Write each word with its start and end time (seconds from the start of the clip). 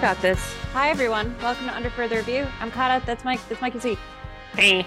got 0.00 0.20
this. 0.22 0.38
Hi 0.72 0.90
everyone. 0.90 1.34
Welcome 1.42 1.66
to 1.66 1.74
Under 1.74 1.90
Further 1.90 2.16
Review. 2.16 2.46
I'm 2.60 2.70
Kata. 2.70 3.04
That's 3.04 3.24
Mike. 3.24 3.40
That's 3.48 3.60
Mikey 3.60 3.80
C. 3.80 3.98
Hey. 4.54 4.86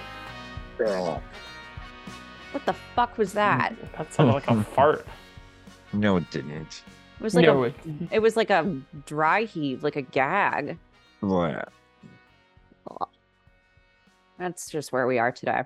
What 0.78 2.66
the 2.66 2.74
fuck 2.96 3.18
was 3.18 3.34
that? 3.34 3.74
That 3.98 4.14
sounded 4.14 4.34
like 4.34 4.50
a 4.50 4.64
fart. 4.64 5.06
No, 5.94 6.18
it 6.18 6.30
didn't. 6.32 6.84
It 7.20 7.24
was 7.24 7.36
like 7.36 7.46
no, 7.46 7.64
a, 7.64 7.68
it- 7.68 7.76
it 8.12 8.20
was 8.20 8.36
like 8.36 8.50
a 8.50 8.80
dry 9.06 9.44
heave, 9.44 9.84
like 9.84 9.96
a 9.96 10.02
gag. 10.02 10.78
What? 11.22 11.70
That's 14.40 14.70
just 14.70 14.92
where 14.92 15.06
we 15.08 15.20
are 15.20 15.32
today. 15.32 15.62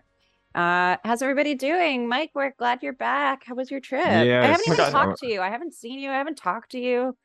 Uh, 0.54 0.98
how's 1.04 1.22
everybody 1.22 1.56
doing? 1.56 2.08
Mike, 2.08 2.32
we're 2.36 2.52
glad 2.58 2.84
you're 2.84 2.94
back. 2.94 3.44
How 3.46 3.56
was 3.56 3.72
your 3.72 3.80
trip? 3.80 4.06
I 4.06 4.24
Yes. 4.24 4.46
haven't 4.46 4.62
Oh 4.68 4.70
my 4.70 4.74
even 4.74 4.78
God. 4.78 4.92
talked 4.92 5.20
to 5.22 5.28
you. 5.28 5.42
I 5.42 5.50
haven't 5.50 5.74
seen 5.74 6.00
you. 6.00 6.10
I 6.10 6.16
haven't 6.18 6.36
talked 6.38 6.72
to 6.72 6.80
you. 6.80 7.16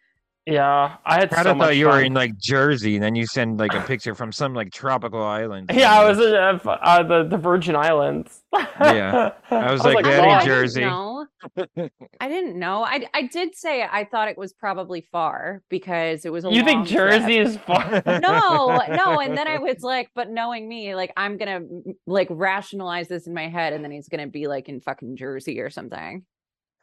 Yeah, 0.47 0.97
I 1.05 1.21
had 1.21 1.33
I 1.33 1.43
so 1.45 1.55
much 1.55 1.67
thought 1.69 1.77
you 1.77 1.87
were 1.87 2.03
in 2.03 2.15
like 2.15 2.37
Jersey, 2.37 2.97
and 2.97 3.03
then 3.05 3.15
you 3.15 3.27
send 3.27 3.61
like 3.61 3.75
a 3.75 3.81
picture 3.81 4.15
from 4.15 4.33
some 4.33 4.55
like 4.55 4.73
tropical 4.73 5.23
island. 5.23 5.71
Yeah, 5.75 6.01
I 6.01 6.05
was 6.09 6.19
in 6.19 6.35
uh, 6.35 6.59
uh, 6.67 7.03
the 7.05 7.29
the 7.29 7.37
Virgin 7.37 7.77
Islands. 7.77 8.43
Yeah. 8.81 9.33
I 9.51 9.71
was 9.73 9.85
like, 9.85 9.99
I, 9.99 10.03
that 10.03 10.17
know, 10.19 10.25
ain't 10.25 10.43
I 10.43 10.45
Jersey. 10.45 10.81
didn't. 10.81 11.93
I 12.21 12.29
didn't 12.29 12.59
know. 12.59 12.83
I 12.83 13.07
I 13.15 13.23
did 13.23 13.55
say 13.55 13.83
I 13.83 14.05
thought 14.05 14.29
it 14.29 14.37
was 14.37 14.53
probably 14.53 15.07
far 15.13 15.63
because 15.69 16.25
it 16.25 16.33
was 16.33 16.45
a 16.45 16.51
You 16.51 16.65
think 16.65 16.79
long 16.79 16.87
trip. 16.87 17.21
Jersey 17.23 17.39
is 17.39 17.57
far? 17.59 18.03
no, 18.07 18.83
no. 18.89 19.21
And 19.21 19.37
then 19.39 19.47
I 19.47 19.59
was 19.59 19.83
like, 19.83 20.11
but 20.15 20.29
knowing 20.31 20.69
me, 20.69 20.95
like 20.95 21.13
I'm 21.17 21.37
gonna 21.39 21.61
like 22.07 22.29
rationalize 22.31 23.09
this 23.09 23.27
in 23.29 23.35
my 23.35 23.49
head, 23.49 23.73
and 23.73 23.85
then 23.85 23.93
he's 23.93 24.09
gonna 24.09 24.27
be 24.27 24.49
like 24.49 24.69
in 24.69 24.81
fucking 24.81 25.17
Jersey 25.17 25.61
or 25.61 25.71
something. 25.71 26.25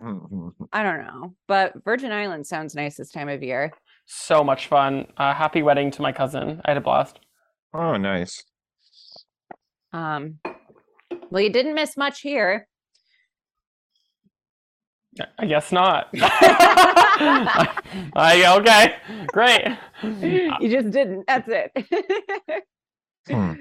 I 0.01 0.83
don't 0.83 1.05
know. 1.05 1.35
But 1.47 1.73
Virgin 1.83 2.11
Islands 2.11 2.47
sounds 2.49 2.73
nice 2.75 2.95
this 2.97 3.11
time 3.11 3.29
of 3.29 3.43
year. 3.43 3.71
so 4.05 4.43
much 4.43 4.67
fun. 4.67 5.07
Uh, 5.17 5.33
happy 5.33 5.61
wedding 5.61 5.91
to 5.91 6.01
my 6.01 6.11
cousin. 6.11 6.61
I 6.65 6.71
had 6.71 6.77
a 6.77 6.81
blast. 6.81 7.19
oh, 7.73 7.97
nice. 7.97 8.43
Um, 9.91 10.39
well, 11.29 11.41
you 11.41 11.49
didn't 11.51 11.75
miss 11.75 11.97
much 11.97 12.21
here. 12.21 12.67
I 15.37 15.45
guess 15.47 15.71
not. 15.71 16.07
I, 18.15 18.45
okay, 18.59 18.95
great. 19.27 19.67
you 20.61 20.69
just 20.69 20.91
didn't. 20.91 21.25
That's 21.27 21.49
it. 21.49 21.71
Hmm. 23.27 23.53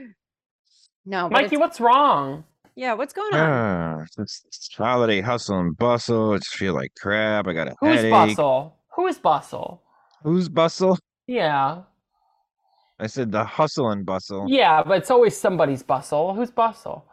No, 1.04 1.28
Mikey, 1.28 1.58
what's 1.58 1.78
wrong? 1.78 2.44
Yeah, 2.78 2.94
what's 2.94 3.12
going 3.12 3.34
on? 3.34 3.40
Ah, 3.40 4.04
it's, 4.18 4.44
it's 4.46 4.70
holiday 4.72 5.20
hustle 5.20 5.58
and 5.58 5.76
bustle. 5.76 6.34
I 6.34 6.36
just 6.36 6.54
feel 6.54 6.74
like 6.74 6.92
crap. 7.00 7.48
I 7.48 7.52
got 7.52 7.66
a 7.66 7.74
Who's 7.80 7.96
headache. 7.96 8.12
bustle? 8.12 8.76
Who 8.94 9.08
is 9.08 9.18
bustle? 9.18 9.82
Who's 10.22 10.48
bustle? 10.48 10.96
Yeah, 11.26 11.82
I 13.00 13.06
said 13.08 13.32
the 13.32 13.42
hustle 13.44 13.90
and 13.90 14.06
bustle. 14.06 14.46
yeah, 14.48 14.82
but 14.84 14.98
it's 14.98 15.10
always 15.10 15.36
somebody's 15.36 15.82
bustle. 15.82 16.34
Who's 16.34 16.52
bustle? 16.52 17.04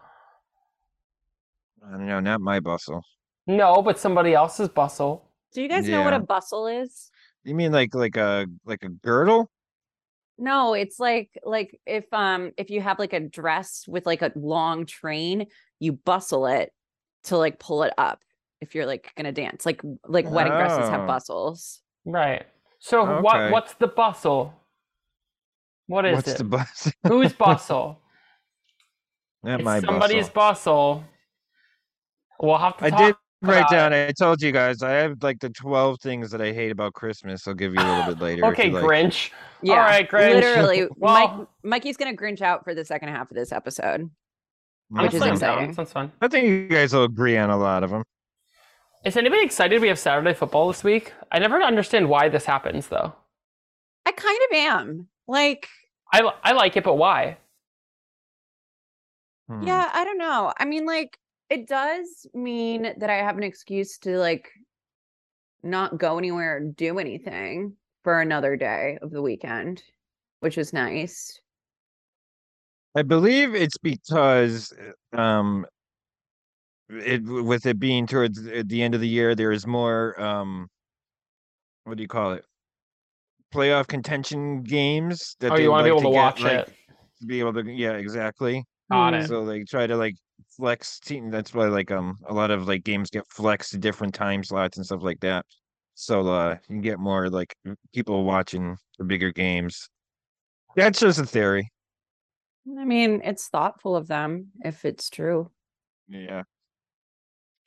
I 1.83 1.91
don't 1.91 2.05
know, 2.07 2.19
not 2.19 2.41
my 2.41 2.59
bustle. 2.59 3.02
No, 3.47 3.81
but 3.81 3.97
somebody 3.97 4.33
else's 4.35 4.69
bustle. 4.69 5.27
Do 5.53 5.61
you 5.63 5.69
guys 5.69 5.88
know 5.88 6.03
what 6.03 6.13
a 6.13 6.19
bustle 6.19 6.67
is? 6.67 7.09
You 7.44 7.55
mean 7.55 7.72
like 7.72 7.95
like 7.95 8.17
a 8.17 8.45
like 8.66 8.83
a 8.83 8.89
girdle? 8.89 9.50
No, 10.38 10.73
it's 10.73 11.00
like 11.00 11.30
like 11.44 11.80
if 11.86 12.05
um 12.14 12.52
if 12.58 12.69
you 12.69 12.81
have 12.81 13.00
like 13.00 13.14
a 13.14 13.19
dress 13.19 13.86
with 13.88 14.05
like 14.05 14.22
a 14.22 14.31
long 14.36 14.86
train, 14.86 15.47
you 15.80 15.94
bustle 15.94 16.47
it 16.47 16.72
to 17.25 17.38
like 17.38 17.59
pull 17.59 17.83
it 17.83 17.94
up 17.97 18.19
if 18.61 18.75
you're 18.75 18.86
like 18.86 19.11
gonna 19.16 19.31
dance. 19.31 19.66
Like 19.66 19.81
like 20.08 20.30
wedding 20.30 20.53
dresses 20.53 20.89
have 20.89 21.02
Oh. 21.02 21.08
bustles. 21.08 21.81
Right. 22.03 22.45
So 22.80 23.22
what? 23.22 23.51
What's 23.51 23.73
the 23.75 23.88
bustle? 23.88 24.53
What 25.88 26.06
is 26.06 26.16
What's 26.16 26.28
it? 26.29 26.38
the 26.40 26.44
bustle? 26.44 26.91
Who's 27.07 27.34
bustle? 27.34 28.02
not 29.44 29.59
It's 29.62 29.66
my 29.66 29.79
somebody's 29.79 30.29
bustle. 30.29 31.03
bustle. 31.03 31.03
We'll 32.41 32.57
have 32.57 32.78
to 32.78 32.85
I 32.85 32.90
talk 32.90 33.00
did 33.00 33.16
write 33.47 33.69
down. 33.69 33.94
I 33.94 34.11
told 34.11 34.41
you 34.41 34.51
guys 34.51 34.81
I 34.81 34.91
have 34.91 35.22
like 35.22 35.39
the 35.39 35.50
twelve 35.50 36.00
things 36.01 36.31
that 36.31 36.41
I 36.41 36.51
hate 36.51 36.72
about 36.72 36.94
Christmas. 36.94 37.47
I'll 37.47 37.53
give 37.53 37.73
you 37.73 37.79
a 37.79 37.83
little 37.83 38.13
bit 38.13 38.22
later. 38.22 38.45
Okay, 38.47 38.67
you 38.67 38.73
like. 38.73 38.83
Grinch. 38.83 39.31
Yeah. 39.61 39.78
right, 39.78 40.09
Grinch. 40.09 40.35
Literally, 40.35 40.88
Mike 40.97 41.47
Mikey's 41.63 41.97
gonna 41.97 42.16
grinch 42.16 42.41
out 42.41 42.63
for 42.63 42.73
the 42.73 42.85
second 42.85 43.09
half 43.09 43.29
of 43.31 43.35
this 43.35 43.51
episode. 43.51 44.09
Which 44.89 45.13
is 45.13 45.19
fine, 45.19 45.34
exciting. 45.34 45.73
Sounds 45.73 45.91
fun. 45.91 46.11
I 46.22 46.28
think 46.28 46.45
you 46.47 46.67
guys 46.67 46.94
will 46.94 47.05
agree 47.05 47.38
on 47.38 47.50
a 47.50 47.57
lot 47.57 47.84
of 47.84 47.89
them. 47.89 48.03
Is 49.03 49.17
anybody 49.17 49.44
excited 49.44 49.81
we 49.81 49.88
have 49.88 50.00
Saturday 50.00 50.34
football 50.34 50.67
this 50.67 50.84
week? 50.84 51.13
I 51.31 51.39
never 51.39 51.61
understand 51.61 52.09
why 52.09 52.29
this 52.29 52.45
happens 52.45 52.88
though. 52.88 53.13
I 54.05 54.11
kind 54.11 54.39
of 54.50 54.57
am. 54.57 55.07
Like, 55.28 55.67
I 56.13 56.22
I 56.44 56.53
like 56.53 56.78
it, 56.78 56.84
but 56.84 56.95
why? 56.95 57.38
Hmm. 59.47 59.66
yeah, 59.66 59.89
I 59.94 60.03
don't 60.03 60.17
know. 60.17 60.53
I 60.57 60.66
mean, 60.66 60.85
like, 60.85 61.17
it 61.50 61.67
does 61.67 62.28
mean 62.33 62.94
that 62.97 63.09
I 63.09 63.16
have 63.16 63.38
an 63.38 63.44
excuse 63.44 63.97
to 64.00 64.17
like 64.17 64.51
not 65.63 65.97
go 65.97 66.17
anywhere 66.17 66.57
or 66.57 66.59
do 66.61 67.00
anything 67.00 67.75
for 68.03 68.22
another 68.22 68.56
day 68.56 68.97
of 69.01 69.11
the 69.11 69.22
weekend, 69.22 69.84
which 70.39 70.57
is 70.57 70.73
nice. 70.73 71.39
I 72.95 73.01
believe 73.01 73.55
it's 73.55 73.78
because 73.78 74.73
um 75.13 75.66
it 76.89 77.23
with 77.23 77.66
it 77.66 77.79
being 77.79 78.05
towards 78.07 78.41
the 78.41 78.63
the 78.63 78.84
end 78.84 78.95
of 78.95 79.01
the 79.01 79.07
year, 79.07 79.35
there 79.35 79.51
is 79.51 79.66
more 79.66 80.19
um 80.22 80.67
what 81.84 81.97
do 81.97 82.03
you 82.03 82.07
call 82.07 82.34
it? 82.34 82.45
Playoff 83.53 83.88
contention 83.88 84.63
games 84.63 85.35
that 85.39 85.53
Oh, 85.53 85.55
you 85.55 85.69
want 85.69 85.85
to 85.88 85.94
be 85.94 85.97
able 85.97 86.01
to 86.01 86.16
get, 86.16 86.16
watch 86.16 86.41
like, 86.41 86.67
it? 86.67 86.73
to 87.22 87.25
be 87.25 87.39
able 87.39 87.53
to 87.53 87.72
yeah, 87.72 87.94
exactly. 87.94 88.63
Got 88.91 89.13
it. 89.13 89.28
So 89.28 89.45
they 89.45 89.63
try 89.63 89.88
to 89.88 89.95
like 89.95 90.16
flex 90.57 91.00
team. 91.00 91.29
That's 91.29 91.53
why 91.53 91.68
like 91.68 91.91
um 91.91 92.18
a 92.28 92.34
lot 92.34 92.51
of 92.51 92.68
like 92.68 92.84
games 92.84 93.09
get 93.09 93.25
flexed 93.29 93.72
to 93.72 93.78
different 93.78 94.13
time 94.13 94.44
slots 94.44 94.78
and 94.78 94.85
stuff 94.85 95.01
like 95.03 95.19
that. 95.22 95.46
So 95.96 96.28
uh 96.28 96.57
you 96.69 96.81
get 96.81 97.00
more 97.00 97.29
like 97.29 97.56
people 97.94 98.23
watching 98.23 98.78
the 98.97 99.06
bigger 99.06 99.31
games. 99.31 99.90
That's 100.75 101.00
just 101.00 101.19
a 101.19 101.25
theory. 101.25 101.69
I 102.79 102.84
mean, 102.85 103.22
it's 103.23 103.47
thoughtful 103.47 103.96
of 103.96 104.07
them 104.07 104.47
if 104.63 104.85
it's 104.85 105.09
true, 105.09 105.51
Yeah. 106.07 106.44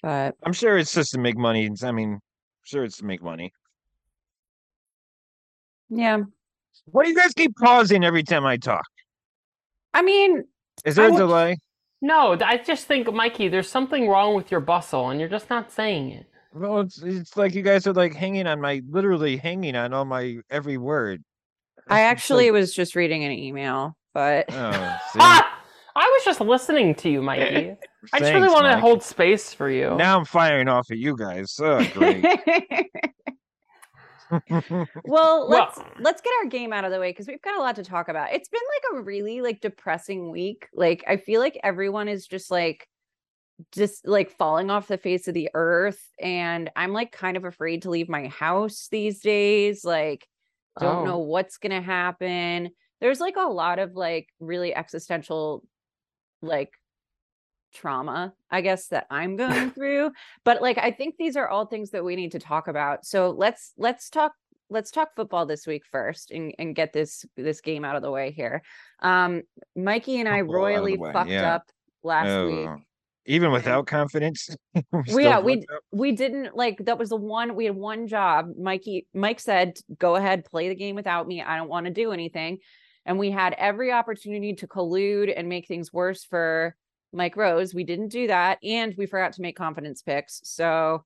but 0.03 0.35
I'm 0.45 0.53
sure 0.53 0.77
it's 0.77 0.93
just 0.93 1.13
to 1.13 1.19
make 1.19 1.37
money. 1.39 1.71
I 1.83 1.93
mean, 1.93 2.19
sure 2.65 2.83
it's 2.85 2.99
to 2.99 3.05
make 3.05 3.23
money. 3.23 3.53
yeah. 5.89 6.19
Why 6.87 7.05
do 7.05 7.11
you 7.11 7.17
guys 7.17 7.33
keep 7.35 7.55
pausing 7.57 8.05
every 8.05 8.23
time 8.23 8.45
I 8.47 8.57
talk? 8.57 8.85
I 9.95 10.03
mean, 10.03 10.45
Is 10.85 10.97
there 10.97 11.07
I 11.07 11.09
a 11.09 11.13
would- 11.13 11.19
delay? 11.19 11.57
No, 12.01 12.37
I 12.41 12.59
just 12.59 12.87
think, 12.87 13.13
Mikey, 13.13 13.49
there's 13.49 13.69
something 13.69 14.09
wrong 14.09 14.35
with 14.37 14.51
your 14.51 14.61
bustle, 14.61 15.11
and 15.11 15.19
you're 15.19 15.29
just 15.29 15.51
not 15.51 15.73
saying 15.73 16.11
it. 16.13 16.27
Well, 16.55 16.81
it's 16.81 17.03
it's 17.03 17.37
like 17.37 17.55
you 17.55 17.63
guys 17.63 17.87
are 17.87 17.93
like 17.93 18.15
hanging 18.15 18.47
on 18.47 18.61
my 18.61 18.81
literally 18.89 19.37
hanging 19.37 19.77
on 19.77 19.93
all 19.93 20.05
my 20.05 20.39
every 20.51 20.79
word. 20.79 21.23
I 21.89 22.01
It's 22.03 22.11
actually 22.13 22.47
like- 22.51 22.61
was 22.61 22.75
just 22.75 22.95
reading 22.97 23.25
an 23.25 23.33
email, 23.33 23.97
but 24.15 24.47
oh, 24.51 24.99
see? 25.13 25.19
Ah! 25.21 25.55
I 25.97 26.05
was 26.17 26.25
just 26.25 26.41
listening 26.41 26.95
to 26.97 27.09
you, 27.11 27.21
Mikey. 27.21 27.75
I 28.13 28.19
just 28.21 28.33
really 28.33 28.43
Thanks, 28.43 28.55
want 28.55 28.67
to 28.67 28.73
Mike. 28.75 28.79
hold 28.81 29.03
space 29.03 29.53
for 29.53 29.69
you. 29.69 29.97
Now 29.97 30.17
I'm 30.17 30.25
firing 30.25 30.69
off 30.69 30.89
at 30.93 30.97
you 30.99 31.17
guys. 31.17 31.57
Oh, 31.61 31.85
great. 31.93 32.25
well, 34.31 34.87
Well- 35.05 35.49
let's 35.49 35.79
let's 36.01 36.21
get 36.21 36.33
our 36.43 36.49
game 36.49 36.73
out 36.73 36.85
of 36.85 36.91
the 36.93 37.01
way 37.01 37.11
because 37.11 37.27
we've 37.27 37.43
got 37.43 37.57
a 37.57 37.61
lot 37.61 37.77
to 37.77 37.85
talk 37.85 38.09
about. 38.09 38.33
It's 38.33 38.49
been 38.49 38.61
like 38.95 39.01
a 39.01 39.05
really 39.05 39.41
like 39.41 39.61
depressing 39.61 40.31
week. 40.31 40.69
Like 40.75 41.05
I 41.07 41.17
feel 41.17 41.41
like 41.41 41.59
everyone 41.63 42.09
is 42.09 42.27
just 42.27 42.51
like 42.51 42.87
just 43.73 44.07
like 44.07 44.31
falling 44.31 44.71
off 44.71 44.87
the 44.87 44.99
face 44.99 45.27
of 45.27 45.35
the 45.35 45.51
earth 45.55 46.01
and 46.21 46.71
I'm 46.77 46.93
like 46.93 47.11
kind 47.11 47.37
of 47.37 47.45
afraid 47.45 47.83
to 47.83 47.91
leave 47.91 48.09
my 48.09 48.29
house 48.29 48.89
these 48.91 49.21
days. 49.21 49.85
Like 49.85 50.27
don't 50.79 50.99
Oh. 50.99 51.05
know 51.05 51.19
what's 51.19 51.59
going 51.59 51.73
to 51.73 51.81
happen. 51.81 52.71
There's 53.01 53.19
like 53.21 53.37
a 53.37 53.49
lot 53.49 53.81
of 53.81 53.97
like 53.97 54.29
really 54.39 54.73
existential 54.75 55.65
like 56.41 56.71
trauma, 57.79 58.33
I 58.51 58.61
guess 58.61 58.89
that 58.89 59.07
I'm 59.11 59.37
going 59.37 59.71
through. 59.75 60.13
But 60.45 60.61
like 60.61 60.79
I 60.79 60.91
think 60.91 61.17
these 61.19 61.37
are 61.37 61.49
all 61.49 61.67
things 61.67 61.91
that 61.91 62.05
we 62.05 62.17
need 62.17 62.33
to 62.33 62.39
talk 62.39 62.69
about. 62.69 63.05
So 63.05 63.31
let's 63.31 63.73
let's 63.77 64.11
talk 64.11 64.33
let's 64.71 64.91
talk 64.91 65.15
football 65.17 65.47
this 65.47 65.67
week 65.67 65.83
first 65.91 66.31
and, 66.31 66.55
and 66.59 66.75
get 66.75 66.93
this 66.93 67.25
this 67.37 67.61
game 67.61 67.85
out 67.85 67.97
of 67.97 68.03
the 68.03 68.11
way 68.11 68.31
here. 68.31 68.63
Um 69.01 69.43
Mikey 69.77 70.21
and 70.21 70.29
I 70.29 70.41
Football 70.41 70.65
out 70.67 70.69
of 70.69 70.85
the 70.85 70.97
royally 70.97 71.13
fucked 71.13 71.31
yeah. 71.31 71.55
up 71.55 71.63
last 72.03 72.47
week. 72.47 72.69
Oh, 72.69 72.77
Even 73.27 73.53
without 73.53 73.87
confidence. 73.87 74.49
we 75.15 75.25
yeah, 75.25 75.39
we 75.39 75.59
up? 75.59 75.83
we 75.93 76.13
didn't 76.13 76.57
like 76.57 76.85
that 76.85 76.99
was 76.99 77.11
the 77.11 77.17
one 77.17 77.55
we 77.55 77.67
had 77.67 77.77
one 77.77 78.09
job. 78.09 78.51
Mikey 78.59 79.07
Mike 79.15 79.41
said, 79.41 79.79
"Go 79.99 80.17
ahead, 80.17 80.45
play 80.45 80.69
the 80.69 80.75
game 80.75 80.97
without 80.97 81.27
me. 81.27 81.43
I 81.43 81.57
don't 81.57 81.69
want 81.69 81.87
to 81.87 81.93
do 81.93 82.13
anything." 82.13 82.59
And 83.07 83.19
we 83.19 83.31
had 83.31 83.55
every 83.57 83.91
opportunity 83.91 84.53
to 84.57 84.67
collude 84.67 85.33
and 85.35 85.49
make 85.49 85.67
things 85.67 85.91
worse 85.95 86.25
for 86.25 86.77
Mike 87.13 87.37
Rose. 87.37 87.75
We 87.75 87.85
didn't 87.85 88.09
do 88.09 88.27
that, 88.27 88.59
and 88.63 88.95
we 88.97 89.07
forgot 89.07 89.33
to 89.35 89.43
make 89.43 89.57
confidence 89.57 90.03
picks. 90.03 90.41
So 90.45 91.05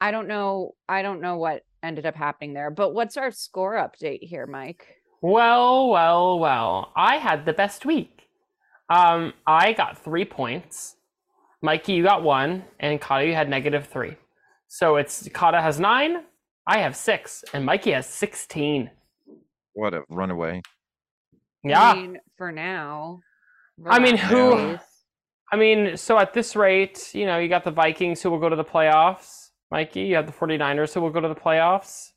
I 0.00 0.10
don't 0.10 0.28
know. 0.28 0.74
I 0.88 1.02
don't 1.02 1.20
know 1.20 1.36
what 1.36 1.62
ended 1.82 2.06
up 2.06 2.14
happening 2.14 2.54
there. 2.54 2.70
But 2.70 2.94
what's 2.94 3.16
our 3.16 3.30
score 3.30 3.74
update 3.74 4.22
here, 4.22 4.46
Mike? 4.46 4.86
Well, 5.20 5.88
well, 5.88 6.38
well. 6.38 6.92
I 6.96 7.16
had 7.16 7.46
the 7.46 7.52
best 7.52 7.86
week. 7.86 8.28
Um, 8.90 9.32
I 9.46 9.72
got 9.72 9.98
three 9.98 10.24
points. 10.24 10.96
Mikey, 11.62 11.94
you 11.94 12.02
got 12.02 12.22
one, 12.22 12.64
and 12.78 13.00
Kata, 13.00 13.26
you 13.26 13.34
had 13.34 13.48
negative 13.48 13.86
three. 13.86 14.16
So 14.68 14.96
it's 14.96 15.28
Kata 15.32 15.62
has 15.62 15.80
nine, 15.80 16.24
I 16.66 16.78
have 16.80 16.94
six, 16.94 17.42
and 17.54 17.64
Mikey 17.64 17.92
has 17.92 18.06
sixteen. 18.06 18.90
What 19.72 19.94
a 19.94 20.02
runaway. 20.10 20.60
Yeah. 21.62 21.80
I 21.80 21.94
mean, 21.94 22.18
for 22.36 22.52
now. 22.52 23.20
I 23.86 23.98
mean, 23.98 24.16
who- 24.16 24.56
relax. 24.56 24.84
I 25.54 25.56
mean, 25.56 25.96
so 25.96 26.18
at 26.18 26.34
this 26.34 26.56
rate, 26.56 27.14
you 27.14 27.26
know, 27.26 27.38
you 27.38 27.48
got 27.48 27.62
the 27.62 27.70
Vikings 27.70 28.20
who 28.20 28.28
will 28.28 28.40
go 28.40 28.48
to 28.48 28.56
the 28.56 28.64
playoffs. 28.64 29.50
Mikey, 29.70 30.00
you 30.00 30.16
have 30.16 30.26
the 30.26 30.32
49ers 30.32 30.92
who 30.92 31.00
will 31.00 31.10
go 31.10 31.20
to 31.20 31.28
the 31.28 31.34
playoffs. 31.36 32.10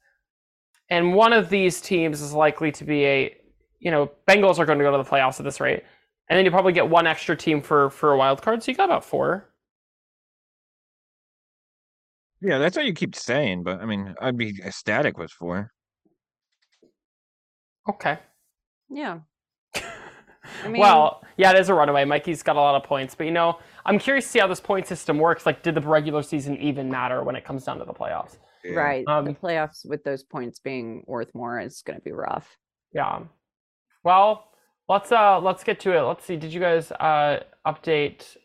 And 0.90 1.14
one 1.14 1.34
of 1.34 1.48
these 1.48 1.80
teams 1.80 2.20
is 2.20 2.34
likely 2.34 2.72
to 2.72 2.84
be 2.84 3.06
a, 3.06 3.38
you 3.78 3.92
know, 3.92 4.10
Bengals 4.28 4.58
are 4.58 4.66
going 4.66 4.80
to 4.80 4.84
go 4.84 4.92
to 4.92 5.04
the 5.04 5.08
playoffs 5.08 5.40
at 5.40 5.44
this 5.44 5.60
rate. 5.60 5.84
And 6.28 6.36
then 6.36 6.46
you 6.46 6.50
probably 6.50 6.74
get 6.74 6.90
one 6.90 7.06
extra 7.06 7.38
team 7.38 7.62
for 7.62 7.92
for 7.92 8.12
a 8.12 8.18
wild 8.18 8.42
card, 8.42 8.64
so 8.64 8.72
you 8.72 8.76
got 8.76 8.86
about 8.86 9.06
four. 9.06 9.54
Yeah, 12.42 12.58
that's 12.58 12.76
what 12.76 12.88
you 12.88 12.94
keep 12.94 13.16
saying, 13.16 13.62
but 13.62 13.82
I 13.82 13.86
mean, 13.86 14.16
I'd 14.20 14.36
be 14.36 14.60
ecstatic 14.66 15.16
with 15.20 15.30
four. 15.30 15.72
Okay. 17.88 18.18
Yeah. 18.90 19.20
I 20.64 20.68
mean, 20.68 20.82
well, 20.82 21.24
yeah, 21.38 21.52
it 21.52 21.60
is 21.60 21.70
a 21.70 21.74
runaway. 21.74 22.06
Mikey's 22.06 22.44
got 22.44 22.56
a 22.56 22.60
lot 22.60 22.76
of 22.76 22.84
points, 22.84 23.16
but 23.16 23.26
you 23.26 23.32
know, 23.32 23.60
I'm 23.86 24.00
curious 24.00 24.26
to 24.26 24.32
see 24.32 24.40
how 24.40 24.48
this 24.48 24.60
point 24.60 24.88
system 24.88 25.18
works. 25.18 25.46
Like, 25.46 25.64
did 25.64 25.76
the 25.76 25.82
regular 25.82 26.24
season 26.24 26.58
even 26.58 26.90
matter 26.90 27.24
when 27.24 27.36
it 27.36 27.46
comes 27.46 27.66
down 27.66 27.80
to 27.80 27.86
the 27.86 27.94
playoffs? 27.94 28.38
Yeah. 28.64 28.74
right. 28.74 29.06
the 29.06 29.12
Um, 29.12 29.36
playoffs 29.36 29.88
with 29.88 30.04
those 30.04 30.24
points 30.24 30.60
being 30.60 31.04
worth 31.08 31.34
more 31.34 31.60
is 31.60 31.82
going 31.86 31.98
to 31.98 32.04
be 32.04 32.12
rough. 32.12 32.58
Yeah. 32.94 33.20
Well, 34.04 34.52
let's 34.90 35.12
uh 35.12 35.40
let's 35.40 35.64
get 35.64 35.80
to 35.82 35.98
it. 35.98 36.02
Let's 36.02 36.26
see. 36.26 36.36
Did 36.38 36.54
you 36.54 36.60
guys 36.60 36.92
uh 36.92 37.44
update? 37.66 38.38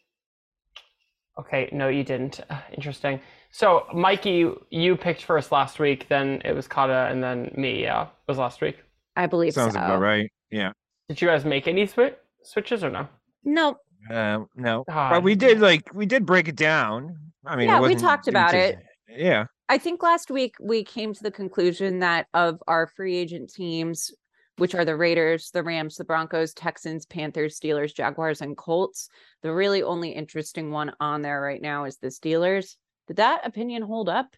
Okay, 1.39 1.69
no, 1.73 1.89
you 1.89 2.05
didn't. 2.05 2.41
Interesting. 2.77 3.21
So, 3.51 3.87
Mikey, 3.93 4.51
you 4.71 4.97
picked 4.97 5.25
first 5.25 5.53
last 5.53 5.79
week. 5.79 6.09
Then 6.09 6.41
it 6.45 6.55
was 6.55 6.67
Kata, 6.67 7.09
and 7.11 7.23
then 7.23 7.53
me. 7.57 7.83
Yeah, 7.83 8.09
was 8.27 8.39
last 8.39 8.61
week. 8.61 8.79
I 9.15 9.27
believe 9.27 9.53
Sounds 9.53 9.75
so. 9.75 9.79
about 9.79 10.01
right. 10.01 10.31
Yeah. 10.51 10.73
Did 11.13 11.21
you 11.21 11.29
guys 11.29 11.45
make 11.45 11.69
any 11.69 11.87
swi- 11.87 12.15
switches 12.43 12.83
or 12.83 12.89
no? 12.89 13.07
No, 13.45 13.77
Um, 14.11 14.49
no, 14.57 14.83
Ah, 14.89 15.11
but 15.11 15.23
we 15.23 15.35
did 15.35 15.61
like 15.61 15.93
we 15.93 16.07
did 16.07 16.25
break 16.25 16.49
it 16.49 16.57
down. 16.57 17.19
I 17.45 17.55
mean, 17.55 17.69
Yeah, 17.69 17.81
we 17.83 17.95
talked 17.97 18.25
didn't 18.25 18.37
about 18.39 18.53
just- 18.53 18.79
Yeah. 19.11 19.45
I 19.69 19.77
think 19.77 20.03
last 20.03 20.31
week 20.31 20.55
we 20.59 20.83
came 20.85 21.13
to 21.13 21.23
the 21.23 21.31
conclusion 21.31 21.99
that 21.99 22.29
of 22.33 22.63
our 22.67 22.87
free 22.87 23.15
agent 23.15 23.53
teams, 23.53 24.11
which 24.57 24.75
are 24.75 24.87
the 24.87 24.97
Raiders, 24.97 25.51
the 25.51 25.63
Rams, 25.63 25.97
the 25.97 26.05
Broncos, 26.05 26.55
Texans, 26.55 27.05
Panthers, 27.05 27.61
Steelers, 27.61 27.95
Jaguars, 27.95 28.41
and 28.41 28.57
Colts, 28.57 29.11
the 29.43 29.53
really 29.53 29.83
only 29.83 30.13
interesting 30.13 30.71
one 30.71 30.95
on 30.99 31.21
there 31.21 31.43
right 31.43 31.61
now 31.61 31.85
is 31.85 31.99
the 31.99 32.09
Steelers. 32.09 32.77
Did 33.07 33.17
that 33.19 33.47
opinion 33.47 33.83
hold 33.83 34.09
up? 34.09 34.35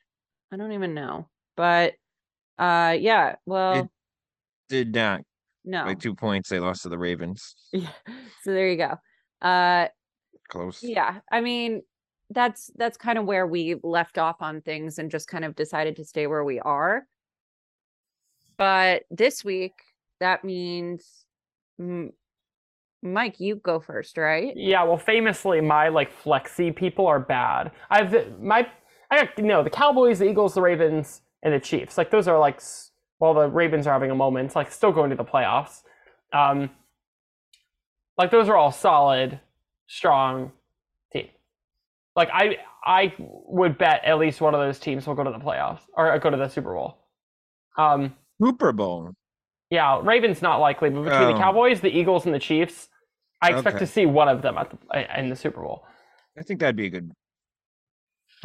I 0.51 0.57
don't 0.57 0.73
even 0.73 0.93
know. 0.93 1.29
But 1.57 1.95
uh 2.59 2.97
yeah, 2.99 3.37
well, 3.47 3.89
Did 4.69 4.93
not 4.93 5.21
no. 5.65 5.85
by 5.85 5.95
two 5.95 6.15
points. 6.15 6.49
They 6.49 6.59
lost 6.61 6.83
to 6.83 6.89
the 6.89 6.99
Ravens. 6.99 7.55
Yeah. 7.73 7.89
So 8.43 8.53
there 8.53 8.69
you 8.71 8.77
go. 8.77 8.99
Uh 9.47 9.89
Close. 10.49 10.83
yeah 10.83 11.21
i 11.33 11.41
mean 11.41 11.83
that's 12.31 12.71
that's 12.77 12.99
kind 12.99 13.17
of 13.19 13.25
where 13.25 13.47
we 13.47 13.77
left 13.83 14.19
off 14.19 14.43
on 14.43 14.61
things 14.61 14.99
and 14.99 15.11
just 15.11 15.27
kind 15.27 15.45
of 15.45 15.57
decided 15.57 15.97
to 15.97 16.05
stay 16.05 16.27
where 16.27 16.45
we 16.45 16.61
are 16.61 17.07
but 18.57 19.03
this 19.11 19.45
week 19.45 19.73
that 20.21 20.45
means 20.45 21.25
M- 21.81 22.13
mike 23.03 23.41
you 23.41 23.57
go 23.57 23.81
first 23.81 24.17
right 24.19 24.53
Yeah, 24.57 24.85
well, 24.85 24.99
famously, 24.99 25.61
my 25.61 25.89
like 25.89 26.13
flexi 26.23 26.75
people 26.75 27.07
are 27.07 27.21
bad. 27.21 27.73
I've 27.91 28.39
my 28.41 28.67
I 29.11 29.25
got 29.25 29.39
you 29.39 29.45
know 29.45 29.63
the 29.63 29.71
Cowboys, 29.71 30.19
the 30.21 30.29
Eagles, 30.29 30.55
the 30.55 30.63
Ravens, 30.63 31.23
and 31.43 31.53
the 31.55 31.61
Chiefs. 31.61 31.99
Like 31.99 32.11
those 32.11 32.29
are 32.29 32.39
like 32.39 32.57
s- 32.57 32.91
well, 33.21 33.35
the 33.35 33.49
Ravens 33.49 33.87
are 33.87 33.93
having 33.93 34.11
a 34.11 34.15
moment, 34.15 34.55
like 34.57 34.71
still 34.73 34.93
going 34.93 35.11
to 35.11 35.17
the 35.17 35.25
playoffs. 35.25 35.83
Um, 36.33 36.71
like 38.19 38.31
those 38.31 38.49
are 38.49 38.57
all 38.57 38.73
solid, 38.73 39.41
strong 39.87 40.53
teams. 41.13 41.31
Like 42.17 42.29
I 42.33 42.59
I 42.85 43.15
would 43.19 43.79
bet 43.79 44.05
at 44.05 44.19
least 44.19 44.41
one 44.41 44.55
of 44.55 44.61
those 44.61 44.79
teams 44.79 45.07
will 45.07 45.15
go 45.15 45.25
to 45.25 45.31
the 45.31 45.39
playoffs 45.39 45.81
or 45.97 46.19
go 46.19 46.31
to 46.31 46.37
the 46.37 46.49
Super 46.49 46.75
Bowl. 46.75 46.99
Um, 47.79 48.15
Super 48.43 48.73
Bowl. 48.73 49.15
yeah, 49.71 50.01
Ravens 50.03 50.43
not 50.43 50.59
likely, 50.61 50.91
but 50.91 51.03
between 51.05 51.29
the 51.29 51.35
Oh. 51.35 51.39
Cowboys, 51.39 51.81
the 51.81 51.89
Eagles, 51.89 52.27
and 52.27 52.35
the 52.35 52.39
Chiefs, 52.39 52.89
I 53.43 53.51
expect 53.51 53.77
Okay. 53.77 53.87
to 53.87 53.91
see 53.91 54.07
one 54.07 54.29
of 54.29 54.43
them 54.43 54.57
at 54.59 54.71
the, 54.71 55.19
in 55.21 55.29
the 55.29 55.37
Super 55.37 55.61
Bowl. 55.63 55.85
I 56.39 56.43
think 56.43 56.61
that'd 56.61 56.77
be 56.77 56.87
a 56.87 56.91
good 56.91 57.11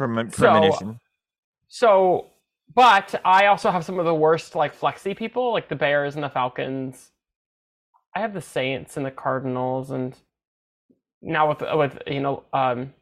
premen- 0.00 0.32
So- 0.32 0.42
premonition. 0.50 0.98
So, 1.68 2.30
but 2.74 3.20
I 3.24 3.46
also 3.46 3.70
have 3.70 3.84
some 3.84 3.98
of 3.98 4.04
the 4.04 4.14
worst 4.14 4.54
like 4.54 4.74
flexy 4.74 5.14
people, 5.14 5.52
like 5.52 5.68
the 5.68 5.76
Bears 5.76 6.14
and 6.14 6.24
the 6.24 6.28
Falcons. 6.28 7.10
I 8.14 8.20
have 8.20 8.34
the 8.34 8.40
Saints 8.40 8.96
and 8.96 9.04
the 9.06 9.10
Cardinals, 9.10 9.90
and 9.90 10.16
now 11.22 11.48
with 11.48 11.62
with 11.74 12.02
you 12.06 12.20
know 12.20 12.44
um 12.52 12.92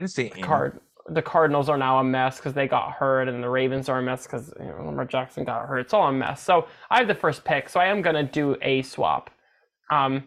Let's 0.00 0.14
the 0.14 0.30
card 0.30 0.80
the 1.08 1.22
Cardinals 1.22 1.68
are 1.68 1.76
now 1.76 1.98
a 1.98 2.04
mess 2.04 2.36
because 2.36 2.54
they 2.54 2.68
got 2.68 2.92
hurt, 2.92 3.28
and 3.28 3.42
the 3.42 3.48
Ravens 3.48 3.88
are 3.88 3.98
a 3.98 4.02
mess 4.02 4.26
because 4.26 4.52
you 4.58 4.66
know, 4.66 4.86
Lamar 4.86 5.04
Jackson 5.04 5.44
got 5.44 5.66
hurt. 5.66 5.78
It's 5.78 5.94
all 5.94 6.08
a 6.08 6.12
mess. 6.12 6.42
So 6.42 6.66
I 6.90 6.98
have 6.98 7.08
the 7.08 7.14
first 7.14 7.44
pick, 7.44 7.68
so 7.68 7.80
I 7.80 7.86
am 7.86 8.02
gonna 8.02 8.24
do 8.24 8.56
a 8.62 8.82
swap. 8.82 9.30
Um, 9.90 10.24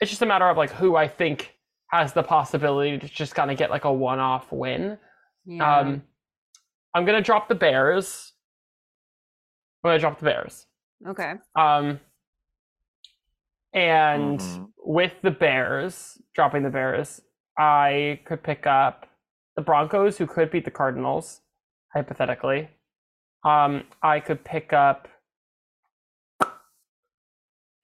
it's 0.00 0.10
just 0.10 0.22
a 0.22 0.26
matter 0.26 0.48
of 0.48 0.56
like 0.56 0.70
who 0.70 0.96
I 0.96 1.08
think 1.08 1.54
has 1.88 2.12
the 2.12 2.22
possibility 2.22 2.98
to 2.98 3.08
just 3.08 3.34
kind 3.34 3.50
of 3.50 3.56
get 3.56 3.70
like 3.70 3.84
a 3.84 3.92
one-off 3.92 4.50
win. 4.50 4.98
yeah 5.46 5.78
Um, 5.78 6.02
I'm 6.94 7.04
gonna 7.04 7.20
drop 7.22 7.48
the 7.48 7.54
Bears. 7.54 8.32
I'm 9.82 9.88
gonna 9.90 9.98
drop 9.98 10.18
the 10.18 10.24
Bears. 10.24 10.66
okay 11.06 11.34
Um, 11.56 12.00
and 13.72 14.38
Mhm. 14.40 14.72
with 14.78 15.12
the 15.22 15.30
Bears, 15.30 16.20
dropping 16.34 16.62
the 16.62 16.70
Bears, 16.70 17.20
I 17.58 18.20
could 18.24 18.42
pick 18.42 18.66
up 18.66 19.06
the 19.56 19.62
Broncos, 19.62 20.16
who 20.18 20.26
could 20.26 20.50
beat 20.50 20.64
the 20.64 20.70
Cardinals, 20.70 21.40
hypothetically. 21.92 22.70
Um, 23.44 23.88
I 24.02 24.20
could 24.20 24.44
pick 24.44 24.72
up. 24.72 25.08
I 26.40 26.46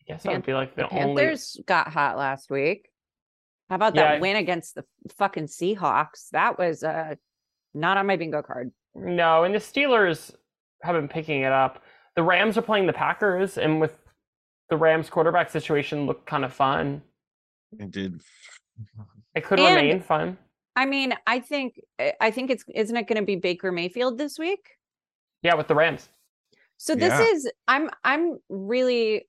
guess 0.07 0.23
that 0.25 0.33
would 0.33 0.47
be 0.47 0.55
like 0.55 0.75
the, 0.75 0.83
the 0.83 0.89
only. 0.99 1.23
panthers 1.23 1.61
got 1.67 1.89
hot 1.93 2.17
last 2.17 2.51
week 2.51 2.89
how 3.69 3.77
about 3.77 3.95
Yeah, 3.95 4.03
that 4.03 4.15
I- 4.17 4.21
win 4.21 4.35
against 4.37 4.75
the 4.75 4.85
fucking 5.17 5.45
seahawks 5.47 6.31
that 6.31 6.59
was 6.59 6.83
uh 6.83 7.15
not 7.75 7.97
on 7.97 8.07
my 8.09 8.17
bingo 8.17 8.43
card 8.43 8.73
No, 8.95 9.45
and 9.45 9.55
the 9.55 9.59
Steelers 9.59 10.35
have 10.83 10.95
been 10.97 11.09
picking 11.09 11.43
it 11.43 11.53
up. 11.53 11.83
The 12.17 12.23
Rams 12.23 12.59
are 12.59 12.63
playing 12.63 12.87
the 12.87 12.93
Packers, 12.93 13.57
and 13.59 13.81
with 13.81 13.97
the 14.69 14.77
Rams 14.77 15.09
quarterback 15.11 15.51
situation, 15.51 16.07
looked 16.07 16.27
kind 16.27 16.45
of 16.45 16.53
fun. 16.53 17.03
It 17.79 17.91
did. 17.91 18.21
It 19.35 19.45
could 19.45 19.61
And- 19.61 19.77
remain 19.77 20.01
fun. 20.01 20.37
i 20.75 20.85
mean 20.85 21.15
i 21.27 21.39
think 21.39 21.79
I- 22.01 22.15
i 22.21 22.31
think 22.33 22.51
it's 22.51 22.65
isn't 22.75 22.97
it 22.97 23.07
going 23.07 23.21
to 23.21 23.25
be 23.25 23.37
baker 23.37 23.71
mayfield 23.71 24.19
this 24.19 24.39
week 24.41 24.71
Yeah, 25.43 25.55
with 25.55 25.69
the 25.69 25.75
Rams. 25.77 26.09
So 26.79 26.95
this 26.97 27.13
Yeah. 27.13 27.27
is 27.33 27.51
I'm 27.69 27.91
I'm 28.03 28.39
really 28.49 29.29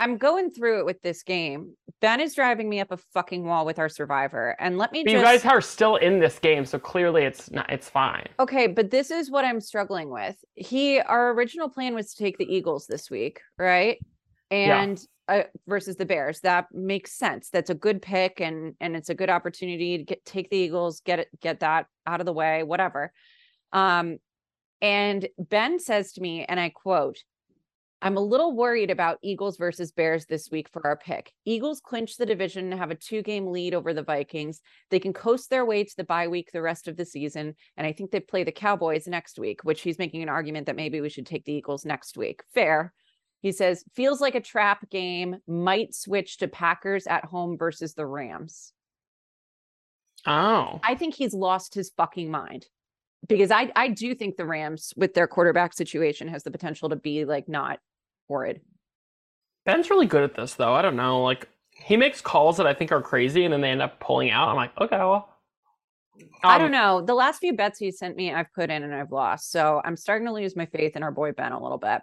I'm 0.00 0.16
going 0.16 0.50
through 0.50 0.80
it 0.80 0.86
with 0.86 1.00
this 1.02 1.22
game. 1.22 1.74
Ben 2.00 2.20
is 2.20 2.34
driving 2.34 2.68
me 2.70 2.80
up 2.80 2.90
a 2.90 2.96
fucking 2.96 3.44
wall 3.44 3.66
with 3.66 3.78
our 3.78 3.90
survivor. 3.90 4.56
And 4.58 4.78
let 4.78 4.92
me 4.92 5.04
But 5.04 5.10
just 5.10 5.20
you 5.20 5.24
guys 5.24 5.44
are 5.44 5.60
still 5.60 5.96
in 5.96 6.18
this 6.18 6.38
game, 6.38 6.64
so 6.64 6.78
clearly 6.78 7.24
it's 7.24 7.50
not. 7.50 7.70
It's 7.70 7.88
fine. 7.88 8.26
Okay, 8.40 8.66
but 8.66 8.90
this 8.90 9.10
is 9.10 9.30
what 9.30 9.44
I'm 9.44 9.60
struggling 9.60 10.08
with. 10.08 10.36
He 10.54 10.98
our 10.98 11.32
original 11.32 11.68
plan 11.68 11.94
was 11.94 12.14
to 12.14 12.24
take 12.24 12.38
the 12.38 12.52
Eagles 12.52 12.86
this 12.86 13.10
week, 13.10 13.40
right? 13.58 13.98
Yeah. 14.50 14.80
And 14.80 15.00
uh, 15.28 15.42
versus 15.68 15.96
the 15.96 16.06
Bears. 16.06 16.40
That 16.40 16.66
makes 16.72 17.12
sense. 17.12 17.50
That's 17.50 17.70
a 17.70 17.74
good 17.74 18.02
pick 18.02 18.40
and 18.40 18.74
and 18.80 18.96
it's 18.96 19.10
a 19.10 19.14
good 19.14 19.30
opportunity 19.30 19.98
to 19.98 20.04
get 20.04 20.24
take 20.24 20.50
the 20.50 20.56
Eagles, 20.56 21.00
get 21.00 21.20
it 21.20 21.28
get 21.40 21.60
that 21.60 21.86
out 22.06 22.20
of 22.20 22.26
the 22.26 22.32
way, 22.32 22.62
whatever. 22.62 23.12
Um 23.72 24.18
and 24.82 25.28
Ben 25.38 25.78
says 25.78 26.14
to 26.14 26.20
me 26.20 26.44
and 26.46 26.58
I 26.58 26.70
quote 26.70 27.18
I'm 28.02 28.16
a 28.16 28.20
little 28.20 28.56
worried 28.56 28.90
about 28.90 29.18
Eagles 29.22 29.58
versus 29.58 29.92
Bears 29.92 30.24
this 30.24 30.50
week 30.50 30.68
for 30.70 30.86
our 30.86 30.96
pick. 30.96 31.32
Eagles 31.44 31.80
clinch 31.80 32.16
the 32.16 32.24
division 32.24 32.70
and 32.70 32.80
have 32.80 32.90
a 32.90 32.94
two 32.94 33.22
game 33.22 33.48
lead 33.48 33.74
over 33.74 33.92
the 33.92 34.02
Vikings. 34.02 34.62
They 34.90 34.98
can 34.98 35.12
coast 35.12 35.50
their 35.50 35.66
way 35.66 35.84
to 35.84 35.96
the 35.96 36.04
bye 36.04 36.28
week 36.28 36.50
the 36.50 36.62
rest 36.62 36.88
of 36.88 36.96
the 36.96 37.04
season. 37.04 37.54
And 37.76 37.86
I 37.86 37.92
think 37.92 38.10
they 38.10 38.20
play 38.20 38.42
the 38.42 38.52
Cowboys 38.52 39.06
next 39.06 39.38
week, 39.38 39.64
which 39.64 39.82
he's 39.82 39.98
making 39.98 40.22
an 40.22 40.30
argument 40.30 40.66
that 40.66 40.76
maybe 40.76 41.02
we 41.02 41.10
should 41.10 41.26
take 41.26 41.44
the 41.44 41.52
Eagles 41.52 41.84
next 41.84 42.16
week. 42.16 42.42
Fair. 42.54 42.94
He 43.42 43.52
says, 43.52 43.84
feels 43.94 44.20
like 44.20 44.34
a 44.34 44.40
trap 44.40 44.88
game, 44.90 45.36
might 45.46 45.94
switch 45.94 46.38
to 46.38 46.48
Packers 46.48 47.06
at 47.06 47.24
home 47.26 47.56
versus 47.58 47.94
the 47.94 48.06
Rams. 48.06 48.72
Oh, 50.26 50.80
I 50.84 50.94
think 50.94 51.14
he's 51.14 51.32
lost 51.32 51.74
his 51.74 51.90
fucking 51.96 52.30
mind 52.30 52.66
because 53.26 53.50
I, 53.50 53.72
I 53.74 53.88
do 53.88 54.14
think 54.14 54.36
the 54.36 54.44
Rams, 54.44 54.92
with 54.96 55.14
their 55.14 55.26
quarterback 55.26 55.72
situation, 55.72 56.28
has 56.28 56.42
the 56.42 56.50
potential 56.50 56.90
to 56.90 56.96
be 56.96 57.24
like 57.24 57.48
not 57.48 57.78
horrid. 58.30 58.60
Ben's 59.66 59.90
really 59.90 60.06
good 60.06 60.22
at 60.22 60.34
this 60.36 60.54
though. 60.54 60.72
I 60.72 60.82
don't 60.82 60.96
know. 60.96 61.22
Like 61.22 61.48
he 61.72 61.96
makes 61.96 62.20
calls 62.20 62.56
that 62.58 62.66
I 62.66 62.72
think 62.74 62.92
are 62.92 63.02
crazy 63.02 63.44
and 63.44 63.52
then 63.52 63.60
they 63.60 63.70
end 63.70 63.82
up 63.82 63.98
pulling 64.00 64.30
out. 64.30 64.48
I'm 64.48 64.56
like, 64.56 64.70
okay, 64.80 64.96
well. 64.98 65.28
I 66.44 66.56
Um, 66.56 66.62
don't 66.62 66.70
know. 66.70 67.00
The 67.02 67.14
last 67.14 67.38
few 67.40 67.54
bets 67.54 67.78
he 67.78 67.90
sent 67.90 68.14
me, 68.16 68.32
I've 68.32 68.52
put 68.54 68.70
in 68.70 68.82
and 68.84 68.94
I've 68.94 69.10
lost. 69.10 69.50
So 69.50 69.80
I'm 69.84 69.96
starting 69.96 70.26
to 70.28 70.32
lose 70.32 70.54
my 70.54 70.66
faith 70.66 70.94
in 70.96 71.02
our 71.02 71.10
boy 71.10 71.32
Ben 71.32 71.52
a 71.52 71.60
little 71.60 71.78
bit. 71.78 72.02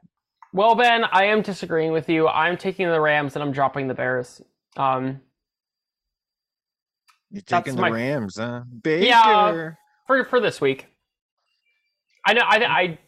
Well, 0.54 0.76
Ben, 0.76 1.04
I 1.06 1.26
am 1.26 1.42
disagreeing 1.42 1.92
with 1.92 2.10
you. 2.10 2.28
I'm 2.28 2.58
taking 2.58 2.88
the 2.88 3.00
Rams 3.00 3.36
and 3.36 3.44
I'm 3.44 3.52
dropping 3.52 3.88
the 3.88 3.94
Bears. 3.94 4.42
Um, 4.76 5.22
You're 7.32 7.42
taking 7.44 7.76
the 7.76 7.82
my- 7.82 7.90
Rams, 7.90 8.38
huh? 8.38 8.64
Baker. 8.82 9.06
Yeah. 9.06 9.72
for 10.08 10.24
for 10.26 10.40
this 10.40 10.60
week. 10.62 10.88
I 12.26 12.34
know. 12.34 12.42
I, 12.44 12.58
I, 12.66 13.00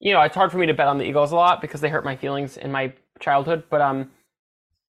you 0.00 0.12
know, 0.12 0.20
it's 0.22 0.34
hard 0.34 0.52
for 0.52 0.58
me 0.58 0.66
to 0.66 0.74
bet 0.74 0.88
on 0.88 0.98
the 0.98 1.04
Eagles 1.04 1.32
a 1.32 1.36
lot 1.36 1.60
because 1.60 1.80
they 1.80 1.88
hurt 1.88 2.04
my 2.04 2.16
feelings 2.16 2.56
in 2.56 2.70
my 2.72 2.92
childhood. 3.20 3.64
But 3.70 3.80
um, 3.80 4.10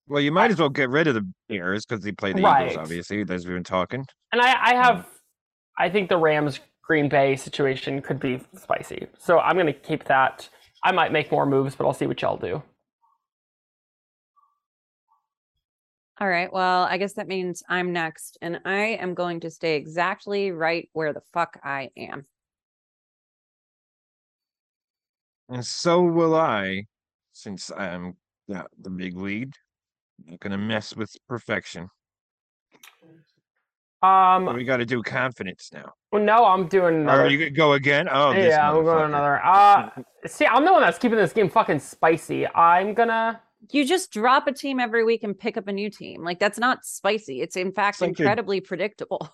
Well, 0.07 0.21
you 0.21 0.31
might 0.31 0.51
as 0.51 0.59
well 0.59 0.69
get 0.69 0.89
rid 0.89 1.07
of 1.07 1.15
the 1.15 1.27
Bears 1.49 1.85
because 1.85 2.03
they 2.03 2.11
play 2.11 2.33
the 2.33 2.41
Right. 2.41 2.63
Eagles, 2.71 2.77
obviously, 2.77 3.21
as 3.29 3.45
we've 3.45 3.55
been 3.55 3.63
talking. 3.63 4.05
and 4.31 4.41
I, 4.41 4.71
I 4.71 4.75
have, 4.75 5.07
I 5.77 5.89
think 5.89 6.09
the 6.09 6.17
Rams 6.17 6.59
Green 6.83 7.09
Bay 7.09 7.35
situation 7.35 8.01
could 8.01 8.19
be 8.19 8.41
spicy. 8.55 9.07
So 9.17 9.39
I'm 9.39 9.57
gonna 9.57 9.73
keep 9.73 10.05
that. 10.05 10.47
I 10.83 10.91
might 10.91 11.11
make 11.11 11.31
more 11.31 11.45
moves, 11.45 11.75
but 11.75 11.85
I'll 11.85 11.93
see 11.93 12.07
what 12.07 12.21
y'all 12.21 12.37
do. 12.37 12.61
All 16.19 16.27
right. 16.27 16.51
Well, 16.51 16.83
I 16.83 16.97
guess 16.97 17.13
that 17.13 17.27
means 17.27 17.61
I'm 17.69 17.93
next, 17.93 18.39
and 18.41 18.59
I 18.65 18.97
am 18.99 19.13
going 19.13 19.39
to 19.41 19.51
stay 19.51 19.75
exactly 19.75 20.51
right 20.51 20.89
where 20.93 21.13
the 21.13 21.21
fuck 21.31 21.59
I 21.63 21.91
am. 21.95 22.25
And 25.50 25.66
so 25.66 26.01
will 26.04 26.36
I, 26.36 26.84
since 27.34 27.72
I'm 27.72 28.16
got 28.50 28.68
the 28.82 28.89
big 28.89 29.18
lead. 29.18 29.54
Not 30.25 30.39
gonna 30.39 30.58
mess 30.58 30.96
with 30.96 31.16
perfection. 31.27 31.89
Um, 34.04 34.46
But 34.46 34.56
we 34.56 34.63
got 34.63 34.77
to 34.77 34.86
do 34.86 35.01
confidence 35.01 35.72
now. 35.74 35.92
well, 36.12 36.22
no, 36.22 36.46
I'm 36.46 36.68
doing 36.68 36.96
Or 36.96 37.00
another. 37.00 37.30
you 37.30 37.39
could 37.39 37.56
go 37.56 37.74
again? 37.74 38.08
Oh, 38.12 38.32
this 38.32 38.48
yeah, 38.50 38.70
I'm 38.70 38.84
going 38.84 38.86
motherfucker. 38.86 39.06
another. 39.08 39.44
Uh, 39.44 39.89
see, 40.27 40.46
I'm 40.46 40.66
the 40.66 40.72
one 40.72 40.82
that's 40.82 41.00
keeping 41.00 41.18
this 41.18 41.34
game 41.34 41.50
fucking 41.50 41.80
spicy. 41.80 42.48
I'm 42.48 42.94
gonna. 42.94 43.42
You 43.72 43.86
just 43.86 44.13
drop 44.13 44.46
a 44.48 44.51
team 44.54 44.80
every 44.80 45.04
week 45.04 45.24
and 45.24 45.38
pick 45.38 45.58
up 45.58 45.68
a 45.68 45.74
new 45.74 45.89
team. 45.89 46.24
Like 46.24 46.38
that's 46.39 46.60
not 46.60 46.86
spicy. 46.86 47.42
It's 47.42 47.56
in 47.58 47.72
fact 47.72 48.00
like 48.00 48.18
you're- 48.20 48.27
incredibly 48.27 48.62
predictable. 48.62 49.30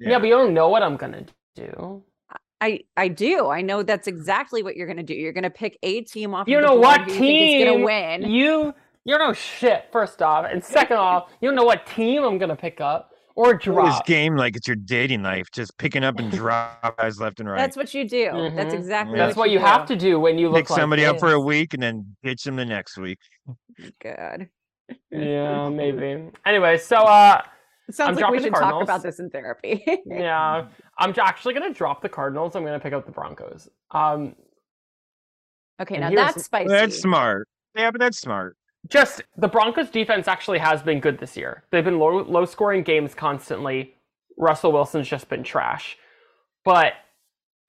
Yeah. 0.00 0.18
but 0.18 0.26
you 0.28 0.34
don't 0.34 0.52
know 0.54 0.68
what 0.68 0.82
I'm 0.82 0.96
gonna 0.96 1.24
do. 1.56 2.04
I 2.60 2.80
I 2.96 3.08
do. 3.08 3.48
I 3.48 3.60
know 3.62 3.82
that's 3.82 4.06
exactly 4.08 4.62
what 4.62 4.76
you're 4.76 4.86
gonna 4.86 5.02
do. 5.02 5.14
You're 5.14 5.32
gonna 5.32 5.50
pick 5.50 5.78
a 5.82 6.00
team 6.02 6.34
off. 6.34 6.48
You 6.48 6.56
of 6.58 6.62
the 6.62 6.66
know 6.68 6.74
board 6.74 6.84
what 6.84 7.00
who 7.02 7.12
you 7.12 7.18
think 7.18 7.60
is 7.60 7.64
gonna 7.64 7.76
team 7.76 7.84
win. 7.84 8.30
You 8.30 8.74
you 9.04 9.16
don't 9.16 9.28
know 9.28 9.32
shit. 9.32 9.86
First 9.92 10.20
off, 10.22 10.46
and 10.50 10.62
second 10.62 10.96
off, 10.96 11.30
you 11.40 11.48
don't 11.48 11.56
know 11.56 11.64
what 11.64 11.86
team 11.86 12.24
I'm 12.24 12.36
gonna 12.38 12.56
pick 12.56 12.80
up 12.80 13.12
or 13.36 13.56
Play 13.56 13.72
This 13.72 13.74
drop. 13.94 14.06
game 14.06 14.36
like 14.36 14.56
it's 14.56 14.66
your 14.66 14.74
dating 14.74 15.22
life, 15.22 15.46
just 15.52 15.78
picking 15.78 16.02
up 16.02 16.18
and 16.18 16.32
drop 16.32 16.96
guys 16.98 17.20
left 17.20 17.38
and 17.38 17.48
right. 17.48 17.56
That's 17.58 17.76
what 17.76 17.94
you 17.94 18.08
do. 18.08 18.30
That's 18.54 18.74
Mhm. 18.74 18.78
exactly. 18.78 19.16
Yeah. 19.18 19.26
That's 19.26 19.36
what 19.36 19.50
you 19.50 19.60
have 19.60 19.86
to 19.86 19.94
do 19.96 20.18
when 20.18 20.38
you 20.38 20.48
look 20.48 20.62
Pick 20.64 20.70
like 20.70 20.78
somebody 20.80 21.04
up 21.04 21.20
for 21.20 21.32
a 21.32 21.40
week 21.40 21.72
and 21.74 21.82
then 21.82 22.16
ditch 22.24 22.42
them 22.42 22.56
the 22.56 22.64
next 22.64 22.98
week. 22.98 23.18
God. 24.02 24.48
Yeah, 25.12 25.68
maybe. 25.72 26.30
Anyway, 26.44 26.78
so 26.78 26.96
uh, 26.96 27.42
It 27.88 27.94
sounds 27.94 28.18
I'm 28.18 28.22
like 28.22 28.32
we 28.32 28.42
should 28.42 28.54
talk 28.54 28.82
about 28.82 29.02
this 29.02 29.18
in 29.18 29.30
therapy. 29.30 29.82
yeah, 30.06 30.66
I'm 30.98 31.14
actually 31.18 31.54
gonna 31.54 31.72
drop 31.72 32.02
the 32.02 32.08
Cardinals. 32.08 32.54
I'm 32.54 32.64
gonna 32.64 32.78
pick 32.80 32.92
up 32.92 33.06
the 33.06 33.12
Broncos. 33.12 33.68
Um, 33.90 34.36
Okay, 35.80 35.98
now 35.98 36.10
that's 36.10 36.44
spicy. 36.44 36.68
That's 36.68 36.98
smart. 37.00 37.48
Yeah, 37.76 37.90
but 37.90 38.00
that's 38.00 38.18
smart. 38.18 38.56
just 38.88 39.22
the 39.36 39.48
Broncos 39.48 39.90
defense 39.90 40.26
actually 40.26 40.58
has 40.58 40.82
been 40.82 41.00
good 41.00 41.18
this 41.18 41.36
year. 41.36 41.64
They've 41.70 41.84
been 41.84 41.98
low 41.98 42.22
low 42.22 42.44
scoring 42.44 42.82
games 42.82 43.14
constantly. 43.14 43.94
Russell 44.36 44.72
Wilson's 44.72 45.08
just 45.08 45.28
been 45.28 45.42
trash. 45.44 45.96
But 46.64 46.94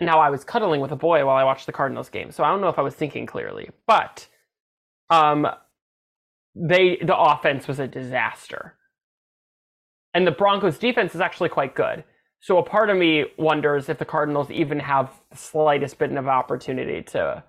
now 0.02 0.20
I 0.20 0.30
was 0.30 0.44
cuddling 0.44 0.82
with 0.82 0.92
a 0.92 0.96
boy 0.96 1.26
while 1.26 1.36
I 1.38 1.44
watched 1.44 1.66
the 1.66 1.72
Cardinals 1.72 2.10
game, 2.10 2.32
so 2.32 2.44
I 2.44 2.50
don't 2.50 2.62
know 2.62 2.70
if 2.70 2.80
I 2.80 2.82
was 2.82 2.96
thinking 2.96 3.26
clearly. 3.26 3.70
But 3.86 4.28
um 5.10 5.48
they 6.56 6.98
the 6.98 7.18
offense 7.18 7.68
was 7.68 7.80
a 7.80 7.88
disaster. 7.88 8.76
And 10.14 10.28
the 10.28 10.32
Broncos 10.32 10.80
defense 10.80 11.16
is 11.16 11.22
actually 11.22 11.50
quite 11.50 11.76
good. 11.76 12.04
So 12.42 12.58
a 12.60 12.64
part 12.64 12.90
of 12.92 12.98
me 12.98 13.26
wonders 13.38 13.90
if 13.90 14.00
the 14.00 14.06
Cardinals 14.06 14.52
even 14.52 14.80
have 14.80 15.12
the 15.32 15.38
slightest 15.38 16.00
bit 16.00 16.12
of 16.14 16.28
opportunity 16.28 17.04
to 17.04 17.44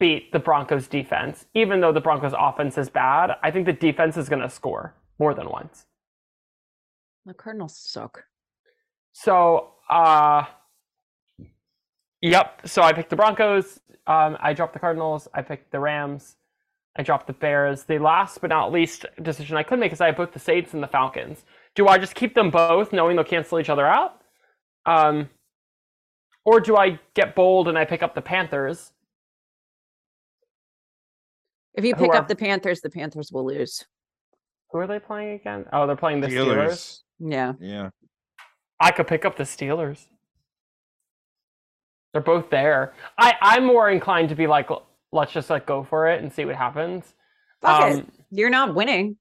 beat 0.00 0.32
the 0.32 0.40
Broncos 0.40 0.88
defense. 0.88 1.46
Even 1.54 1.80
though 1.80 1.92
the 1.92 2.00
Broncos 2.00 2.34
offense 2.38 2.78
is 2.78 2.90
bad, 2.90 3.32
I 3.42 3.50
think 3.50 3.66
the 3.66 3.72
defense 3.74 4.16
is 4.16 4.28
going 4.28 4.42
to 4.42 4.50
score 4.50 4.94
more 5.18 5.34
than 5.34 5.50
once. 5.50 5.86
the 7.26 7.34
Cardinals 7.34 7.76
suck. 7.78 8.24
So, 9.12 9.72
uh 9.90 10.44
Yep, 12.22 12.62
so 12.68 12.82
I 12.82 12.92
picked 12.94 13.10
the 13.10 13.16
Broncos, 13.16 13.80
um 14.08 14.38
I 14.40 14.54
dropped 14.54 14.74
the 14.74 14.80
Cardinals, 14.80 15.28
I 15.34 15.42
picked 15.42 15.72
the 15.72 15.80
Rams, 15.80 16.36
I 16.98 17.02
dropped 17.04 17.28
the 17.28 17.32
Bears. 17.32 17.84
The 17.84 17.98
last 17.98 18.40
but 18.40 18.50
not 18.50 18.72
least 18.72 19.06
decision 19.22 19.56
I 19.56 19.62
could 19.62 19.78
make 19.78 19.92
is 19.92 20.00
I 20.00 20.06
have 20.06 20.16
both 20.16 20.32
the 20.32 20.40
Saints 20.40 20.74
and 20.74 20.82
the 20.82 20.88
Falcons. 20.88 21.44
Do 21.76 21.86
I 21.86 21.96
just 21.96 22.16
keep 22.16 22.34
them 22.34 22.50
both 22.50 22.92
knowing 22.92 23.14
they'll 23.14 23.24
cancel 23.24 23.60
each 23.60 23.70
other 23.70 23.86
out? 23.86 24.20
Um 24.84 25.30
or 26.44 26.60
do 26.60 26.76
I 26.76 26.98
get 27.14 27.34
bold 27.36 27.68
and 27.68 27.78
I 27.78 27.84
pick 27.84 28.02
up 28.02 28.14
the 28.14 28.22
Panthers? 28.22 28.92
If 31.74 31.84
you 31.84 31.94
pick 31.94 32.10
are- 32.10 32.16
up 32.16 32.28
the 32.28 32.34
Panthers, 32.36 32.80
the 32.80 32.90
Panthers 32.90 33.30
will 33.30 33.46
lose. 33.46 33.84
Who 34.70 34.78
are 34.78 34.86
they 34.86 34.98
playing 34.98 35.34
again? 35.34 35.66
Oh, 35.72 35.86
they're 35.86 35.94
playing 35.96 36.20
the 36.20 36.26
Steelers. 36.28 37.02
Yeah. 37.20 37.52
Yeah. 37.60 37.90
I 38.80 38.90
could 38.90 39.06
pick 39.06 39.24
up 39.24 39.36
the 39.36 39.44
Steelers. 39.44 40.06
They're 42.12 42.22
both 42.22 42.50
there. 42.50 42.94
I, 43.16 43.34
I'm 43.40 43.64
more 43.64 43.88
inclined 43.90 44.30
to 44.30 44.34
be 44.34 44.46
like, 44.46 44.70
l- 44.70 44.86
let's 45.12 45.32
just 45.32 45.50
like 45.50 45.66
go 45.66 45.82
for 45.84 46.08
it 46.08 46.22
and 46.22 46.32
see 46.32 46.44
what 46.44 46.56
happens. 46.56 47.14
Fuck 47.60 47.98
it. 47.98 48.06
You're 48.30 48.50
not 48.50 48.74
winning. 48.74 49.16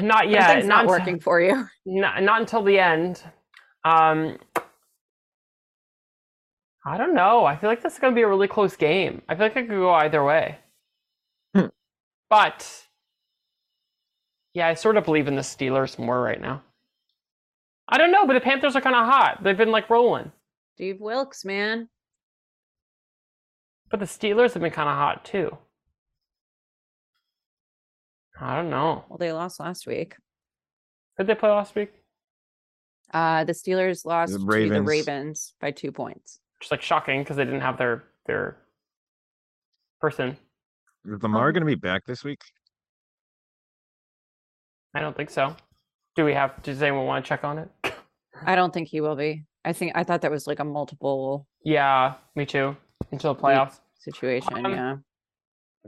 Not 0.00 0.28
yet. 0.28 0.46
Something's 0.46 0.66
not 0.66 0.84
until- 0.84 0.98
working 0.98 1.20
for 1.20 1.40
you. 1.40 1.66
Not, 1.86 2.22
not 2.22 2.40
until 2.40 2.62
the 2.62 2.78
end. 2.78 3.22
Um, 3.84 4.36
I 6.84 6.98
don't 6.98 7.14
know. 7.14 7.46
I 7.46 7.56
feel 7.56 7.70
like 7.70 7.82
this 7.82 7.94
is 7.94 7.98
going 7.98 8.12
to 8.12 8.14
be 8.14 8.22
a 8.22 8.28
really 8.28 8.48
close 8.48 8.76
game. 8.76 9.22
I 9.28 9.34
feel 9.34 9.46
like 9.46 9.56
it 9.56 9.68
could 9.68 9.70
go 9.70 9.90
either 9.92 10.22
way. 10.22 10.58
Hmm. 11.54 11.66
But 12.28 12.86
yeah, 14.52 14.66
I 14.68 14.74
sort 14.74 14.96
of 14.96 15.04
believe 15.04 15.28
in 15.28 15.36
the 15.36 15.42
Steelers 15.42 15.98
more 15.98 16.20
right 16.20 16.40
now. 16.40 16.62
I 17.88 17.96
don't 17.96 18.12
know, 18.12 18.26
but 18.26 18.34
the 18.34 18.40
Panthers 18.40 18.76
are 18.76 18.82
kind 18.82 18.96
of 18.96 19.06
hot. 19.06 19.42
They've 19.42 19.56
been 19.56 19.70
like 19.70 19.88
rolling. 19.88 20.30
Steve 20.74 21.00
Wilks, 21.00 21.44
man. 21.44 21.88
But 23.90 24.00
the 24.00 24.06
Steelers 24.06 24.52
have 24.54 24.62
been 24.62 24.70
kind 24.72 24.88
of 24.88 24.96
hot 24.96 25.24
too. 25.24 25.56
I 28.40 28.56
don't 28.56 28.70
know. 28.70 29.04
Well, 29.08 29.18
they 29.18 29.32
lost 29.32 29.58
last 29.58 29.86
week. 29.86 30.14
Did 31.16 31.26
they 31.26 31.34
play 31.34 31.50
last 31.50 31.74
week? 31.74 31.92
Uh, 33.12 33.44
the 33.44 33.52
Steelers 33.52 34.04
lost 34.04 34.32
to 34.32 34.38
the 34.38 34.44
Ravens. 34.44 34.86
Ravens 34.86 35.54
by 35.60 35.70
two 35.70 35.90
points. 35.90 36.38
Just 36.60 36.70
like 36.70 36.82
shocking 36.82 37.22
because 37.22 37.36
they 37.36 37.44
didn't 37.44 37.62
have 37.62 37.78
their 37.78 38.04
their 38.26 38.58
person. 40.00 40.36
Is 41.06 41.22
Lamar 41.22 41.48
Um, 41.48 41.54
going 41.54 41.62
to 41.62 41.66
be 41.66 41.74
back 41.74 42.04
this 42.04 42.22
week? 42.22 42.40
I 44.94 45.00
don't 45.00 45.16
think 45.16 45.30
so. 45.30 45.56
Do 46.16 46.24
we 46.24 46.34
have? 46.34 46.62
Does 46.62 46.82
anyone 46.82 47.06
want 47.06 47.24
to 47.24 47.28
check 47.28 47.44
on 47.44 47.58
it? 47.58 47.68
I 48.44 48.54
don't 48.54 48.72
think 48.72 48.88
he 48.88 49.00
will 49.00 49.16
be. 49.16 49.44
I 49.64 49.72
think 49.72 49.92
I 49.94 50.04
thought 50.04 50.20
that 50.22 50.30
was 50.30 50.46
like 50.46 50.58
a 50.60 50.64
multiple 50.64 51.46
Yeah, 51.64 52.14
me 52.36 52.46
too. 52.46 52.76
Until 53.12 53.34
the 53.34 53.40
Ye- 53.40 53.44
playoffs. 53.44 53.80
situation. 53.98 54.64
Um, 54.66 54.72
yeah. 54.72 54.96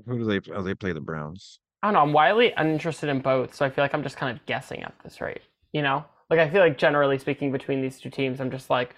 Who 0.07 0.19
do 0.19 0.25
they? 0.25 0.41
Oh, 0.55 0.63
they 0.63 0.75
play 0.75 0.93
the 0.93 1.01
Browns. 1.01 1.61
I 1.83 1.87
don't 1.87 1.95
know. 1.95 2.01
I'm 2.01 2.13
wildly 2.13 2.53
uninterested 2.57 3.09
in 3.09 3.21
both, 3.21 3.55
so 3.55 3.65
I 3.65 3.71
feel 3.71 3.83
like 3.85 3.95
I'm 3.95 4.03
just 4.03 4.17
kind 4.17 4.37
of 4.37 4.45
guessing 4.47 4.83
at 4.83 4.95
this 5.03 5.21
rate. 5.21 5.41
You 5.73 5.83
know, 5.83 6.05
like 6.29 6.39
I 6.39 6.51
feel 6.51 6.61
like 6.61 6.77
generally 6.79 7.19
speaking, 7.19 7.51
between 7.53 7.81
these 7.81 7.99
two 8.01 8.11
teams, 8.11 8.41
I'm 8.41 8.51
just 8.51 8.69
like 8.71 8.95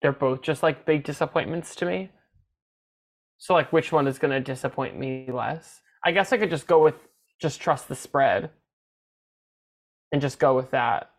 they're 0.00 0.12
both 0.12 0.42
just 0.42 0.62
like 0.64 0.84
big 0.84 1.04
disappointments 1.04 1.76
to 1.76 1.86
me. 1.86 2.10
So 3.38 3.54
like, 3.54 3.72
which 3.72 3.92
one 3.92 4.06
is 4.08 4.18
going 4.18 4.32
to 4.32 4.40
disappoint 4.40 4.98
me 4.98 5.28
less? 5.32 5.80
I 6.04 6.10
guess 6.12 6.32
I 6.32 6.38
could 6.38 6.50
just 6.50 6.66
go 6.66 6.82
with 6.82 6.94
just 7.40 7.60
trust 7.60 7.86
the 7.88 7.94
spread 7.94 8.50
and 10.10 10.20
just 10.20 10.38
go 10.40 10.56
with 10.56 10.72
that. 10.72 11.10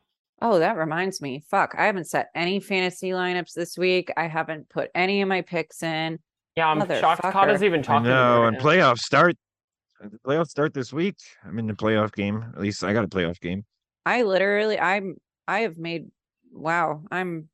Oh, 0.45 0.59
that 0.59 0.75
reminds 0.75 1.21
me. 1.21 1.41
Fuck, 1.49 1.73
I 1.77 1.85
haven't 1.85 2.03
set 2.07 2.29
any 2.35 2.59
fantasy 2.59 3.11
lineups 3.11 3.53
this 3.53 3.77
week. 3.77 4.11
I 4.17 4.27
haven't 4.27 4.67
put 4.69 4.91
any 4.93 5.21
of 5.21 5.29
my 5.29 5.41
picks 5.41 5.81
in. 5.81 6.19
Yeah, 6.57 6.67
I'm 6.67 6.79
shocked. 6.99 7.21
Kata's 7.23 7.61
Motherfucker. 7.61 7.63
even 7.63 7.79
I 7.79 7.83
talking. 7.83 8.03
to 8.05 8.09
me 8.09 8.15
know. 8.15 8.41
right 8.41 8.47
And 8.49 8.57
now. 8.57 8.63
playoffs 8.63 8.99
start. 8.99 9.35
Uh, 10.03 10.09
the 10.11 10.19
playoffs 10.19 10.49
start 10.49 10.73
this 10.73 10.91
week. 10.91 11.15
I'm 11.45 11.57
in 11.59 11.65
the 11.67 11.73
playoff 11.73 12.11
game. 12.13 12.43
At 12.53 12.59
least 12.61 12.83
I 12.83 12.91
got 12.91 13.05
a 13.05 13.07
playoff 13.07 13.39
game. 13.39 13.63
I 14.05 14.23
literally, 14.23 14.77
I'm, 14.77 15.15
I 15.47 15.61
have 15.61 15.77
made, 15.77 16.11
wow, 16.51 17.03
I'm, 17.09 17.47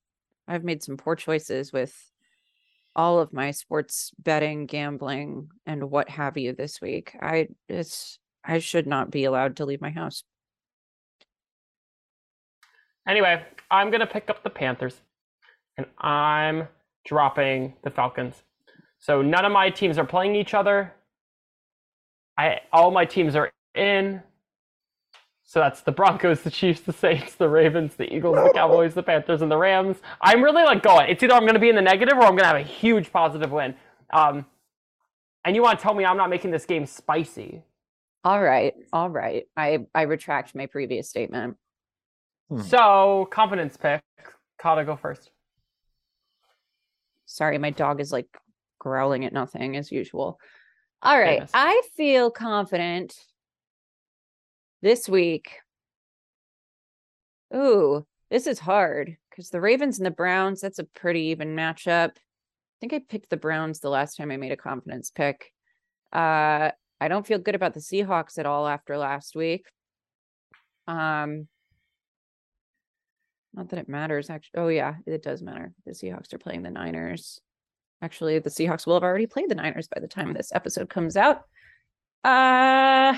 I've 0.48 0.64
made 0.64 0.82
some 0.82 0.98
poor 0.98 1.16
choices 1.16 1.72
with 1.72 1.96
all 2.96 3.20
of 3.20 3.32
my 3.32 3.52
sports 3.52 4.12
betting, 4.18 4.66
gambling, 4.66 5.50
and 5.68 5.92
what 5.92 6.10
have 6.10 6.38
you 6.40 6.54
this 6.54 6.82
week. 6.82 7.16
I 7.22 7.50
it's 7.70 8.18
I 8.44 8.58
should 8.58 8.88
not 8.88 9.12
be 9.12 9.26
allowed 9.26 9.58
to 9.58 9.66
leave 9.66 9.80
my 9.80 9.92
house. 9.92 10.24
Anyway, 13.10 13.44
I'm 13.72 13.90
gonna 13.90 14.06
pick 14.06 14.30
up 14.30 14.44
the 14.44 14.52
Panthers, 14.52 15.02
and 15.78 15.88
I'm 15.98 16.68
dropping 17.06 17.74
the 17.84 17.90
Falcons. 17.90 18.44
So 19.00 19.24
none 19.24 19.46
of 19.46 19.52
my 19.52 19.72
teams 19.72 19.98
are 19.98 20.06
playing 20.06 20.36
each 20.36 20.54
other. 20.54 20.94
I 22.38 22.60
all 22.72 22.92
my 22.92 23.06
teams 23.06 23.36
are 23.36 23.52
in. 23.74 24.22
So 25.44 25.60
that's 25.60 25.82
the 25.82 25.92
Broncos, 25.92 26.42
the 26.42 26.52
Chiefs, 26.52 26.82
the 26.82 26.94
Saints, 26.94 27.34
the 27.34 27.50
Ravens, 27.50 27.96
the 27.96 28.14
Eagles, 28.14 28.36
the 28.36 28.52
Cowboys, 28.54 28.94
the 28.94 29.02
Panthers, 29.02 29.42
and 29.42 29.50
the 29.50 29.58
Rams. 29.58 29.98
I'm 30.22 30.44
really 30.44 30.62
like 30.62 30.84
going. 30.84 31.10
It's 31.10 31.24
either 31.24 31.34
I'm 31.34 31.42
going 31.42 31.56
to 31.56 31.60
be 31.60 31.70
in 31.70 31.76
the 31.76 31.82
negative 31.82 32.16
or 32.16 32.22
I'm 32.22 32.34
going 32.34 32.44
to 32.44 32.48
have 32.50 32.58
a 32.58 32.62
huge 32.62 33.12
positive 33.12 33.52
win. 33.52 33.74
Um, 34.14 34.46
and 35.44 35.56
you 35.56 35.64
want 35.64 35.80
to 35.80 35.84
tell 35.84 35.96
me 35.96 36.06
I'm 36.06 36.18
not 36.18 36.30
making 36.30 36.52
this 36.52 36.68
game 36.68 36.86
spicy? 36.86 37.64
All 38.24 38.40
right, 38.44 38.76
all 38.94 39.10
right. 39.10 39.46
I 39.58 39.88
I 39.96 40.04
retract 40.04 40.54
my 40.54 40.68
previous 40.68 41.10
statement. 41.10 41.58
Hmm. 42.50 42.62
So 42.62 43.28
confidence 43.32 43.78
pick. 43.78 44.02
Kata, 44.60 44.84
go 44.84 44.96
first. 44.96 45.30
Sorry, 47.26 47.58
my 47.58 47.70
dog 47.70 48.02
is 48.02 48.12
like 48.12 48.28
growling 48.80 49.26
at 49.26 49.34
nothing 49.34 49.78
as 49.78 49.92
usual. 49.92 50.40
All 51.02 51.18
right, 51.18 51.40
Famous. 51.40 51.52
I 51.54 51.82
feel 51.96 52.32
confident 52.32 53.16
this 54.82 55.08
week. 55.08 55.52
Ooh, 57.56 58.06
this 58.30 58.48
is 58.48 58.60
hard 58.60 59.16
because 59.30 59.50
the 59.50 59.62
Ravens 59.62 59.98
and 60.00 60.06
the 60.06 60.12
Browns, 60.12 60.60
that's 60.60 60.80
a 60.80 60.84
pretty 60.84 61.28
even 61.28 61.56
matchup. 61.56 62.12
I 62.12 62.80
think 62.82 62.94
I 62.94 63.00
picked 63.00 63.30
the 63.30 63.38
Browns 63.38 63.80
the 63.80 63.90
last 63.90 64.16
time 64.16 64.32
I 64.32 64.38
made 64.38 64.52
a 64.52 64.58
confidence 64.58 65.12
pick. 65.12 65.52
Uh, 66.12 66.72
I 67.02 67.08
don't 67.08 67.26
feel 67.26 67.40
good 67.40 67.56
about 67.56 67.74
the 67.74 67.80
Seahawks 67.80 68.38
at 68.38 68.46
all 68.46 68.68
after 68.68 68.98
last 68.98 69.36
week. 69.36 69.66
Um, 70.88 71.48
not 73.54 73.70
that 73.70 73.80
it 73.80 73.90
matters, 73.90 74.30
actually. 74.30 74.60
Oh, 74.60 74.68
yeah, 74.68 74.96
it 75.06 75.24
does 75.24 75.42
matter. 75.42 75.74
The 75.86 75.92
Seahawks 75.92 76.34
are 76.34 76.38
playing 76.38 76.64
the 76.64 76.70
Niners. 76.70 77.42
Actually, 78.02 78.40
the 78.40 78.50
Seahawks 78.50 78.86
will 78.86 78.94
have 78.94 79.04
already 79.04 79.28
played 79.28 79.50
the 79.50 79.56
Niners 79.56 79.88
by 79.88 80.00
the 80.00 80.08
time 80.08 80.34
this 80.34 80.54
episode 80.54 80.90
comes 80.90 81.18
out. 81.18 81.44
Uh, 82.24 83.18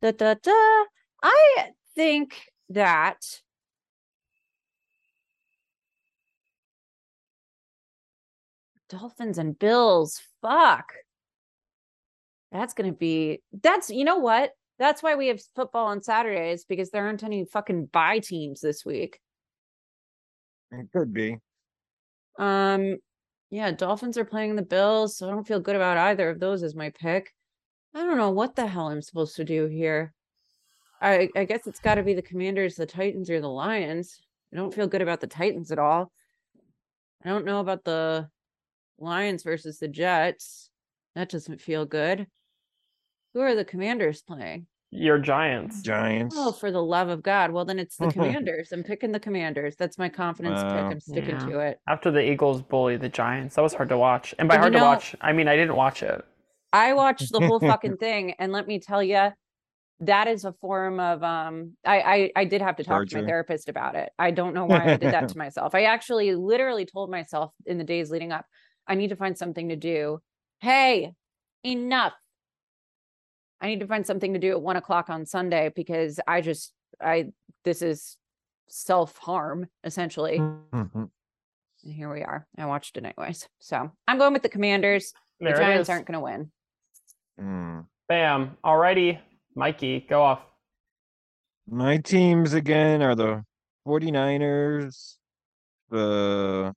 da 0.00 0.10
da 0.12 0.34
da. 0.34 0.84
I 1.22 1.70
think 1.94 2.40
that 2.70 3.24
Dolphins 8.88 9.38
and 9.38 9.58
Bills. 9.58 10.22
Fuck. 10.42 10.92
That's 12.52 12.74
gonna 12.74 12.92
be. 12.92 13.42
That's 13.62 13.90
you 13.90 14.04
know 14.04 14.18
what. 14.18 14.52
That's 14.78 15.02
why 15.02 15.14
we 15.14 15.28
have 15.28 15.40
football 15.54 15.86
on 15.86 16.02
Saturdays 16.02 16.64
because 16.64 16.90
there 16.90 17.06
aren't 17.06 17.22
any 17.22 17.44
fucking 17.44 17.86
bye 17.86 18.18
teams 18.18 18.60
this 18.60 18.84
week. 18.84 19.20
It 20.70 20.88
could 20.92 21.12
be. 21.12 21.38
Um, 22.38 22.96
yeah, 23.50 23.70
Dolphins 23.70 24.18
are 24.18 24.24
playing 24.24 24.56
the 24.56 24.62
Bills, 24.62 25.16
so 25.16 25.28
I 25.28 25.30
don't 25.30 25.46
feel 25.46 25.60
good 25.60 25.76
about 25.76 25.96
either 25.96 26.28
of 26.28 26.40
those 26.40 26.62
as 26.62 26.74
my 26.74 26.90
pick. 26.90 27.32
I 27.94 28.02
don't 28.02 28.18
know 28.18 28.30
what 28.30 28.56
the 28.56 28.66
hell 28.66 28.88
I'm 28.88 29.00
supposed 29.00 29.36
to 29.36 29.44
do 29.44 29.66
here. 29.66 30.12
I 31.00 31.28
I 31.36 31.44
guess 31.44 31.66
it's 31.66 31.80
got 31.80 31.94
to 31.94 32.02
be 32.02 32.14
the 32.14 32.22
Commanders, 32.22 32.76
the 32.76 32.86
Titans, 32.86 33.30
or 33.30 33.40
the 33.40 33.48
Lions. 33.48 34.20
I 34.52 34.56
don't 34.56 34.74
feel 34.74 34.86
good 34.86 35.02
about 35.02 35.20
the 35.20 35.26
Titans 35.26 35.70
at 35.70 35.78
all. 35.78 36.12
I 37.24 37.28
don't 37.28 37.46
know 37.46 37.60
about 37.60 37.84
the 37.84 38.28
Lions 38.98 39.42
versus 39.42 39.78
the 39.78 39.88
Jets. 39.88 40.70
That 41.14 41.30
doesn't 41.30 41.60
feel 41.60 41.86
good. 41.86 42.26
Who 43.36 43.42
are 43.42 43.54
the 43.54 43.66
Commanders 43.66 44.22
playing? 44.22 44.66
Your 44.90 45.18
Giants. 45.18 45.82
Giants. 45.82 46.34
Oh, 46.38 46.52
for 46.52 46.70
the 46.70 46.82
love 46.82 47.10
of 47.10 47.22
God. 47.22 47.50
Well, 47.50 47.66
then 47.66 47.78
it's 47.78 47.98
the 47.98 48.06
Commanders. 48.10 48.72
I'm 48.72 48.82
picking 48.82 49.12
the 49.12 49.20
Commanders. 49.20 49.76
That's 49.76 49.98
my 49.98 50.08
confidence 50.08 50.62
pick. 50.62 50.72
I'm 50.72 51.00
sticking 51.00 51.34
Yeah. 51.40 51.46
to 51.46 51.58
it. 51.58 51.78
After 51.86 52.10
the 52.10 52.22
Eagles 52.22 52.62
bully 52.62 52.96
the 52.96 53.10
Giants, 53.10 53.56
that 53.56 53.60
was 53.60 53.74
hard 53.74 53.90
to 53.90 53.98
watch. 53.98 54.34
And 54.38 54.48
by 54.48 54.54
And 54.54 54.60
you 54.60 54.62
hard 54.62 54.72
to 54.72 54.78
know- 54.78 54.84
watch, 54.86 55.14
I 55.20 55.34
mean 55.34 55.48
I 55.48 55.56
didn't 55.56 55.76
watch 55.76 56.02
it. 56.02 56.24
I 56.72 56.94
watched 56.94 57.30
the 57.30 57.40
whole 57.40 57.60
fucking 57.60 57.96
thing, 58.00 58.32
and 58.38 58.52
let 58.52 58.66
me 58.66 58.80
tell 58.80 59.02
you, 59.02 59.28
that 60.00 60.28
is 60.28 60.46
a 60.46 60.54
form 60.54 60.98
of 60.98 61.22
um. 61.22 61.72
I 61.84 62.00
I, 62.00 62.30
I 62.36 62.44
did 62.46 62.62
have 62.62 62.76
to 62.76 62.84
talk 62.84 63.02
to 63.04 63.10
Torture. 63.10 63.20
my 63.22 63.28
therapist 63.28 63.68
about 63.68 63.96
it. 63.96 64.08
I 64.18 64.30
don't 64.30 64.54
know 64.54 64.64
why 64.64 64.82
I 64.94 64.96
did 64.96 65.12
that 65.12 65.28
to 65.28 65.36
myself. 65.44 65.74
I 65.74 65.82
actually 65.82 66.34
literally 66.34 66.86
told 66.86 67.10
myself 67.10 67.52
in 67.66 67.76
the 67.76 67.84
days 67.84 68.10
leading 68.10 68.32
up, 68.32 68.46
I 68.88 68.94
need 68.94 69.08
to 69.08 69.16
find 69.16 69.36
something 69.36 69.68
to 69.68 69.76
do. 69.76 70.20
Hey, 70.60 71.12
enough. 71.62 72.14
I 73.60 73.66
need 73.68 73.80
to 73.80 73.86
find 73.86 74.06
something 74.06 74.32
to 74.34 74.38
do 74.38 74.50
at 74.50 74.60
one 74.60 74.76
o'clock 74.76 75.08
on 75.10 75.24
Sunday 75.26 75.72
because 75.74 76.20
I 76.28 76.40
just 76.40 76.72
I 77.00 77.32
this 77.64 77.82
is 77.82 78.16
self 78.68 79.16
harm 79.18 79.68
essentially. 79.84 80.38
Mhm. 80.38 81.10
And 81.84 81.92
here 81.94 82.12
we 82.12 82.22
are. 82.22 82.46
I 82.58 82.66
watched 82.66 82.96
it 82.96 83.04
anyways. 83.04 83.48
So 83.60 83.90
I'm 84.08 84.18
going 84.18 84.32
with 84.32 84.42
the 84.42 84.48
Commanders. 84.48 85.12
There 85.40 85.52
the 85.52 85.58
Giants 85.58 85.88
aren't 85.88 86.06
going 86.06 86.14
to 86.14 86.20
win. 86.20 86.50
Mm. 87.40 87.86
Bam. 88.08 88.56
Alrighty. 88.64 89.20
Mikey, 89.54 90.00
go 90.08 90.22
off. 90.22 90.40
My 91.68 91.96
teams 91.98 92.52
again 92.54 93.02
are 93.02 93.14
the 93.14 93.44
49ers, 93.86 95.16
the 95.90 96.72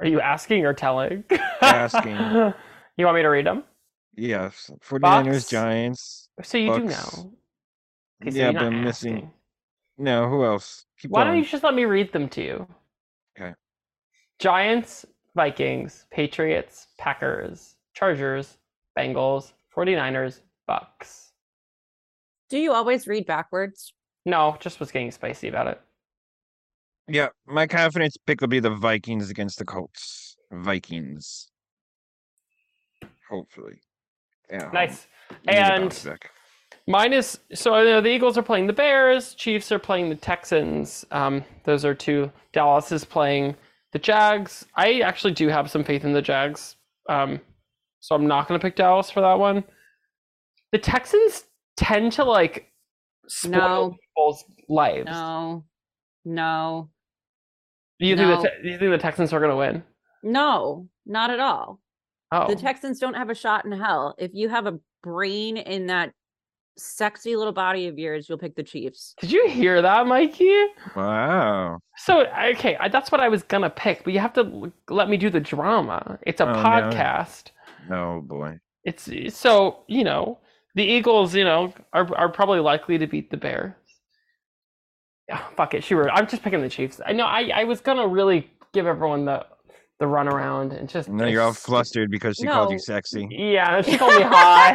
Are 0.00 0.06
you 0.06 0.20
asking 0.20 0.64
or 0.66 0.72
telling? 0.74 1.24
Asking. 1.60 2.16
you 2.96 3.04
want 3.04 3.16
me 3.16 3.22
to 3.22 3.28
read 3.28 3.46
them? 3.46 3.64
yes, 4.16 4.70
49ers, 4.82 5.00
Bucks. 5.32 5.48
Giants. 5.50 6.19
So 6.42 6.58
you 6.58 6.74
do 6.74 6.84
know. 6.84 7.32
Okay, 8.22 8.30
so 8.30 8.36
yeah, 8.36 8.50
you're 8.50 8.52
but 8.52 8.62
I'm 8.64 8.84
missing. 8.84 9.30
No, 9.98 10.28
who 10.28 10.44
else? 10.44 10.86
Keep 10.98 11.10
Why 11.10 11.24
don't 11.24 11.36
you 11.36 11.44
just 11.44 11.62
let 11.62 11.74
me 11.74 11.84
read 11.84 12.12
them 12.12 12.28
to 12.30 12.42
you? 12.42 12.66
Okay. 13.38 13.54
Giants, 14.38 15.04
Vikings, 15.34 16.06
Patriots, 16.10 16.88
Packers, 16.98 17.76
Chargers, 17.94 18.58
Bengals, 18.98 19.52
49ers, 19.74 20.40
Bucks. 20.66 21.32
Do 22.48 22.58
you 22.58 22.72
always 22.72 23.06
read 23.06 23.26
backwards? 23.26 23.92
No, 24.26 24.56
just 24.60 24.80
was 24.80 24.90
getting 24.90 25.10
spicy 25.10 25.48
about 25.48 25.66
it. 25.66 25.80
Yeah, 27.08 27.28
my 27.46 27.66
confidence 27.66 28.16
pick 28.26 28.40
will 28.40 28.48
be 28.48 28.60
the 28.60 28.70
Vikings 28.70 29.30
against 29.30 29.58
the 29.58 29.64
Colts. 29.64 30.36
Vikings. 30.52 31.50
Hopefully. 33.28 33.80
Yeah. 34.50 34.70
Nice. 34.72 35.06
we 35.30 35.36
need 35.52 35.58
a 35.58 35.72
And. 35.74 36.18
Mine 36.86 37.12
is 37.12 37.38
so 37.54 37.74
I 37.74 37.84
know 37.84 38.00
the 38.00 38.08
Eagles 38.10 38.36
are 38.36 38.42
playing 38.42 38.66
the 38.66 38.72
Bears, 38.72 39.34
Chiefs 39.34 39.70
are 39.70 39.78
playing 39.78 40.08
the 40.08 40.16
Texans. 40.16 41.04
Um, 41.12 41.44
those 41.64 41.84
are 41.84 41.94
two. 41.94 42.32
Dallas 42.52 42.90
is 42.90 43.04
playing 43.04 43.54
the 43.92 43.98
Jags. 43.98 44.66
I 44.74 45.00
actually 45.00 45.34
do 45.34 45.48
have 45.48 45.70
some 45.70 45.84
faith 45.84 46.04
in 46.04 46.12
the 46.12 46.22
Jags, 46.22 46.76
um, 47.08 47.38
so 48.00 48.14
I'm 48.16 48.26
not 48.26 48.48
going 48.48 48.58
to 48.58 48.64
pick 48.64 48.74
Dallas 48.76 49.10
for 49.10 49.20
that 49.20 49.38
one. 49.38 49.62
The 50.72 50.78
Texans 50.78 51.44
tend 51.76 52.12
to 52.12 52.24
like 52.24 52.72
spoil 53.28 53.50
No. 53.90 53.96
people's 54.16 54.44
lives. 54.68 55.06
No, 55.10 55.64
no, 56.24 56.90
Do 58.00 58.06
you 58.06 58.16
think 58.16 58.28
the 58.42 58.48
Te- 58.48 58.62
do 58.64 58.68
you 58.68 58.78
think 58.78 58.90
the 58.90 58.98
Texans 58.98 59.32
are 59.32 59.38
going 59.38 59.50
to 59.52 59.56
win? 59.56 59.82
no, 60.24 60.88
not 61.06 61.30
at 61.30 61.38
all. 61.40 61.78
Oh, 62.32 62.48
The 62.48 62.56
Texans 62.56 62.98
don't 62.98 63.14
have 63.14 63.30
a 63.30 63.34
shot 63.34 63.64
in 63.64 63.72
hell. 63.72 64.14
If 64.18 64.30
you 64.34 64.48
have 64.48 64.66
a 64.66 64.78
brain 65.02 65.56
in 65.56 65.86
that 65.88 66.12
sexy 66.76 67.34
little 67.36 67.52
body 67.52 67.88
of 67.88 67.98
yours, 67.98 68.28
you'll 68.28 68.38
pick 68.38 68.54
the 68.54 68.62
Chiefs. 68.62 69.14
did 69.20 69.32
you 69.32 69.48
hear 69.48 69.82
that, 69.82 70.06
Mikey? 70.06 70.54
Wow. 70.94 71.78
So 71.96 72.24
okay, 72.54 72.76
I, 72.78 72.88
that's 72.88 73.10
what 73.12 73.20
I 73.20 73.28
was 73.28 73.42
gonna 73.42 73.70
pick, 73.70 74.04
but 74.04 74.12
you 74.12 74.20
have 74.20 74.32
to 74.34 74.40
l- 74.40 74.72
let 74.88 75.08
me 75.10 75.16
do 75.16 75.28
the 75.30 75.40
drama. 75.40 76.18
It's 76.22 76.40
a 76.40 76.48
Oh, 76.48 76.52
no. 76.52 76.60
Oh 77.90 78.20
boy. 78.20 78.58
It's 78.84 79.08
so 79.36 79.84
you 79.88 80.04
know 80.04 80.38
the 80.74 80.84
Eagles, 80.84 81.34
you 81.34 81.44
know, 81.44 81.74
are 81.92 82.14
are 82.16 82.28
probably 82.28 82.60
likely 82.60 82.96
to 82.98 83.06
beat 83.06 83.30
the 83.30 83.36
Bears. 83.36 83.74
Yeah, 85.28 85.42
fuck 85.56 85.74
it, 85.74 85.84
sure. 85.84 86.10
I'm 86.10 86.26
just 86.26 86.42
picking 86.42 86.60
the 86.62 86.68
Chiefs. 86.68 87.00
I 87.04 87.12
know. 87.12 87.24
I 87.24 87.50
I 87.54 87.64
was 87.64 87.80
gonna 87.80 88.06
really 88.06 88.50
give 88.72 88.86
everyone 88.86 89.24
the 89.26 89.44
the 90.00 90.06
runaround 90.06 90.76
and 90.76 90.88
just. 90.88 91.08
No, 91.08 91.26
you're 91.26 91.42
all 91.42 91.52
flustered 91.52 92.10
because 92.10 92.36
she 92.36 92.46
called 92.46 92.72
you 92.72 92.78
sexy. 92.78 93.28
Yeah, 93.30 93.82
she 93.82 93.96
called 93.96 94.16
me 94.16 94.22
high. 94.22 94.74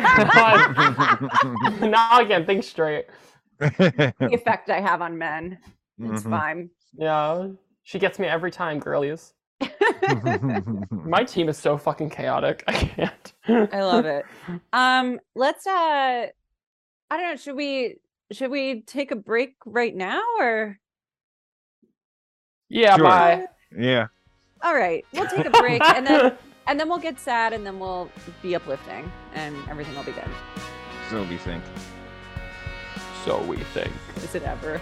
now 1.90 2.08
I 2.12 2.24
can't 2.26 2.46
think 2.46 2.64
straight. 2.64 3.08
The 3.60 4.14
effect 4.20 4.70
I 4.70 4.80
have 4.80 5.02
on 5.02 5.18
men, 5.18 5.58
it's 6.00 6.24
Mhm. 6.24 6.30
fine. 6.30 6.70
Yeah, 6.98 7.48
she 7.84 8.00
gets 8.00 8.20
me 8.20 8.28
every 8.28 8.52
time, 8.52 8.80
girlies. 8.80 9.34
My 10.92 11.24
team 11.24 11.50
is 11.50 11.58
so 11.58 11.78
fucking 11.78 12.10
chaotic. 12.12 12.64
I 12.68 12.74
can't. 12.74 13.34
I 13.74 13.82
love 13.84 14.06
it. 14.06 14.26
Um, 14.74 15.20
let's 15.36 15.66
uh 15.66 16.28
I 17.10 17.18
don't 17.18 17.22
know, 17.32 17.36
should 17.36 17.56
we 17.56 17.96
should 18.32 18.52
we 18.52 18.82
take 18.82 19.12
a 19.12 19.16
break 19.16 19.56
right 19.66 19.96
now 19.96 20.22
or 20.40 20.80
Yeah, 22.70 22.96
Sure. 22.98 23.06
bye. 23.06 23.46
yeah. 23.78 24.08
All 24.66 24.74
right, 24.74 25.06
we'll 25.14 25.28
take 25.28 25.46
a 25.46 25.50
break 25.62 25.82
and 25.82 26.06
then 26.06 26.36
and 26.68 26.80
then 26.80 26.90
we'll 26.90 26.98
get 26.98 27.20
sad 27.20 27.54
and 27.54 27.66
then 27.66 27.80
we'll 27.80 28.10
be 28.42 28.56
uplifting 28.56 29.10
and 29.34 29.56
everything 29.70 29.96
will 29.96 30.04
be 30.04 30.12
good. 30.12 30.30
So 31.12 31.24
we 31.24 31.38
think. 31.38 31.64
So 33.24 33.42
we 33.44 33.58
think. 33.58 33.94
Is 34.18 34.34
it 34.34 34.42
ever? 34.42 34.82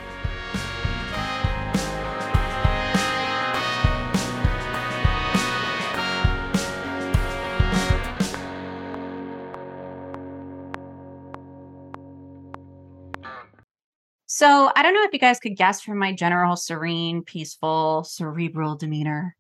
So 14.26 14.72
I 14.76 14.82
don't 14.82 14.94
know 14.94 15.04
if 15.04 15.14
you 15.14 15.20
guys 15.20 15.40
could 15.40 15.56
guess 15.56 15.82
from 15.82 16.00
my 16.00 16.12
general 16.12 16.56
serene, 16.56 17.22
peaceful, 17.24 18.04
cerebral 18.04 18.76
demeanor, 18.76 19.36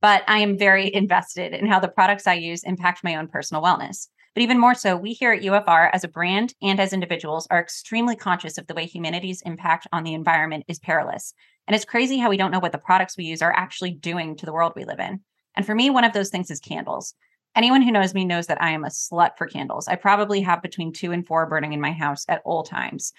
but 0.00 0.22
I 0.26 0.38
am 0.38 0.58
very 0.58 0.92
invested 0.92 1.52
in 1.52 1.66
how 1.66 1.80
the 1.80 1.88
products 1.88 2.26
I 2.26 2.34
use 2.34 2.64
impact 2.64 3.04
my 3.04 3.16
own 3.16 3.28
personal 3.28 3.62
wellness. 3.62 4.08
But 4.34 4.42
even 4.42 4.60
more 4.60 4.74
so, 4.74 4.96
we 4.96 5.12
here 5.12 5.32
at 5.32 5.42
UFR, 5.42 5.90
as 5.92 6.04
a 6.04 6.08
brand 6.08 6.54
and 6.62 6.78
as 6.78 6.92
individuals, 6.92 7.48
are 7.50 7.60
extremely 7.60 8.14
conscious 8.14 8.58
of 8.58 8.66
the 8.66 8.74
way 8.74 8.86
humanity's 8.86 9.42
impact 9.42 9.88
on 9.92 10.04
the 10.04 10.14
environment 10.14 10.64
is 10.68 10.78
perilous. 10.78 11.34
And 11.66 11.74
it's 11.74 11.84
crazy 11.84 12.18
how 12.18 12.30
we 12.30 12.36
don't 12.36 12.50
know 12.50 12.60
what 12.60 12.72
the 12.72 12.78
products 12.78 13.16
we 13.16 13.24
use 13.24 13.42
are 13.42 13.52
actually 13.52 13.92
doing 13.92 14.36
to 14.36 14.46
the 14.46 14.52
world 14.52 14.72
we 14.76 14.84
live 14.84 15.00
in. 15.00 15.20
And 15.56 15.66
for 15.66 15.74
me, 15.74 15.90
one 15.90 16.04
of 16.04 16.12
those 16.12 16.30
things 16.30 16.50
is 16.50 16.60
candles. 16.60 17.14
Anyone 17.56 17.82
who 17.82 17.90
knows 17.90 18.14
me 18.14 18.24
knows 18.24 18.46
that 18.46 18.62
I 18.62 18.70
am 18.70 18.84
a 18.84 18.88
slut 18.88 19.36
for 19.36 19.48
candles. 19.48 19.88
I 19.88 19.96
probably 19.96 20.40
have 20.42 20.62
between 20.62 20.92
two 20.92 21.10
and 21.10 21.26
four 21.26 21.46
burning 21.46 21.72
in 21.72 21.80
my 21.80 21.92
house 21.92 22.24
at 22.28 22.42
all 22.44 22.62
times. 22.62 23.12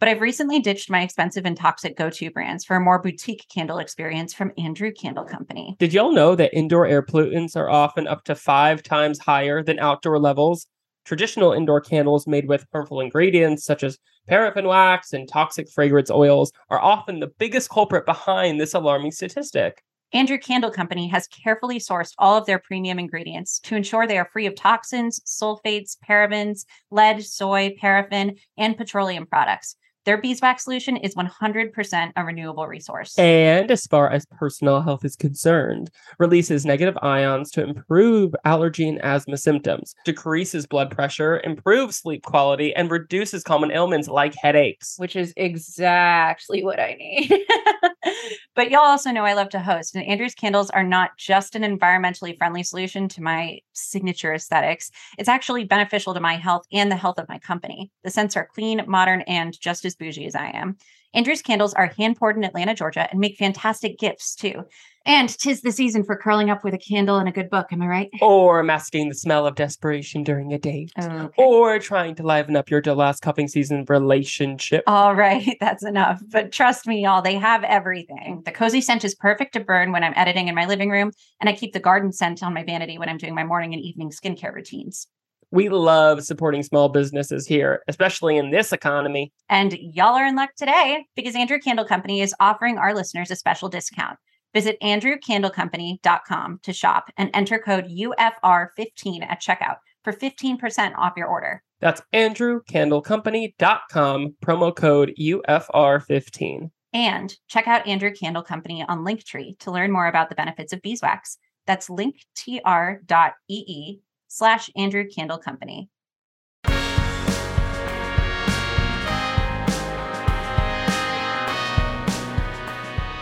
But 0.00 0.08
I've 0.08 0.20
recently 0.20 0.60
ditched 0.60 0.90
my 0.90 1.02
expensive 1.02 1.46
and 1.46 1.56
toxic 1.56 1.96
go 1.96 2.10
to 2.10 2.30
brands 2.30 2.64
for 2.64 2.76
a 2.76 2.80
more 2.80 3.00
boutique 3.00 3.46
candle 3.48 3.78
experience 3.78 4.34
from 4.34 4.52
Andrew 4.58 4.92
Candle 4.92 5.24
Company. 5.24 5.76
Did 5.78 5.94
y'all 5.94 6.12
know 6.12 6.34
that 6.34 6.54
indoor 6.54 6.86
air 6.86 7.02
pollutants 7.02 7.56
are 7.56 7.70
often 7.70 8.06
up 8.06 8.24
to 8.24 8.34
five 8.34 8.82
times 8.82 9.18
higher 9.18 9.62
than 9.62 9.78
outdoor 9.78 10.18
levels? 10.18 10.66
Traditional 11.04 11.52
indoor 11.52 11.80
candles 11.80 12.26
made 12.26 12.48
with 12.48 12.66
harmful 12.72 13.00
ingredients 13.00 13.64
such 13.64 13.82
as 13.82 13.98
paraffin 14.26 14.66
wax 14.66 15.12
and 15.12 15.28
toxic 15.28 15.68
fragrance 15.70 16.10
oils 16.10 16.50
are 16.70 16.80
often 16.80 17.20
the 17.20 17.30
biggest 17.38 17.70
culprit 17.70 18.06
behind 18.06 18.58
this 18.58 18.74
alarming 18.74 19.12
statistic. 19.12 19.82
Andrew 20.12 20.38
Candle 20.38 20.70
Company 20.70 21.08
has 21.08 21.26
carefully 21.26 21.78
sourced 21.78 22.14
all 22.18 22.38
of 22.38 22.46
their 22.46 22.58
premium 22.58 22.98
ingredients 22.98 23.58
to 23.60 23.74
ensure 23.74 24.06
they 24.06 24.16
are 24.16 24.28
free 24.32 24.46
of 24.46 24.54
toxins, 24.54 25.20
sulfates, 25.26 25.96
parabens, 26.08 26.64
lead, 26.90 27.22
soy, 27.24 27.74
paraffin, 27.80 28.36
and 28.56 28.76
petroleum 28.76 29.26
products. 29.26 29.76
Their 30.04 30.18
beeswax 30.18 30.64
solution 30.64 30.98
is 30.98 31.14
100% 31.14 32.12
a 32.14 32.24
renewable 32.24 32.66
resource. 32.66 33.18
And 33.18 33.70
as 33.70 33.86
far 33.86 34.10
as 34.10 34.26
personal 34.26 34.82
health 34.82 35.04
is 35.04 35.16
concerned, 35.16 35.90
releases 36.18 36.66
negative 36.66 36.96
ions 37.00 37.50
to 37.52 37.62
improve 37.62 38.34
allergy 38.44 38.86
and 38.86 39.02
asthma 39.02 39.38
symptoms, 39.38 39.94
decreases 40.04 40.66
blood 40.66 40.90
pressure, 40.90 41.40
improves 41.42 41.96
sleep 41.96 42.22
quality, 42.22 42.74
and 42.74 42.90
reduces 42.90 43.42
common 43.42 43.70
ailments 43.70 44.08
like 44.08 44.34
headaches. 44.34 44.96
Which 44.98 45.16
is 45.16 45.32
exactly 45.38 46.62
what 46.62 46.78
I 46.78 46.94
need. 46.94 47.32
but 48.54 48.70
y'all 48.70 48.80
also 48.80 49.10
know 49.10 49.24
I 49.24 49.34
love 49.34 49.48
to 49.50 49.60
host, 49.60 49.94
and 49.94 50.04
Andrew's 50.04 50.34
candles 50.34 50.70
are 50.70 50.84
not 50.84 51.16
just 51.18 51.54
an 51.54 51.62
environmentally 51.62 52.36
friendly 52.36 52.62
solution 52.62 53.08
to 53.08 53.22
my 53.22 53.60
signature 53.72 54.34
aesthetics. 54.34 54.90
It's 55.18 55.28
actually 55.28 55.64
beneficial 55.64 56.14
to 56.14 56.20
my 56.20 56.36
health 56.36 56.66
and 56.72 56.90
the 56.90 56.96
health 56.96 57.18
of 57.18 57.28
my 57.28 57.38
company. 57.38 57.90
The 58.02 58.10
scents 58.10 58.36
are 58.36 58.48
clean, 58.52 58.82
modern, 58.86 59.22
and 59.22 59.58
just 59.60 59.84
as 59.84 59.96
bougie 59.96 60.26
as 60.26 60.34
I 60.34 60.50
am. 60.50 60.76
Andrew's 61.14 61.42
candles 61.42 61.74
are 61.74 61.86
hand 61.86 62.16
poured 62.16 62.36
in 62.36 62.44
Atlanta, 62.44 62.74
Georgia, 62.74 63.08
and 63.10 63.20
make 63.20 63.36
fantastic 63.36 63.98
gifts 63.98 64.34
too. 64.34 64.64
And 65.06 65.28
tis 65.28 65.60
the 65.60 65.70
season 65.70 66.02
for 66.02 66.16
curling 66.16 66.48
up 66.48 66.64
with 66.64 66.72
a 66.72 66.78
candle 66.78 67.18
and 67.18 67.28
a 67.28 67.32
good 67.32 67.50
book, 67.50 67.66
am 67.72 67.82
I 67.82 67.86
right? 67.86 68.10
Or 68.22 68.62
masking 68.62 69.10
the 69.10 69.14
smell 69.14 69.46
of 69.46 69.54
desperation 69.54 70.22
during 70.22 70.52
a 70.52 70.58
date. 70.58 70.92
Okay. 70.98 71.28
Or 71.36 71.78
trying 71.78 72.14
to 72.14 72.22
liven 72.22 72.56
up 72.56 72.70
your 72.70 72.80
last 72.82 73.20
cuffing 73.20 73.48
season 73.48 73.84
relationship. 73.88 74.84
All 74.86 75.14
right, 75.14 75.56
that's 75.60 75.84
enough. 75.84 76.22
But 76.30 76.52
trust 76.52 76.86
me, 76.86 77.02
y'all, 77.02 77.20
they 77.20 77.36
have 77.36 77.64
everything. 77.64 78.42
The 78.44 78.52
cozy 78.52 78.80
scent 78.80 79.04
is 79.04 79.14
perfect 79.14 79.52
to 79.54 79.60
burn 79.60 79.92
when 79.92 80.02
I'm 80.02 80.14
editing 80.16 80.48
in 80.48 80.54
my 80.54 80.66
living 80.66 80.90
room, 80.90 81.12
and 81.40 81.50
I 81.50 81.52
keep 81.52 81.72
the 81.72 81.80
garden 81.80 82.12
scent 82.12 82.42
on 82.42 82.54
my 82.54 82.64
vanity 82.64 82.98
when 82.98 83.08
I'm 83.08 83.18
doing 83.18 83.34
my 83.34 83.44
morning 83.44 83.74
and 83.74 83.82
evening 83.82 84.10
skincare 84.10 84.54
routines. 84.54 85.06
We 85.50 85.68
love 85.68 86.24
supporting 86.24 86.62
small 86.62 86.88
businesses 86.88 87.46
here, 87.46 87.82
especially 87.86 88.36
in 88.36 88.50
this 88.50 88.72
economy. 88.72 89.32
And 89.48 89.76
y'all 89.78 90.16
are 90.16 90.26
in 90.26 90.34
luck 90.34 90.50
today 90.56 91.06
because 91.14 91.36
Andrew 91.36 91.60
Candle 91.60 91.84
Company 91.84 92.22
is 92.22 92.34
offering 92.40 92.76
our 92.76 92.92
listeners 92.92 93.30
a 93.30 93.36
special 93.36 93.68
discount. 93.68 94.18
Visit 94.54 94.80
andrewcandlecompany.com 94.80 96.60
to 96.62 96.72
shop 96.72 97.10
and 97.16 97.28
enter 97.34 97.58
code 97.58 97.86
UFR15 97.86 99.28
at 99.28 99.42
checkout 99.42 99.78
for 100.04 100.12
15% 100.12 100.94
off 100.96 101.14
your 101.16 101.26
order. 101.26 101.64
That's 101.80 102.00
andrewcandlecompany.com, 102.12 104.36
promo 104.42 104.74
code 104.74 105.12
UFR15. 105.20 106.70
And 106.92 107.36
check 107.48 107.66
out 107.66 107.86
Andrew 107.86 108.12
Candle 108.12 108.42
Company 108.44 108.84
on 108.88 109.04
Linktree 109.04 109.58
to 109.58 109.72
learn 109.72 109.90
more 109.90 110.06
about 110.06 110.28
the 110.28 110.36
benefits 110.36 110.72
of 110.72 110.80
beeswax. 110.80 111.38
That's 111.66 111.88
linktr.ee 111.88 114.00
slash 114.28 114.70
Andrew 114.76 115.08
Candle 115.08 115.38
Company. 115.38 115.88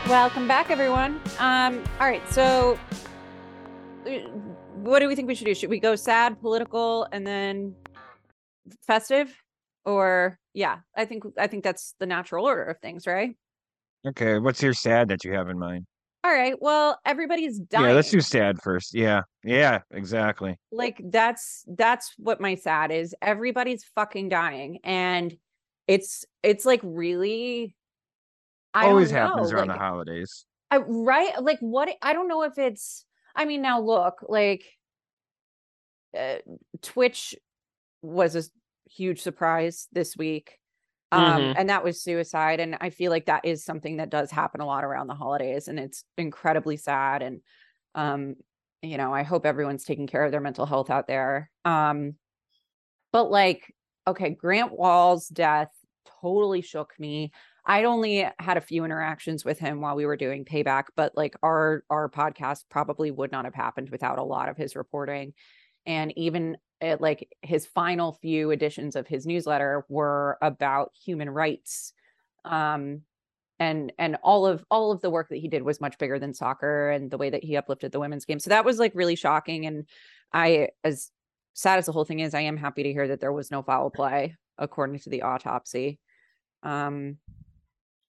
Welcome 0.09 0.49
back, 0.49 0.71
everyone. 0.71 1.21
Um, 1.39 1.83
all 2.01 2.09
right, 2.09 2.29
so 2.33 2.79
uh, 4.05 4.11
what 4.75 4.99
do 4.99 5.07
we 5.07 5.15
think 5.15 5.29
we 5.29 5.35
should 5.35 5.45
do? 5.45 5.55
Should 5.55 5.71
we 5.71 5.79
go 5.79 5.95
sad, 5.95 6.41
political, 6.41 7.07
and 7.13 7.25
then 7.25 7.77
festive? 8.85 9.33
Or 9.85 10.39
yeah, 10.55 10.81
I 10.97 11.05
think 11.05 11.23
I 11.39 11.47
think 11.47 11.63
that's 11.63 11.95
the 12.01 12.07
natural 12.07 12.45
order 12.45 12.65
of 12.65 12.79
things, 12.81 13.07
right? 13.07 13.37
Okay, 14.07 14.39
what's 14.39 14.61
your 14.61 14.75
sad 14.75 15.09
that 15.09 15.25
you 15.25 15.33
have 15.35 15.49
in 15.49 15.59
mind? 15.59 15.87
All 16.25 16.33
right. 16.33 16.61
Well, 16.61 16.99
everybody's 17.05 17.59
dying. 17.61 17.87
Yeah, 17.87 17.93
let's 17.93 18.11
do 18.11 18.21
sad 18.21 18.61
first. 18.61 18.95
Yeah, 18.95 19.23
yeah, 19.45 19.81
exactly. 19.93 20.57
like 20.73 21.01
that's 21.11 21.65
that's 21.69 22.13
what 22.19 22.41
my 22.41 22.57
sad 22.57 22.91
is. 22.91 23.15
Everybody's 23.23 23.85
fucking 23.95 24.29
dying, 24.29 24.81
and 24.83 25.37
it's 25.87 26.25
it's 26.43 26.67
like 26.67 26.81
really. 26.83 27.77
I 28.75 28.87
Always 28.87 29.11
happens 29.11 29.53
around 29.53 29.69
like, 29.69 29.79
the 29.79 29.85
holidays. 29.85 30.47
I, 30.71 30.79
right 30.79 31.43
like 31.43 31.59
what 31.61 31.91
i 32.01 32.15
don't 32.15 32.29
know 32.29 32.43
if 32.45 32.57
it's 32.57 33.05
i 33.37 33.45
mean 33.45 33.61
now 33.61 33.81
look 33.81 34.25
like 34.27 34.65
uh, 36.19 36.37
twitch 36.81 37.35
was 38.01 38.37
a 38.37 38.43
huge 38.91 39.21
surprise 39.21 39.89
this 39.93 40.17
week 40.17 40.59
um 41.11 41.43
Mhm. 41.43 41.55
and 41.57 41.69
that 41.69 41.85
was 41.85 42.03
suicide 42.03 42.59
and 42.59 42.77
i 42.81 42.89
feel 42.91 43.11
like 43.11 43.27
that 43.27 43.45
is 43.45 43.65
something 43.65 43.99
that 43.99 44.11
does 44.11 44.31
happen 44.31 44.61
a 44.63 44.67
lot 44.67 44.85
around 44.85 45.09
the 45.09 45.15
holidays 45.15 45.69
and 45.69 45.79
it's 45.79 46.05
incredibly 46.17 46.77
sad 46.79 47.23
and 47.23 47.41
um 47.95 48.35
you 48.81 48.97
know 48.97 49.13
i 49.13 49.23
hope 49.23 49.45
everyone's 49.45 49.85
taking 49.85 50.07
care 50.07 50.25
of 50.25 50.33
their 50.33 50.41
mental 50.41 50.65
health 50.67 50.89
out 50.89 51.07
there 51.07 51.51
um 51.67 52.15
but 53.13 53.31
like 53.31 53.75
okay 54.07 54.31
grant 54.31 54.73
wahl's 54.73 55.29
death 55.29 55.71
totally 56.23 56.63
shook 56.63 56.93
me 56.99 57.31
I'd 57.65 57.85
only 57.85 58.27
had 58.39 58.57
a 58.57 58.63
few 58.63 58.85
interactions 58.85 59.45
with 59.45 59.59
him 59.59 59.81
while 59.81 59.95
we 59.95 60.07
were 60.07 60.17
doing 60.17 60.45
payback, 60.45 60.85
but 60.97 61.17
like 61.17 61.37
our 61.43 61.85
our 61.91 62.09
podcast 62.09 62.65
probably 62.71 63.11
would 63.11 63.31
not 63.31 63.45
have 63.45 63.55
happened 63.55 63.91
without 63.91 64.19
a 64.19 64.25
lot 64.25 64.49
of 64.49 64.57
his 64.57 64.75
reporting. 64.75 65.33
And 65.87 66.17
even 66.17 66.57
at 66.81 67.01
like 67.01 67.29
his 67.43 67.67
final 67.67 68.13
few 68.21 68.51
editions 68.51 68.97
of 68.97 69.07
his 69.07 69.27
newsletter 69.27 69.85
were 69.89 70.39
about 70.43 70.91
human 71.05 71.31
rights. 71.31 71.93
Um 72.45 73.03
and 73.61 73.93
and 73.97 74.17
all 74.25 74.45
of 74.47 74.65
all 74.71 74.91
of 74.91 75.01
the 75.01 75.11
work 75.11 75.29
that 75.29 75.39
he 75.39 75.47
did 75.47 75.63
was 75.63 75.81
much 75.81 75.99
bigger 75.99 76.19
than 76.19 76.35
soccer 76.35 76.91
and 76.91 77.11
the 77.11 77.19
way 77.19 77.31
that 77.31 77.45
he 77.45 77.57
uplifted 77.57 77.93
the 77.93 78.01
women's 78.01 78.25
game. 78.25 78.41
So 78.41 78.51
that 78.51 78.65
was 78.65 78.81
like 78.81 78.93
really 78.97 79.15
shocking. 79.15 79.67
And 79.67 79.89
I 80.33 80.71
as 80.83 81.13
sad 81.55 81.79
as 81.79 81.87
the 81.87 81.93
whole 81.93 82.05
thing 82.05 82.21
is, 82.21 82.35
I 82.35 82.41
am 82.41 82.57
happy 82.57 82.83
to 82.83 82.93
hear 82.93 83.07
that 83.09 83.21
there 83.21 83.33
was 83.33 83.53
no 83.53 83.63
foul 83.63 83.91
play 83.91 84.37
according 84.59 84.99
to 85.01 85.11
the 85.11 85.23
autopsy. 85.23 86.01
Um 86.65 87.19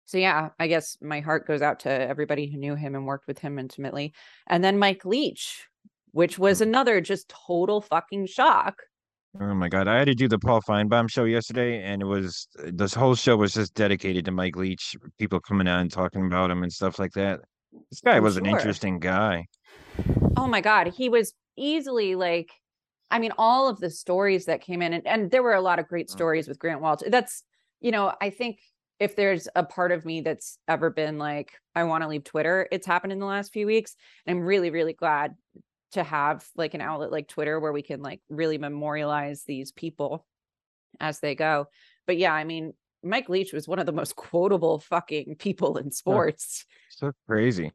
so 0.05 0.17
yeah, 0.17 0.49
I 0.59 0.67
guess 0.67 0.97
my 1.01 1.19
heart 1.21 1.47
goes 1.47 1.61
out 1.61 1.79
to 1.81 1.89
everybody 1.89 2.47
who 2.47 2.57
knew 2.57 2.75
him 2.75 2.95
and 2.95 3.05
worked 3.05 3.27
with 3.27 3.39
him 3.39 3.57
intimately. 3.57 4.13
And 4.47 4.63
then 4.63 4.77
Mike 4.77 5.05
Leach, 5.05 5.67
which 6.11 6.37
was 6.37 6.61
another 6.61 7.01
just 7.01 7.29
total 7.29 7.81
fucking 7.81 8.27
shock. 8.27 8.75
Oh 9.41 9.55
my 9.55 9.67
god, 9.67 9.87
I 9.87 9.97
had 9.97 10.05
to 10.05 10.13
do 10.13 10.27
the 10.27 10.37
Paul 10.37 10.61
Finebaum 10.61 11.09
show 11.09 11.23
yesterday, 11.23 11.81
and 11.81 12.03
it 12.03 12.05
was 12.05 12.47
this 12.57 12.93
whole 12.93 13.15
show 13.15 13.35
was 13.35 13.53
just 13.53 13.73
dedicated 13.73 14.25
to 14.25 14.31
Mike 14.31 14.55
Leach. 14.55 14.95
People 15.17 15.39
coming 15.39 15.67
on 15.67 15.89
talking 15.89 16.27
about 16.27 16.51
him 16.51 16.61
and 16.61 16.71
stuff 16.71 16.99
like 16.99 17.13
that. 17.13 17.39
This 17.89 18.01
guy 18.01 18.17
I'm 18.17 18.23
was 18.23 18.37
an 18.37 18.45
interesting 18.45 18.99
guy. 18.99 19.45
Oh 20.37 20.47
my 20.47 20.61
god, 20.61 20.93
he 20.95 21.09
was 21.09 21.33
easily 21.57 22.13
like 22.13 22.51
I 23.09 23.17
mean 23.17 23.31
all 23.37 23.67
of 23.67 23.79
the 23.79 23.89
stories 23.89 24.45
that 24.45 24.61
came 24.61 24.83
in 24.83 24.93
and, 24.93 25.07
and 25.07 25.31
there 25.31 25.41
were 25.41 25.53
a 25.53 25.61
lot 25.61 25.79
of 25.79 25.87
great 25.87 26.07
Mm. 26.07 26.11
stories 26.11 26.47
with 26.47 26.59
Grant 26.59 26.81
Walter. 26.81 27.09
That's 27.09 27.43
you 27.81 27.89
know, 27.91 28.13
I 28.21 28.29
think 28.29 28.59
if 28.99 29.15
there's 29.15 29.47
a 29.56 29.63
part 29.63 29.91
of 29.91 30.06
me 30.06 30.21
that's 30.21 30.58
ever 30.67 30.89
been 30.89 31.17
like 31.17 31.53
I 31.75 31.84
want 31.86 32.03
to 32.03 32.08
leave 32.08 32.23
Twitter, 32.23 32.67
it's 32.71 32.88
happened 32.88 33.13
in 33.13 33.19
the 33.19 33.25
last 33.25 33.51
few 33.51 33.65
weeks 33.65 33.95
and 34.25 34.38
I'm 34.38 34.45
really 34.45 34.69
really 34.69 34.93
glad 34.93 35.36
to 35.93 36.03
have 36.03 36.45
like 36.56 36.73
an 36.73 36.82
outlet 36.82 37.12
like 37.12 37.27
Twitter 37.27 37.60
where 37.60 37.71
we 37.71 37.82
can 37.82 38.01
like 38.01 38.21
really 38.29 38.58
memorialize 38.58 39.43
these 39.43 39.71
people 39.71 40.25
as 40.99 41.19
they 41.19 41.36
go. 41.36 41.67
But 42.08 42.17
yeah, 42.17 42.34
I 42.34 42.43
mean, 42.43 42.73
Mike 43.03 43.29
Leach 43.29 43.53
was 43.53 43.67
one 43.67 43.79
of 43.79 43.86
the 43.86 43.91
most 43.91 44.15
quotable 44.15 44.79
fucking 44.79 45.36
people 45.36 45.77
in 45.77 45.91
sports. 45.91 46.65
So 46.89 47.12
crazy. 47.27 47.71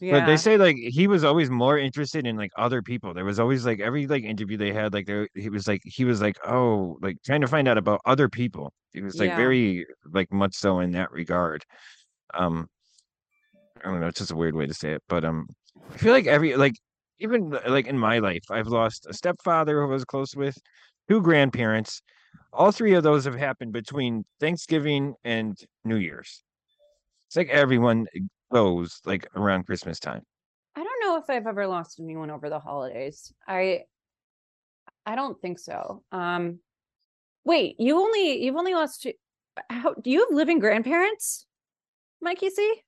Yeah. 0.00 0.20
But 0.20 0.26
they 0.26 0.36
say 0.36 0.56
like 0.58 0.76
he 0.76 1.06
was 1.06 1.24
always 1.24 1.50
more 1.50 1.78
interested 1.78 2.26
in 2.26 2.36
like 2.36 2.50
other 2.56 2.82
people. 2.82 3.14
There 3.14 3.24
was 3.24 3.40
always 3.40 3.64
like 3.64 3.80
every 3.80 4.06
like 4.06 4.24
interview 4.24 4.56
they 4.56 4.72
had, 4.72 4.92
like 4.92 5.06
there 5.06 5.28
he 5.34 5.48
was 5.48 5.66
like 5.66 5.80
he 5.84 6.04
was 6.04 6.20
like, 6.20 6.36
oh, 6.46 6.98
like 7.00 7.16
trying 7.24 7.40
to 7.40 7.48
find 7.48 7.66
out 7.68 7.78
about 7.78 8.00
other 8.04 8.28
people. 8.28 8.72
He 8.92 9.00
was 9.02 9.18
like 9.18 9.30
Yeah. 9.30 9.36
very 9.36 9.86
like 10.12 10.30
much 10.32 10.54
so 10.54 10.80
in 10.80 10.92
that 10.92 11.10
regard. 11.12 11.64
Um 12.34 12.68
I 13.84 13.90
don't 13.90 14.00
know, 14.00 14.06
it's 14.08 14.18
just 14.18 14.30
a 14.30 14.36
weird 14.36 14.54
way 14.54 14.66
to 14.66 14.74
say 14.74 14.92
it, 14.92 15.02
but 15.08 15.24
um 15.24 15.46
I 15.90 15.96
feel 15.98 16.12
like 16.12 16.26
every 16.26 16.56
like 16.56 16.74
even 17.18 17.54
uh, 17.54 17.60
like 17.68 17.86
in 17.86 17.98
my 17.98 18.18
life, 18.18 18.44
I've 18.50 18.66
lost 18.68 19.06
a 19.08 19.14
stepfather 19.14 19.80
who 19.80 19.88
I 19.88 19.90
was 19.90 20.04
close 20.04 20.34
with, 20.34 20.58
two 21.08 21.20
grandparents. 21.22 22.02
All 22.52 22.72
three 22.72 22.94
of 22.94 23.02
those 23.02 23.24
have 23.24 23.34
happened 23.34 23.72
between 23.72 24.24
Thanksgiving 24.40 25.14
and 25.24 25.56
New 25.84 25.96
Year's. 25.96 26.42
It's 27.28 27.36
like 27.36 27.48
everyone 27.48 28.06
goes 28.52 29.00
like 29.04 29.26
around 29.36 29.64
Christmas 29.66 29.98
time. 29.98 30.22
I 30.74 30.84
don't 30.84 31.00
know 31.02 31.16
if 31.16 31.24
I've 31.30 31.46
ever 31.46 31.66
lost 31.66 31.98
anyone 32.00 32.30
over 32.30 32.48
the 32.48 32.58
holidays. 32.60 33.32
I 33.46 33.82
I 35.04 35.14
don't 35.16 35.40
think 35.40 35.58
so. 35.58 36.02
Um 36.12 36.58
wait, 37.44 37.76
you 37.78 37.96
only 37.98 38.42
you've 38.44 38.56
only 38.56 38.74
lost 38.74 39.02
two 39.02 39.12
how 39.70 39.94
do 39.94 40.10
you 40.10 40.20
have 40.20 40.30
living 40.36 40.58
grandparents? 40.58 41.46
Mikey 42.20 42.50
C? 42.50 42.82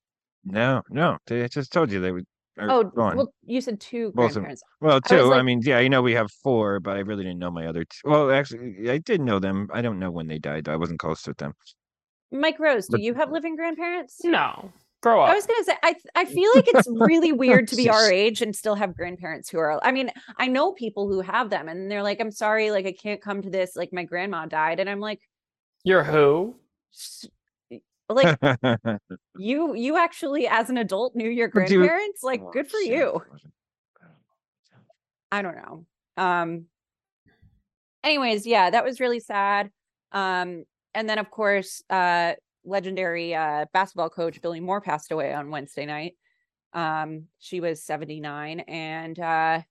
No, 0.44 0.82
no, 0.90 1.18
they 1.26 1.44
I 1.44 1.48
just 1.48 1.72
told 1.72 1.90
you 1.90 2.00
they 2.00 2.12
would. 2.12 2.24
Are 2.58 2.68
Oh, 2.70 2.82
gone. 2.84 3.16
well, 3.16 3.32
you 3.46 3.60
said 3.60 3.80
two 3.80 4.10
Both 4.16 4.32
of 4.32 4.38
'em. 4.38 4.42
grandparents. 4.42 4.62
well, 4.80 5.00
two. 5.00 5.14
I 5.32 5.36
like- 5.36 5.44
mean, 5.44 5.60
yeah, 5.62 5.78
you 5.78 5.88
know 5.88 6.02
we 6.02 6.12
have 6.14 6.28
four, 6.42 6.80
but 6.80 6.96
I 6.96 7.00
really 7.00 7.22
didn't 7.22 7.38
know 7.38 7.52
my 7.52 7.66
other. 7.68 7.84
Two. 7.84 8.10
Well, 8.10 8.32
actually, 8.32 8.90
I 8.90 8.98
did 8.98 9.20
know 9.20 9.38
them. 9.38 9.68
I 9.72 9.80
don't 9.80 10.00
know 10.00 10.10
when 10.10 10.26
they 10.26 10.40
died. 10.40 10.64
though. 10.64 10.72
I 10.72 10.76
wasn't 10.76 10.98
close 10.98 11.24
with 11.26 11.36
them. 11.36 11.52
Mike 12.32 12.58
Rose, 12.58 12.86
do 12.88 12.92
But- 12.92 13.02
you 13.02 13.14
have 13.14 13.30
living 13.30 13.54
grandparents? 13.54 14.24
No, 14.24 14.72
grow 15.02 15.22
up. 15.22 15.30
I 15.30 15.34
was 15.34 15.46
gonna 15.46 15.64
say 15.64 15.74
I 15.82 15.94
I 16.14 16.24
feel 16.24 16.50
like 16.54 16.66
it's 16.68 16.88
really 16.90 17.32
weird 17.32 17.68
to 17.68 17.76
be 17.76 17.88
our 17.96 18.11
age 18.11 18.42
and 18.42 18.54
still 18.54 18.74
have 18.74 18.96
grandparents 18.96 19.48
who 19.48 19.58
are 19.58 19.78
I 19.84 19.92
mean, 19.92 20.11
I 20.38 20.46
know 20.48 20.72
people 20.72 21.08
who 21.08 21.20
have 21.20 21.50
them 21.50 21.68
and 21.68 21.90
they're 21.90 22.02
like, 22.02 22.20
I'm 22.20 22.30
sorry, 22.32 22.70
like 22.70 22.87
I 22.87 22.92
can't 22.92 23.20
come 23.22 23.42
to 23.42 23.50
this, 23.50 23.76
like 23.76 23.92
my 23.92 24.04
grandma 24.04 24.46
died. 24.46 24.80
And 24.80 24.88
I'm 24.90 25.00
like, 25.00 25.20
You're 25.84 26.04
who? 26.04 26.56
Like 28.08 28.38
you 29.38 29.74
you 29.74 29.96
actually 29.98 30.48
as 30.48 30.70
an 30.70 30.78
adult 30.78 31.14
knew 31.14 31.28
your 31.28 31.48
But 31.50 31.66
do 31.68 31.74
you- 31.74 31.78
grandparents? 31.80 32.22
Like 32.22 32.40
good 32.52 32.70
for 32.70 32.78
you. 32.80 33.22
I 35.30 35.42
don't 35.42 35.56
know. 35.56 35.87
Um 36.16 36.64
anyways, 38.02 38.46
yeah, 38.46 38.70
that 38.70 38.84
was 38.84 38.98
really 39.00 39.20
sad. 39.20 39.70
Um 40.12 40.64
and 40.94 41.08
then 41.08 41.18
of 41.18 41.30
course, 41.30 41.82
uh 41.90 42.32
legendary 42.68 43.35
uh 43.35 43.66
basketball 43.72 44.11
coach 44.11 44.40
Billie 44.40 44.61
Moore 44.61 44.81
passed 44.81 45.12
away 45.12 45.33
on 45.33 45.50
Wednesday 45.50 45.87
night. 45.87 46.14
Um 46.72 47.24
she 47.38 47.61
was 47.61 47.83
79 47.83 48.61
and 48.61 49.18
uh 49.18 49.62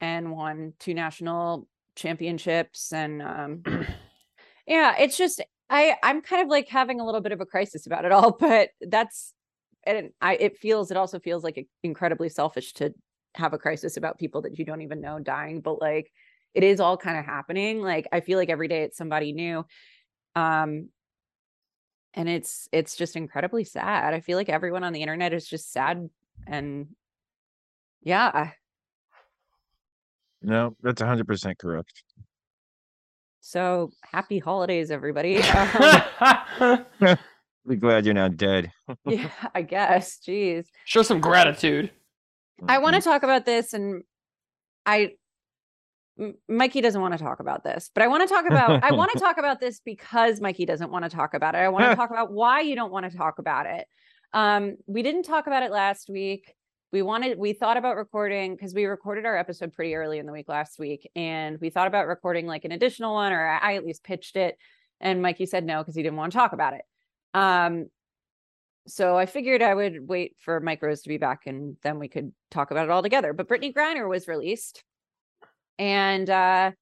and 0.00 0.32
won 0.32 0.72
two 0.78 0.94
national 0.94 1.68
championships 1.94 2.92
and 2.92 3.22
um 3.22 3.62
yeah, 4.66 4.94
it's 4.98 5.16
just 5.16 5.42
I 5.68 5.96
I'm 6.02 6.22
kind 6.22 6.42
of 6.42 6.48
like 6.48 6.68
having 6.68 7.00
a 7.00 7.04
little 7.04 7.20
bit 7.20 7.32
of 7.32 7.40
a 7.40 7.46
crisis 7.46 7.86
about 7.86 8.04
it 8.04 8.12
all, 8.12 8.32
but 8.40 8.70
that's 8.80 9.34
and 9.84 10.10
I 10.20 10.34
it 10.36 10.58
feels 10.58 10.90
it 10.90 10.96
also 10.96 11.18
feels 11.18 11.44
like 11.44 11.66
incredibly 11.82 12.28
selfish 12.28 12.72
to 12.74 12.94
have 13.34 13.52
a 13.52 13.58
crisis 13.58 13.96
about 13.96 14.18
people 14.18 14.42
that 14.42 14.58
you 14.58 14.64
don't 14.64 14.82
even 14.82 15.00
know 15.00 15.18
dying, 15.18 15.60
but 15.60 15.80
like 15.80 16.10
it 16.54 16.64
is 16.64 16.80
all 16.80 16.96
kind 16.96 17.18
of 17.18 17.24
happening. 17.24 17.80
Like 17.80 18.08
I 18.12 18.20
feel 18.20 18.38
like 18.38 18.50
every 18.50 18.68
day 18.68 18.82
it's 18.82 18.96
somebody 18.96 19.32
new. 19.32 19.64
Um 20.34 20.88
and 22.14 22.28
it's 22.28 22.68
it's 22.72 22.96
just 22.96 23.16
incredibly 23.16 23.64
sad. 23.64 24.14
I 24.14 24.20
feel 24.20 24.36
like 24.36 24.48
everyone 24.48 24.84
on 24.84 24.92
the 24.92 25.02
internet 25.02 25.32
is 25.32 25.46
just 25.46 25.72
sad 25.72 26.08
and 26.46 26.88
yeah. 28.02 28.50
No, 30.42 30.76
that's 30.82 31.02
hundred 31.02 31.26
percent 31.26 31.58
correct. 31.58 32.02
So 33.40 33.90
happy 34.02 34.38
holidays, 34.38 34.90
everybody. 34.90 35.42
Um, 36.60 36.84
Be 37.66 37.76
glad 37.76 38.04
you're 38.04 38.14
not 38.14 38.36
dead. 38.36 38.72
yeah, 39.06 39.30
I 39.54 39.62
guess. 39.62 40.18
Jeez. 40.26 40.66
Show 40.84 41.02
some 41.02 41.20
gratitude. 41.20 41.90
I 42.68 42.78
want 42.78 42.96
to 42.96 43.02
talk 43.02 43.22
about 43.22 43.46
this, 43.46 43.72
and 43.72 44.02
I, 44.84 44.98
M- 45.02 45.10
Mikey 46.48 46.80
doesn't 46.80 47.00
want 47.00 47.12
to 47.16 47.22
talk 47.22 47.40
about 47.40 47.64
this, 47.64 47.90
but 47.94 48.02
I 48.02 48.08
want 48.08 48.28
to 48.28 48.32
talk 48.32 48.46
about. 48.46 48.84
I 48.84 48.92
want 48.92 49.10
to 49.12 49.18
talk 49.20 49.38
about 49.38 49.60
this 49.60 49.80
because 49.84 50.40
Mikey 50.40 50.66
doesn't 50.66 50.90
want 50.90 51.04
to 51.04 51.10
talk 51.10 51.34
about 51.34 51.54
it. 51.54 51.58
I 51.58 51.68
want 51.68 51.88
to 51.90 51.96
talk 51.96 52.10
about 52.10 52.32
why 52.32 52.60
you 52.60 52.74
don't 52.74 52.92
want 52.92 53.10
to 53.10 53.16
talk 53.16 53.38
about 53.38 53.66
it. 53.66 53.86
Um, 54.32 54.76
we 54.86 55.02
didn't 55.02 55.22
talk 55.22 55.46
about 55.46 55.62
it 55.62 55.70
last 55.70 56.10
week. 56.10 56.54
We 56.92 57.02
wanted. 57.02 57.38
We 57.38 57.52
thought 57.52 57.76
about 57.76 57.96
recording 57.96 58.54
because 58.54 58.74
we 58.74 58.84
recorded 58.84 59.24
our 59.24 59.36
episode 59.36 59.72
pretty 59.72 59.94
early 59.94 60.18
in 60.18 60.26
the 60.26 60.32
week 60.32 60.48
last 60.48 60.78
week, 60.78 61.08
and 61.16 61.58
we 61.60 61.70
thought 61.70 61.86
about 61.86 62.06
recording 62.06 62.46
like 62.46 62.64
an 62.64 62.72
additional 62.72 63.14
one, 63.14 63.32
or 63.32 63.46
I 63.46 63.76
at 63.76 63.84
least 63.86 64.04
pitched 64.04 64.36
it, 64.36 64.58
and 65.00 65.22
Mikey 65.22 65.46
said 65.46 65.64
no 65.64 65.78
because 65.78 65.94
he 65.94 66.02
didn't 66.02 66.18
want 66.18 66.32
to 66.32 66.38
talk 66.38 66.52
about 66.52 66.74
it. 66.74 66.82
Um, 67.32 67.86
so 68.86 69.16
I 69.16 69.26
figured 69.26 69.62
I 69.62 69.74
would 69.74 70.08
wait 70.08 70.36
for 70.38 70.60
Mike 70.60 70.82
Rose 70.82 71.02
to 71.02 71.08
be 71.08 71.18
back 71.18 71.42
and 71.46 71.76
then 71.82 71.98
we 71.98 72.08
could 72.08 72.32
talk 72.50 72.70
about 72.70 72.84
it 72.84 72.90
all 72.90 73.02
together. 73.02 73.32
But 73.32 73.48
Brittany 73.48 73.72
Griner 73.72 74.08
was 74.08 74.26
released. 74.26 74.82
And 75.80 76.28
uh 76.28 76.72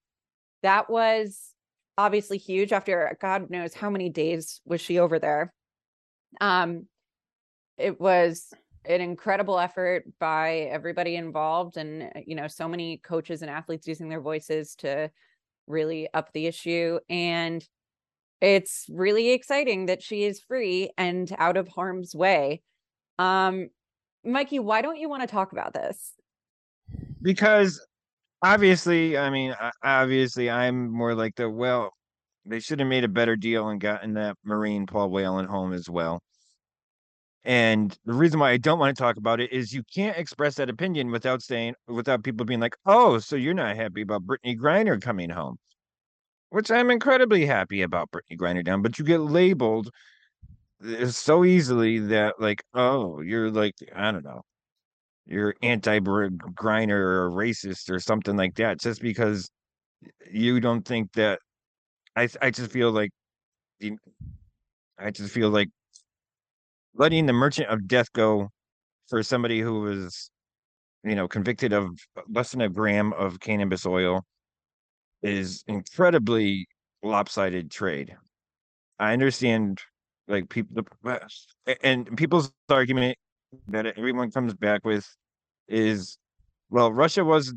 that 0.64 0.90
was 0.90 1.54
obviously 1.96 2.36
huge 2.36 2.72
after 2.72 3.16
God 3.20 3.48
knows 3.48 3.72
how 3.72 3.90
many 3.90 4.10
days 4.10 4.60
was 4.66 4.80
she 4.80 4.98
over 4.98 5.18
there. 5.20 5.54
Um 6.40 6.86
it 7.78 8.00
was 8.00 8.52
an 8.84 9.00
incredible 9.00 9.58
effort 9.60 10.04
by 10.18 10.68
everybody 10.72 11.14
involved 11.14 11.76
and 11.76 12.10
you 12.26 12.34
know 12.34 12.48
so 12.48 12.66
many 12.66 12.98
coaches 12.98 13.40
and 13.40 13.50
athletes 13.50 13.86
using 13.86 14.08
their 14.08 14.20
voices 14.20 14.74
to 14.76 15.10
really 15.68 16.08
up 16.12 16.32
the 16.32 16.46
issue 16.46 16.98
and 17.08 17.64
it's 18.40 18.86
really 18.88 19.30
exciting 19.30 19.86
that 19.86 20.02
she 20.02 20.24
is 20.24 20.40
free 20.40 20.90
and 20.96 21.34
out 21.38 21.56
of 21.56 21.66
harm's 21.66 22.14
way. 22.14 22.62
Um, 23.18 23.68
Mikey, 24.24 24.60
why 24.60 24.80
don't 24.80 24.98
you 24.98 25.08
want 25.08 25.22
to 25.22 25.26
talk 25.26 25.50
about 25.50 25.74
this? 25.74 26.12
because 27.22 27.84
obviously, 28.42 29.16
I 29.18 29.30
mean, 29.30 29.54
obviously, 29.82 30.50
I'm 30.50 30.90
more 30.90 31.14
like 31.14 31.36
the 31.36 31.48
well. 31.50 31.92
They 32.46 32.60
should 32.60 32.80
have 32.80 32.88
made 32.88 33.04
a 33.04 33.08
better 33.08 33.36
deal 33.36 33.68
and 33.68 33.80
gotten 33.80 34.14
that 34.14 34.36
Marine 34.44 34.86
Paul 34.86 35.10
Whelan 35.10 35.46
home 35.46 35.72
as 35.72 35.88
well. 35.90 36.20
And 37.44 37.96
the 38.04 38.12
reason 38.14 38.40
why 38.40 38.50
I 38.50 38.56
don't 38.58 38.78
want 38.78 38.96
to 38.96 39.02
talk 39.02 39.16
about 39.16 39.40
it 39.40 39.52
is 39.52 39.72
you 39.72 39.82
can't 39.94 40.16
express 40.18 40.56
that 40.56 40.68
opinion 40.70 41.10
without 41.10 41.42
saying, 41.42 41.74
without 41.86 42.22
people 42.24 42.44
being 42.44 42.60
like, 42.60 42.76
"Oh, 42.86 43.18
so 43.18 43.36
you're 43.36 43.54
not 43.54 43.76
happy 43.76 44.02
about 44.02 44.24
Brittany 44.26 44.56
Griner 44.56 45.00
coming 45.00 45.30
home," 45.30 45.58
which 46.50 46.70
I'm 46.70 46.90
incredibly 46.90 47.46
happy 47.46 47.82
about 47.82 48.10
Brittany 48.10 48.36
Griner 48.38 48.64
down. 48.64 48.82
But 48.82 48.98
you 48.98 49.04
get 49.04 49.20
labeled 49.20 49.90
uh, 50.84 51.06
so 51.08 51.44
easily 51.44 51.98
that, 52.00 52.40
like, 52.40 52.62
oh, 52.74 53.20
you're 53.20 53.50
like, 53.50 53.74
I 53.94 54.12
don't 54.12 54.24
know, 54.24 54.42
you're 55.28 55.54
anti 55.62 56.00
Griner 56.00 56.90
or 56.90 57.30
racist 57.30 57.90
or 57.90 58.00
something 58.00 58.36
like 58.36 58.54
that, 58.56 58.80
just 58.80 59.00
because 59.02 59.48
you 60.30 60.60
don't 60.60 60.84
think 60.84 61.12
that. 61.14 61.40
I 62.16 62.28
I 62.42 62.50
just 62.50 62.72
feel 62.72 62.90
like, 62.90 63.10
I 64.98 65.10
just 65.10 65.32
feel 65.32 65.50
like 65.50 65.68
letting 66.94 67.26
the 67.26 67.32
merchant 67.32 67.68
of 67.68 67.86
death 67.86 68.12
go 68.12 68.48
for 69.08 69.22
somebody 69.22 69.60
who 69.60 69.80
was, 69.80 70.30
you 71.04 71.14
know, 71.14 71.28
convicted 71.28 71.72
of 71.72 71.90
less 72.28 72.50
than 72.50 72.62
a 72.62 72.68
gram 72.68 73.12
of 73.12 73.38
cannabis 73.40 73.86
oil 73.86 74.24
is 75.22 75.62
incredibly 75.68 76.66
lopsided 77.02 77.70
trade. 77.70 78.16
I 78.98 79.12
understand, 79.12 79.80
like 80.26 80.48
people, 80.48 80.82
the 81.04 81.76
and 81.82 82.16
people's 82.16 82.50
argument 82.68 83.16
that 83.68 83.86
everyone 83.86 84.30
comes 84.30 84.54
back 84.54 84.84
with 84.84 85.06
is, 85.68 86.18
well, 86.70 86.92
Russia 86.92 87.24
was 87.24 87.54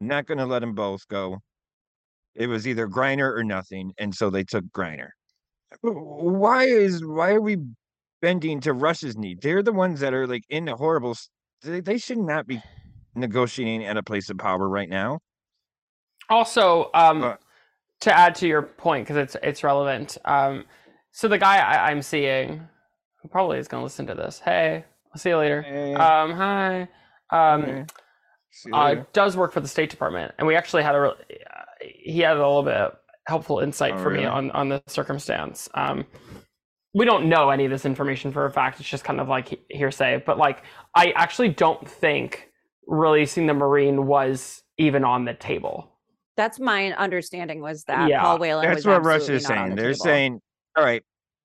not 0.00 0.26
going 0.26 0.38
to 0.38 0.46
let 0.46 0.60
them 0.60 0.74
both 0.74 1.06
go. 1.08 1.38
It 2.34 2.46
was 2.46 2.68
either 2.68 2.86
Griner 2.86 3.36
or 3.36 3.42
nothing, 3.42 3.92
and 3.98 4.14
so 4.14 4.30
they 4.30 4.44
took 4.44 4.64
Griner. 4.66 5.08
Why 5.82 6.64
is 6.64 7.04
why 7.04 7.32
are 7.32 7.40
we 7.40 7.58
bending 8.22 8.60
to 8.60 8.72
Russia's 8.72 9.16
need? 9.16 9.42
They're 9.42 9.62
the 9.62 9.72
ones 9.72 10.00
that 10.00 10.14
are 10.14 10.26
like 10.26 10.44
in 10.48 10.64
the 10.64 10.76
horrible. 10.76 11.16
They, 11.62 11.80
they 11.80 11.98
should 11.98 12.18
not 12.18 12.46
be 12.46 12.62
negotiating 13.14 13.84
at 13.84 13.96
a 13.96 14.02
place 14.02 14.30
of 14.30 14.38
power 14.38 14.68
right 14.68 14.88
now. 14.88 15.18
Also, 16.30 16.90
um, 16.94 17.22
Uh, 17.22 17.36
to 18.00 18.16
add 18.16 18.34
to 18.36 18.46
your 18.46 18.62
point, 18.62 19.06
because 19.06 19.16
it's 19.16 19.36
it's 19.42 19.64
relevant. 19.64 20.16
Um, 20.24 20.64
so 21.10 21.26
the 21.26 21.38
guy 21.38 21.58
I, 21.58 21.90
I'm 21.90 22.02
seeing, 22.02 22.68
who 23.20 23.28
probably 23.28 23.58
is 23.58 23.66
going 23.66 23.80
to 23.80 23.84
listen 23.84 24.06
to 24.06 24.14
this. 24.14 24.38
Hey, 24.38 24.84
I'll 25.12 25.18
see 25.18 25.30
you 25.30 25.36
later. 25.38 25.64
Eh, 25.66 25.94
Um, 25.94 26.32
hi. 26.32 26.88
Um. 27.30 27.86
See 28.50 28.70
you 28.70 28.74
uh, 28.74 29.04
does 29.12 29.36
work 29.36 29.52
for 29.52 29.60
the 29.60 29.68
State 29.68 29.90
Department, 29.90 30.32
and 30.38 30.46
we 30.46 30.56
actually 30.56 30.82
had 30.82 30.94
a 30.94 31.00
re- 31.00 31.08
uh, 31.10 31.62
he 31.80 32.20
had 32.20 32.36
a 32.36 32.40
little 32.46 32.62
bit 32.62 32.92
helpful 33.26 33.60
insight 33.60 33.94
Oh, 33.94 33.98
for 34.02 34.10
me 34.10 34.24
on 34.24 34.50
on 34.52 34.68
the 34.68 34.82
circumstance. 34.86 35.68
Um, 35.74 36.06
we 36.94 37.04
don't 37.04 37.28
know 37.28 37.50
any 37.50 37.66
of 37.66 37.70
this 37.70 37.84
information 37.84 38.32
for 38.32 38.46
a 38.46 38.50
fact; 38.50 38.80
it's 38.80 38.88
just 38.88 39.04
kind 39.04 39.20
of 39.20 39.28
like 39.28 39.60
hearsay. 39.70 40.22
But 40.24 40.38
like, 40.38 40.62
I 40.94 41.12
actually 41.14 41.50
don't 41.50 41.86
think 41.88 42.48
releasing 42.86 43.46
the 43.46 43.54
Marine 43.54 44.06
was 44.06 44.62
even 44.78 45.04
on 45.04 45.24
the 45.26 45.34
table. 45.34 45.92
That's 46.36 46.58
my 46.58 46.92
understanding 46.94 47.60
was 47.60 47.84
that 47.84 48.08
Yeah, 48.08 48.22
Paul 48.22 48.38
Whelan 48.38 48.64
That's 48.66 48.76
was 48.78 48.86
what 48.86 49.04
Russia 49.04 49.34
is 49.34 49.44
saying. 49.44 49.70
the 49.70 49.76
They're 49.76 49.92
table. 49.92 50.04
saying, 50.04 50.40
all 50.76 50.84
right, 50.84 51.02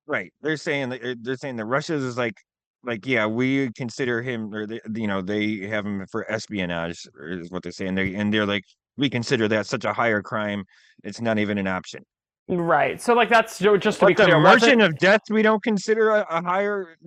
right. 0.07 0.31
They're 0.41 0.55
saying 0.57 0.89
that 0.89 1.17
they're 1.21 1.35
saying 1.35 1.57
that 1.57 1.65
Russia's 1.65 2.03
is 2.03 2.17
like, 2.17 2.35
like 2.83 3.05
yeah, 3.05 3.25
we 3.25 3.71
consider 3.71 4.21
him, 4.21 4.53
or 4.53 4.65
they, 4.67 4.79
you 4.95 5.07
know, 5.07 5.21
they 5.21 5.59
have 5.67 5.85
him 5.85 6.05
for 6.11 6.29
espionage, 6.31 7.07
is 7.21 7.49
what 7.51 7.63
they're 7.63 7.71
saying. 7.71 7.95
They 7.95 8.15
and 8.15 8.33
they're 8.33 8.45
like, 8.45 8.63
we 8.97 9.09
consider 9.09 9.47
that 9.49 9.65
such 9.67 9.85
a 9.85 9.93
higher 9.93 10.21
crime, 10.21 10.63
it's 11.03 11.21
not 11.21 11.37
even 11.39 11.57
an 11.57 11.67
option. 11.67 12.03
Right. 12.49 13.01
So 13.01 13.13
like 13.13 13.29
that's 13.29 13.59
just 13.59 13.99
to 13.99 14.05
But 14.05 14.17
the 14.17 14.23
clear. 14.25 14.41
wasn't- 14.41 14.61
merchant 14.63 14.81
of 14.81 14.97
death, 14.97 15.21
we 15.29 15.41
don't 15.41 15.63
consider 15.63 16.09
a, 16.11 16.25
a 16.29 16.41
higher, 16.43 16.97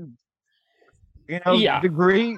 you 1.29 1.41
know, 1.45 1.53
Yeah. 1.53 1.81
degree. 1.81 2.37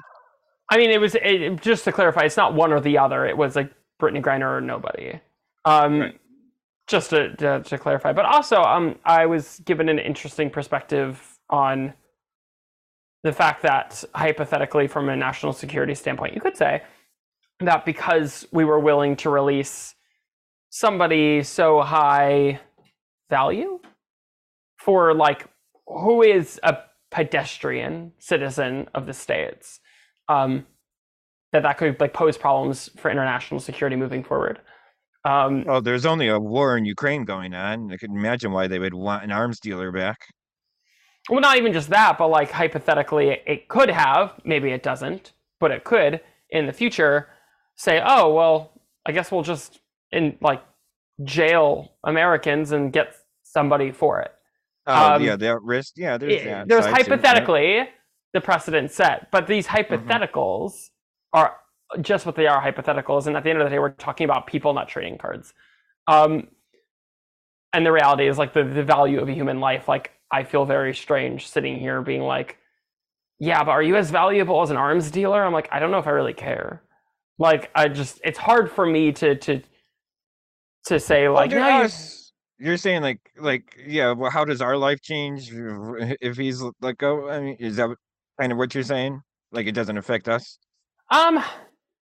I 0.71 0.77
mean, 0.77 0.89
it 0.91 0.99
was 0.99 1.15
it- 1.15 1.61
just 1.61 1.83
to 1.85 1.91
clarify. 1.91 2.21
It's 2.23 2.37
not 2.37 2.53
one 2.53 2.73
or 2.73 2.79
the 2.81 2.97
other. 2.97 3.25
It 3.25 3.37
was 3.37 3.55
like 3.55 3.71
Brittany 3.99 4.21
Griner 4.21 4.57
or 4.57 4.61
nobody. 4.61 5.19
Um, 5.65 5.99
Right. 5.99 6.19
Just 6.87 7.11
to, 7.11 7.35
to 7.35 7.61
to 7.61 7.77
clarify, 7.77 8.13
but 8.13 8.25
also, 8.25 8.63
um, 8.63 8.97
I 9.05 9.27
was 9.27 9.59
given 9.63 9.89
an 9.89 9.99
interesting 9.99 10.49
perspective 10.49 11.37
on 11.51 11.93
the 13.23 13.33
fact 13.33 13.61
that 13.63 14.03
hypothetically, 14.15 14.87
from 14.87 15.09
a 15.09 15.15
national 15.15 15.53
security 15.53 15.95
standpoint, 15.95 16.33
you 16.33 16.41
could 16.41 16.55
say 16.55 16.81
that 17.59 17.85
because 17.85 18.47
we 18.51 18.63
were 18.63 18.79
willing 18.79 19.15
to 19.17 19.29
release 19.29 19.95
somebody 20.69 21.43
so 21.43 21.81
high 21.81 22.59
value 23.29 23.79
for 24.77 25.13
like 25.13 25.47
who 25.87 26.21
is 26.21 26.59
a 26.63 26.77
pedestrian 27.11 28.13
citizen 28.19 28.87
of 28.93 29.05
the 29.05 29.13
states 29.13 29.79
um, 30.29 30.65
that 31.51 31.63
that 31.63 31.77
could 31.77 31.99
like 31.99 32.13
pose 32.13 32.37
problems 32.37 32.89
for 32.97 33.09
international 33.11 33.59
security 33.59 33.95
moving 33.95 34.23
forward. 34.23 34.59
Um, 35.25 35.65
Oh, 35.67 35.81
there's 35.81 36.05
only 36.05 36.29
a 36.29 36.39
war 36.39 36.77
in 36.77 36.85
Ukraine 36.85 37.25
going 37.25 37.53
on. 37.53 37.91
I 37.91 37.97
can 37.97 38.15
imagine 38.15 38.51
why 38.51 38.67
they 38.67 38.79
would 38.79 38.93
want 38.93 39.23
an 39.23 39.31
arms 39.31 39.59
dealer 39.59 39.91
back. 39.91 40.17
Well, 41.29 41.39
not 41.41 41.57
even 41.57 41.73
just 41.73 41.89
that, 41.89 42.17
but 42.17 42.27
like 42.29 42.51
hypothetically, 42.51 43.29
it, 43.45 43.67
could 43.69 43.89
have. 43.89 44.33
Maybe 44.43 44.71
it 44.71 44.83
doesn't, 44.83 45.33
but 45.59 45.71
it 45.71 45.83
could 45.83 46.21
in 46.49 46.65
the 46.65 46.73
future 46.73 47.27
say, 47.75 48.01
"Oh, 48.03 48.33
well, 48.33 48.71
I 49.05 49.11
guess 49.11 49.31
we'll 49.31 49.43
just 49.43 49.79
in 50.11 50.37
like 50.41 50.61
jail 51.23 51.91
Americans 52.03 52.71
and 52.71 52.91
get 52.91 53.15
somebody 53.43 53.91
for 53.91 54.21
it." 54.21 54.33
Oh, 54.87 55.15
Um, 55.15 55.23
yeah, 55.23 55.35
that 55.35 55.61
risk. 55.61 55.93
Yeah, 55.97 56.17
there's 56.17 56.33
it- 56.41 56.45
that. 56.45 56.67
there's 56.67 56.83
side 56.85 56.89
to 56.91 56.95
it, 56.95 57.07
yeah. 57.07 57.11
hypothetically 57.13 57.89
the 58.33 58.41
precedent 58.41 58.91
set, 58.91 59.29
but 59.31 59.47
these 59.47 59.67
Mm-hmm. 59.67 59.93
hypotheticals 60.09 60.89
are 61.33 61.57
just 62.01 62.25
what 62.25 62.35
they 62.35 62.45
are 62.47 62.61
hypotheticals. 62.61 63.25
And 63.27 63.35
at 63.35 63.43
the 63.43 63.49
end 63.49 63.59
of 63.59 63.65
the 63.65 63.71
day, 63.71 63.79
we're 63.79 63.89
talking 63.91 64.25
about 64.25 64.45
people, 64.45 64.73
not 64.73 64.87
trading 64.87 65.17
cards. 65.17 65.53
Um, 66.07 66.47
and 67.73 67.85
the 67.85 67.91
reality 67.91 68.27
is 68.27 68.37
like 68.37 68.53
the, 68.53 68.63
the 68.63 68.83
value 68.83 69.19
of 69.19 69.27
a 69.29 69.31
human 69.33 69.59
life. 69.59 69.87
Like 69.87 70.11
I 70.31 70.43
feel 70.43 70.65
very 70.65 70.93
strange 70.95 71.47
sitting 71.47 71.79
here 71.79 72.01
being 72.01 72.21
like, 72.21 72.57
yeah, 73.39 73.63
but 73.63 73.71
are 73.71 73.81
you 73.83 73.95
as 73.95 74.11
valuable 74.11 74.61
as 74.61 74.69
an 74.69 74.77
arms 74.77 75.09
dealer? 75.11 75.43
I'm 75.43 75.53
like, 75.53 75.69
I 75.71 75.79
don't 75.79 75.91
know 75.91 75.97
if 75.99 76.07
I 76.07 76.11
really 76.11 76.33
care. 76.33 76.83
Like 77.37 77.71
I 77.73 77.87
just, 77.87 78.19
it's 78.23 78.37
hard 78.37 78.71
for 78.71 78.85
me 78.85 79.11
to 79.13 79.35
to 79.35 79.61
to 80.85 80.99
say 80.99 81.29
like, 81.29 81.51
Under 81.51 81.59
no, 81.61 81.77
you- 81.79 81.83
us, 81.85 82.33
you're 82.59 82.77
saying 82.77 83.01
like 83.01 83.19
like 83.39 83.75
yeah. 83.85 84.11
Well, 84.11 84.29
how 84.31 84.43
does 84.45 84.61
our 84.61 84.75
life 84.77 85.01
change 85.01 85.49
if- 85.53 86.37
he's 86.37 86.61
let 86.81 86.97
go? 86.97 87.29
I 87.29 87.39
mean, 87.39 87.55
is 87.59 87.77
that 87.77 87.89
kind 88.39 88.51
of 88.51 88.57
what 88.57 88.75
you're 88.75 88.83
saying? 88.83 89.21
Like 89.51 89.67
it 89.67 89.71
doesn't 89.73 89.97
affect 89.97 90.27
us? 90.27 90.57
Um, 91.09 91.43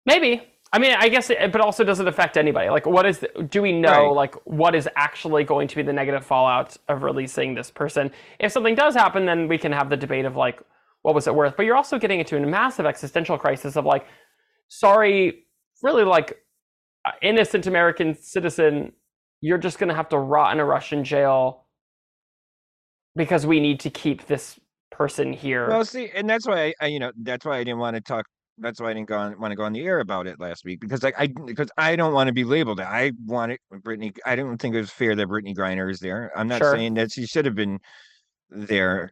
maybe. 0.06 0.44
I 0.74 0.80
mean, 0.80 0.96
I 0.98 1.08
guess, 1.08 1.30
it, 1.30 1.52
but 1.52 1.62
also 1.62 1.84
does 1.84 2.00
it 2.00 2.08
affect 2.08 2.36
anybody? 2.36 2.70
Like, 2.72 2.88
what 2.88 3.06
is? 3.06 3.20
The, 3.20 3.30
do 3.48 3.62
we 3.62 3.72
know 3.72 4.08
Right. 4.08 4.16
like 4.16 4.36
what 4.46 4.74
is 4.74 4.90
actually 4.96 5.44
going 5.44 5.68
to 5.68 5.76
be 5.76 5.84
the 5.84 5.94
negative 5.94 6.26
fallout 6.26 6.76
of 6.90 7.04
releasing 7.04 7.54
this 7.54 7.70
person? 7.70 8.12
If 8.40 8.52
something 8.52 8.74
does 8.74 8.96
happen, 8.96 9.28
then 9.28 9.48
we 9.48 9.60
can 9.60 9.72
have 9.72 9.92
the 9.92 9.98
debate 9.98 10.26
of 10.26 10.36
like, 10.36 10.60
what 11.04 11.14
was 11.14 11.28
it 11.28 11.36
worth? 11.36 11.56
But 11.56 11.68
you're 11.68 11.76
also 11.76 12.00
getting 12.00 12.20
into 12.20 12.36
a 12.36 12.40
massive 12.40 12.88
existential 12.88 13.38
crisis 13.38 13.76
of 13.76 13.86
like, 13.86 14.08
sorry, 14.68 15.46
really 15.84 16.04
like, 16.04 16.40
uh, 17.06 17.12
innocent 17.22 17.68
American 17.68 18.16
citizen, 18.16 18.94
you're 19.42 19.60
just 19.60 19.78
gonna 19.78 19.94
have 19.94 20.10
to 20.10 20.18
rot 20.18 20.54
in 20.54 20.60
a 20.60 20.66
Russian 20.66 21.04
jail 21.04 21.68
because 23.16 23.46
we 23.46 23.60
need 23.60 23.80
to 23.82 23.92
keep 23.92 24.26
this 24.26 24.60
person 24.90 25.34
here. 25.34 25.68
Well, 25.68 25.86
see, 25.86 26.10
and 26.16 26.28
that's 26.28 26.48
why 26.48 26.68
I, 26.68 26.74
I 26.82 26.88
you 26.88 27.00
know 27.00 27.12
that's 27.22 27.46
why 27.46 27.58
I 27.58 27.64
didn't 27.64 27.80
want 27.80 27.96
to 27.96 28.02
talk. 28.02 28.26
That's 28.60 28.80
why 28.80 28.92
I 28.92 28.94
didn't 28.94 29.08
go 29.08 29.18
on, 29.18 29.40
want 29.40 29.52
to 29.52 29.56
go 29.56 29.64
on 29.64 29.74
the 29.74 29.84
air 29.84 30.00
about 30.00 30.28
it 30.28 30.40
last 30.40 30.64
week 30.64 30.80
because 30.80 31.02
like 31.02 31.16
I 31.18 31.28
because 31.28 31.70
I 31.78 31.96
don't 31.96 32.14
want 32.14 32.28
to 32.28 32.34
be 32.34 32.44
labeled. 32.44 32.80
I 32.80 33.12
want 33.26 33.52
it, 33.52 33.60
Brittany. 33.82 34.14
I 34.26 34.36
don't 34.36 34.58
think 34.60 34.76
it 34.76 34.80
was 34.80 34.92
fair 34.92 35.16
that 35.16 35.28
Brittany 35.28 35.56
Griner 35.56 35.90
is 35.90 36.00
there. 36.00 36.32
I'm 36.36 36.48
not 36.48 36.60
Sure. 36.60 36.72
saying 36.76 36.94
that 36.96 37.12
she 37.12 37.26
should 37.26 37.46
have 37.46 37.56
been 37.56 37.80
there, 38.52 39.12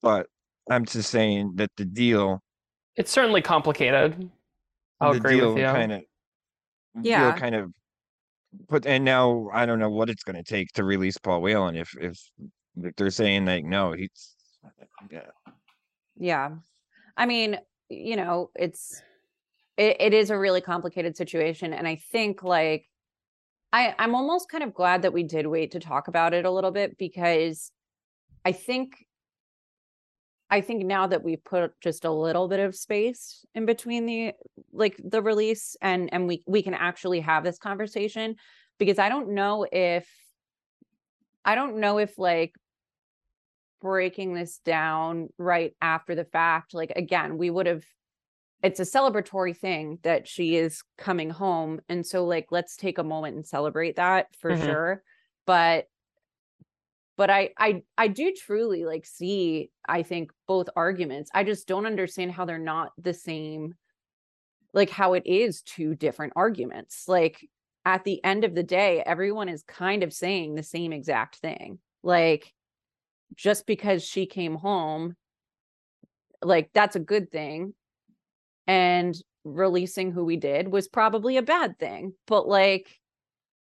but 0.00 0.26
I'm 0.70 0.86
just 0.86 1.10
saying 1.10 1.52
that 1.56 1.70
the 1.76 1.84
deal, 1.84 2.42
it's 2.96 3.10
certainly 3.10 3.42
complicated. 3.42 4.30
I'll 5.00 5.12
the 5.12 5.18
agree 5.18 5.36
deal 5.36 5.50
with 5.50 5.58
you. 5.58 5.64
kind 5.66 5.92
of, 5.92 6.02
Yeah. 7.02 7.36
kind 7.38 7.54
of 7.54 7.72
put. 8.68 8.86
And 8.86 9.04
now 9.04 9.50
I 9.52 9.66
don't 9.66 9.78
know 9.78 9.90
what 9.90 10.08
it's 10.08 10.22
going 10.24 10.36
to 10.36 10.42
take 10.42 10.72
to 10.72 10.84
release 10.84 11.18
Paul 11.18 11.42
Whelan 11.42 11.76
if 11.76 11.94
if 12.00 12.18
if 12.82 12.96
they're 12.96 13.10
saying 13.10 13.44
like 13.44 13.64
no, 13.64 13.92
he's 13.92 14.34
yeah. 15.10 15.26
Yeah. 16.16 16.50
I 17.16 17.26
mean, 17.26 17.58
you 17.90 18.16
know, 18.16 18.50
it's 18.54 19.02
it, 19.76 19.96
it 20.00 20.14
is 20.14 20.30
a 20.30 20.38
really 20.38 20.60
complicated 20.60 21.16
situation. 21.16 21.72
And 21.72 21.86
I 21.86 21.96
think 21.96 22.42
like 22.42 22.86
I, 23.72 23.94
I'm 23.98 24.14
almost 24.14 24.48
kind 24.48 24.64
of 24.64 24.74
glad 24.74 25.02
that 25.02 25.12
we 25.12 25.22
did 25.22 25.46
wait 25.46 25.72
to 25.72 25.80
talk 25.80 26.08
about 26.08 26.34
it 26.34 26.44
a 26.44 26.50
little 26.50 26.70
bit 26.70 26.96
because 26.98 27.70
I 28.44 28.52
think 28.52 28.94
I 30.52 30.60
think 30.60 30.84
now 30.84 31.06
that 31.06 31.22
we've 31.22 31.42
put 31.44 31.80
just 31.80 32.04
a 32.04 32.10
little 32.10 32.48
bit 32.48 32.58
of 32.58 32.74
space 32.74 33.44
in 33.54 33.66
between 33.66 34.06
the 34.06 34.32
like 34.72 34.96
the 35.02 35.22
release 35.22 35.76
and 35.80 36.12
and 36.12 36.26
we 36.26 36.42
we 36.46 36.62
can 36.62 36.74
actually 36.74 37.20
have 37.20 37.44
this 37.44 37.58
conversation 37.58 38.36
because 38.78 38.98
I 38.98 39.08
don't 39.08 39.34
know 39.34 39.66
if 39.70 40.08
I 41.44 41.54
don't 41.54 41.78
know 41.78 41.98
if 41.98 42.18
like 42.18 42.54
breaking 43.80 44.34
this 44.34 44.58
down 44.58 45.28
right 45.38 45.74
after 45.80 46.14
the 46.14 46.24
fact 46.24 46.74
like 46.74 46.92
again 46.96 47.38
we 47.38 47.50
would 47.50 47.66
have 47.66 47.84
it's 48.62 48.80
a 48.80 48.84
celebratory 48.84 49.56
thing 49.56 49.98
that 50.02 50.28
she 50.28 50.56
is 50.56 50.82
coming 50.98 51.30
home 51.30 51.80
and 51.88 52.06
so 52.06 52.26
like 52.26 52.48
let's 52.50 52.76
take 52.76 52.98
a 52.98 53.04
moment 53.04 53.36
and 53.36 53.46
celebrate 53.46 53.96
that 53.96 54.28
for 54.36 54.50
Mhm. 54.50 54.64
sure 54.64 55.02
but 55.46 55.86
but 57.16 57.30
I 57.30 57.50
I 57.58 57.82
I 57.98 58.08
do 58.08 58.32
truly 58.32 58.84
like 58.84 59.04
see 59.04 59.70
I 59.88 60.02
think 60.02 60.32
both 60.46 60.68
arguments 60.76 61.30
I 61.34 61.44
just 61.44 61.66
don't 61.68 61.86
understand 61.86 62.32
how 62.32 62.44
they're 62.44 62.58
not 62.58 62.92
the 62.98 63.14
same 63.14 63.74
like 64.72 64.90
how 64.90 65.14
it 65.14 65.24
is 65.26 65.62
two 65.62 65.94
different 65.94 66.32
arguments 66.36 67.08
like 67.08 67.48
at 67.84 68.04
the 68.04 68.22
end 68.24 68.44
of 68.44 68.54
the 68.54 68.62
day 68.62 69.02
everyone 69.04 69.48
is 69.48 69.62
kind 69.62 70.02
of 70.02 70.12
saying 70.12 70.54
the 70.54 70.62
same 70.62 70.92
exact 70.92 71.36
thing 71.36 71.78
like 72.02 72.52
just 73.36 73.66
because 73.66 74.04
she 74.04 74.26
came 74.26 74.54
home 74.54 75.16
like 76.42 76.70
that's 76.72 76.96
a 76.96 77.00
good 77.00 77.30
thing 77.30 77.74
and 78.66 79.14
releasing 79.44 80.12
who 80.12 80.24
we 80.24 80.36
did 80.36 80.68
was 80.68 80.88
probably 80.88 81.36
a 81.36 81.42
bad 81.42 81.78
thing 81.78 82.12
but 82.26 82.46
like 82.46 82.98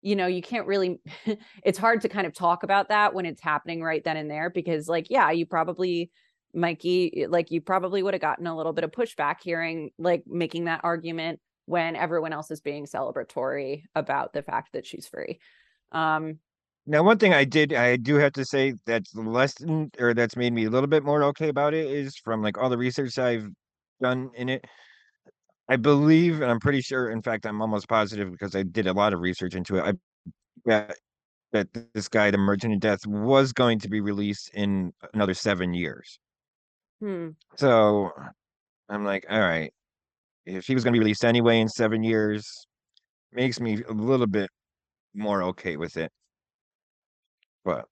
you 0.03 0.15
know 0.15 0.27
you 0.27 0.43
can't 0.43 0.67
really 0.67 1.01
it's 1.65 1.79
hard 1.79 2.01
to 2.01 2.09
kind 2.09 2.27
of 2.27 2.35
talk 2.35 2.63
about 2.63 2.89
that 2.89 3.15
when 3.15 3.27
it's 3.27 3.43
happening 3.43 3.83
right 3.83 4.05
then 4.05 4.17
and 4.17 4.31
there 4.31 4.51
because 4.51 4.89
like 4.89 5.09
yeah 5.11 5.31
you 5.31 5.47
probably 5.47 6.11
mikey 6.55 7.27
like 7.29 7.51
you 7.51 7.61
probably 7.61 8.03
would 8.03 8.15
have 8.15 8.21
gotten 8.21 8.47
a 8.47 8.57
little 8.57 8.73
bit 8.73 8.85
of 8.85 8.91
pushback 8.91 9.37
hearing 9.43 9.91
like 9.99 10.23
making 10.27 10.65
that 10.65 10.81
argument 10.85 11.41
when 11.67 11.97
everyone 11.97 12.33
else 12.33 12.51
is 12.51 12.61
being 12.61 12.87
celebratory 12.87 13.83
about 13.95 14.33
the 14.33 14.43
fact 14.43 14.73
that 14.73 14.87
she's 14.87 15.09
free 15.09 15.39
um 15.93 16.39
Now, 16.87 17.03
one 17.03 17.19
thing 17.19 17.35
I 17.35 17.45
did, 17.45 17.73
I 17.73 17.97
do 17.97 18.15
have 18.17 18.33
to 18.35 18.45
say 18.45 18.75
that's 18.87 19.15
lessened 19.15 19.97
or 19.99 20.15
that's 20.15 20.37
made 20.37 20.53
me 20.53 20.67
a 20.67 20.71
little 20.71 20.87
bit 20.87 21.05
more 21.05 21.25
okay 21.25 21.49
about 21.49 21.75
it 21.75 21.87
is 21.87 22.17
from 22.17 22.43
like 22.43 22.59
all 22.59 22.71
the 22.71 22.79
research 22.79 23.19
I've 23.19 23.49
done 24.01 24.31
in 24.35 24.49
it. 24.49 24.65
I 25.69 25.77
believe, 25.77 26.43
and 26.43 26.51
I'm 26.51 26.61
pretty 26.61 26.81
sure, 26.81 27.11
in 27.11 27.23
fact, 27.23 27.45
I'm 27.45 27.61
almost 27.61 27.89
positive 27.89 28.31
because 28.31 28.55
I 28.55 28.63
did 28.63 28.87
a 28.87 28.93
lot 28.93 29.13
of 29.13 29.21
research 29.21 29.55
into 29.55 29.77
it. 29.77 29.83
I 29.83 29.95
that 30.67 30.97
that 31.53 31.69
this 31.95 32.09
guy, 32.09 32.31
the 32.31 32.39
Merchant 32.39 32.75
of 32.75 32.81
Death, 32.81 33.07
was 33.07 33.53
going 33.53 33.81
to 33.81 33.89
be 33.89 34.01
released 34.01 34.51
in 34.55 34.93
another 35.15 35.35
seven 35.35 35.75
years. 35.75 36.19
hmm. 37.01 37.31
So 37.57 38.13
I'm 38.89 39.05
like, 39.05 39.27
all 39.31 39.41
right. 39.41 39.73
if 40.47 40.67
he 40.67 40.75
was 40.75 40.85
going 40.85 40.93
to 40.93 40.99
be 40.99 41.01
released 41.05 41.25
anyway 41.25 41.61
in 41.61 41.69
seven 41.69 42.03
years, 42.05 42.67
makes 43.33 43.61
me 43.61 43.83
a 43.89 43.93
little 43.93 44.27
bit 44.27 44.51
more 45.15 45.43
okay 45.45 45.77
with 45.77 45.97
it. 45.97 46.13
But 47.67 47.85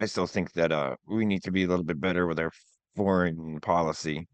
I 0.00 0.06
still 0.06 0.26
think 0.26 0.52
that 0.54 0.72
uh 0.72 0.96
we 1.06 1.24
need 1.24 1.42
to 1.44 1.52
be 1.52 1.62
a 1.64 1.68
little 1.68 1.84
bit 1.84 2.00
better 2.00 2.26
with 2.26 2.38
our 2.40 2.50
foreign 2.96 3.60
policy 3.60 4.26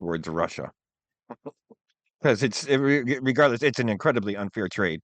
towards 0.00 0.28
Russia. 0.28 0.70
Because 2.20 2.42
it's 2.42 2.64
it, 2.66 2.76
re- 2.78 3.18
regardless, 3.22 3.62
it's 3.62 3.78
an 3.78 3.88
incredibly 3.88 4.36
unfair 4.36 4.68
trade. 4.68 5.00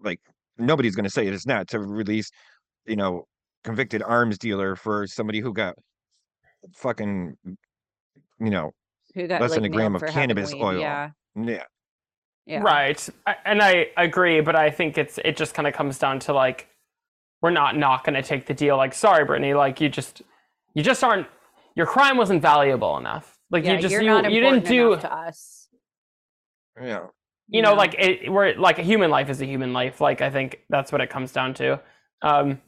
Like 0.00 0.20
nobody's 0.58 0.94
going 0.94 1.04
to 1.04 1.10
say 1.10 1.26
it 1.26 1.32
is 1.32 1.46
not 1.46 1.68
to 1.68 1.80
release, 1.80 2.30
you 2.86 2.96
know, 2.96 3.24
convicted 3.64 4.02
arms 4.02 4.36
dealer 4.38 4.76
for 4.76 5.06
somebody 5.06 5.40
who 5.40 5.52
got 5.54 5.74
fucking, 6.76 7.34
you 8.38 8.50
know, 8.50 8.72
Who 9.14 9.26
got 9.26 9.40
less 9.40 9.54
than 9.54 9.64
a 9.64 9.68
gram 9.70 9.96
of 9.96 10.04
cannabis 10.04 10.52
weed, 10.52 10.62
oil. 10.62 10.80
Yeah. 10.80 11.10
yeah, 11.36 11.64
Yeah. 12.46 12.60
Right. 12.60 13.08
I- 13.26 13.36
And 13.46 13.62
I 13.62 13.86
agree, 13.96 14.40
but 14.42 14.54
I 14.56 14.70
think 14.70 14.98
it's 14.98 15.18
it 15.24 15.36
just 15.38 15.54
kind 15.54 15.66
of 15.66 15.72
comes 15.74 15.98
down 15.98 16.18
to 16.20 16.32
like 16.34 16.66
we're 17.42 17.50
not 17.50 17.76
not 17.76 18.04
going 18.04 18.14
to 18.14 18.22
take 18.22 18.46
the 18.46 18.54
deal. 18.54 18.76
Like, 18.76 18.94
sorry, 18.94 19.24
Brittany, 19.24 19.54
like 19.54 19.80
you 19.80 19.88
just 19.88 20.22
you 20.74 20.82
just 20.82 21.02
aren't 21.02 21.26
your 21.74 21.86
crime 21.86 22.16
wasn't 22.16 22.42
valuable 22.42 22.98
enough. 22.98 23.38
Like 23.50 23.64
Yeah, 23.64 23.74
you 23.74 23.80
just 23.80 23.92
you're 23.92 24.02
you, 24.02 24.40
didn't 24.40 24.66
do 24.66 24.96
to 24.96 25.12
us. 25.12 25.68
yeah. 26.80 27.06
you 27.48 27.62
know 27.62 27.70
No. 27.70 27.76
like 27.76 27.94
it 27.98 28.30
we're 28.30 28.54
like 28.54 28.78
a 28.78 28.82
human 28.82 29.10
life 29.10 29.28
is 29.30 29.40
a 29.40 29.46
human 29.46 29.72
life. 29.72 30.00
Like 30.00 30.20
I 30.20 30.30
think 30.30 30.60
that's 30.68 30.92
what 30.92 31.00
it 31.00 31.10
comes 31.10 31.32
down 31.32 31.54
to. 31.54 31.80
Um 32.22 32.60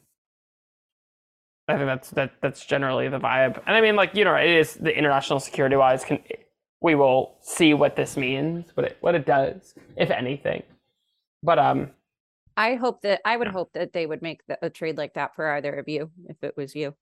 I 1.67 1.75
think 1.75 1.85
that's 1.85 2.09
that 2.11 2.33
that's 2.41 2.65
generally 2.65 3.07
the 3.07 3.19
vibe. 3.19 3.61
And 3.65 3.75
I 3.75 3.81
mean 3.81 3.95
like 3.95 4.15
you 4.15 4.25
know 4.25 4.35
it 4.35 4.49
is 4.49 4.73
the 4.75 4.95
international 4.97 5.39
security 5.39 5.75
wise 5.75 6.03
can 6.03 6.19
we 6.81 6.95
will 6.95 7.37
see 7.41 7.73
what 7.73 7.95
this 7.95 8.17
means, 8.17 8.65
what 8.75 8.85
it 8.87 8.97
what 8.99 9.15
it 9.15 9.25
does, 9.25 9.73
if 9.95 10.09
anything. 10.11 10.63
But 11.41 11.59
um 11.59 11.91
I 12.57 12.75
hope 12.75 13.01
that 13.03 13.21
I 13.25 13.35
would 13.37 13.47
hope 13.47 13.73
that 13.73 13.93
they 13.93 14.05
would 14.05 14.21
make 14.21 14.45
the, 14.47 14.57
a 14.61 14.69
trade 14.69 14.97
like 14.97 15.13
that 15.15 15.35
for 15.35 15.49
either 15.51 15.73
of 15.73 15.87
you 15.87 16.11
if 16.29 16.37
it 16.43 16.55
was 16.57 16.75
you. 16.75 16.93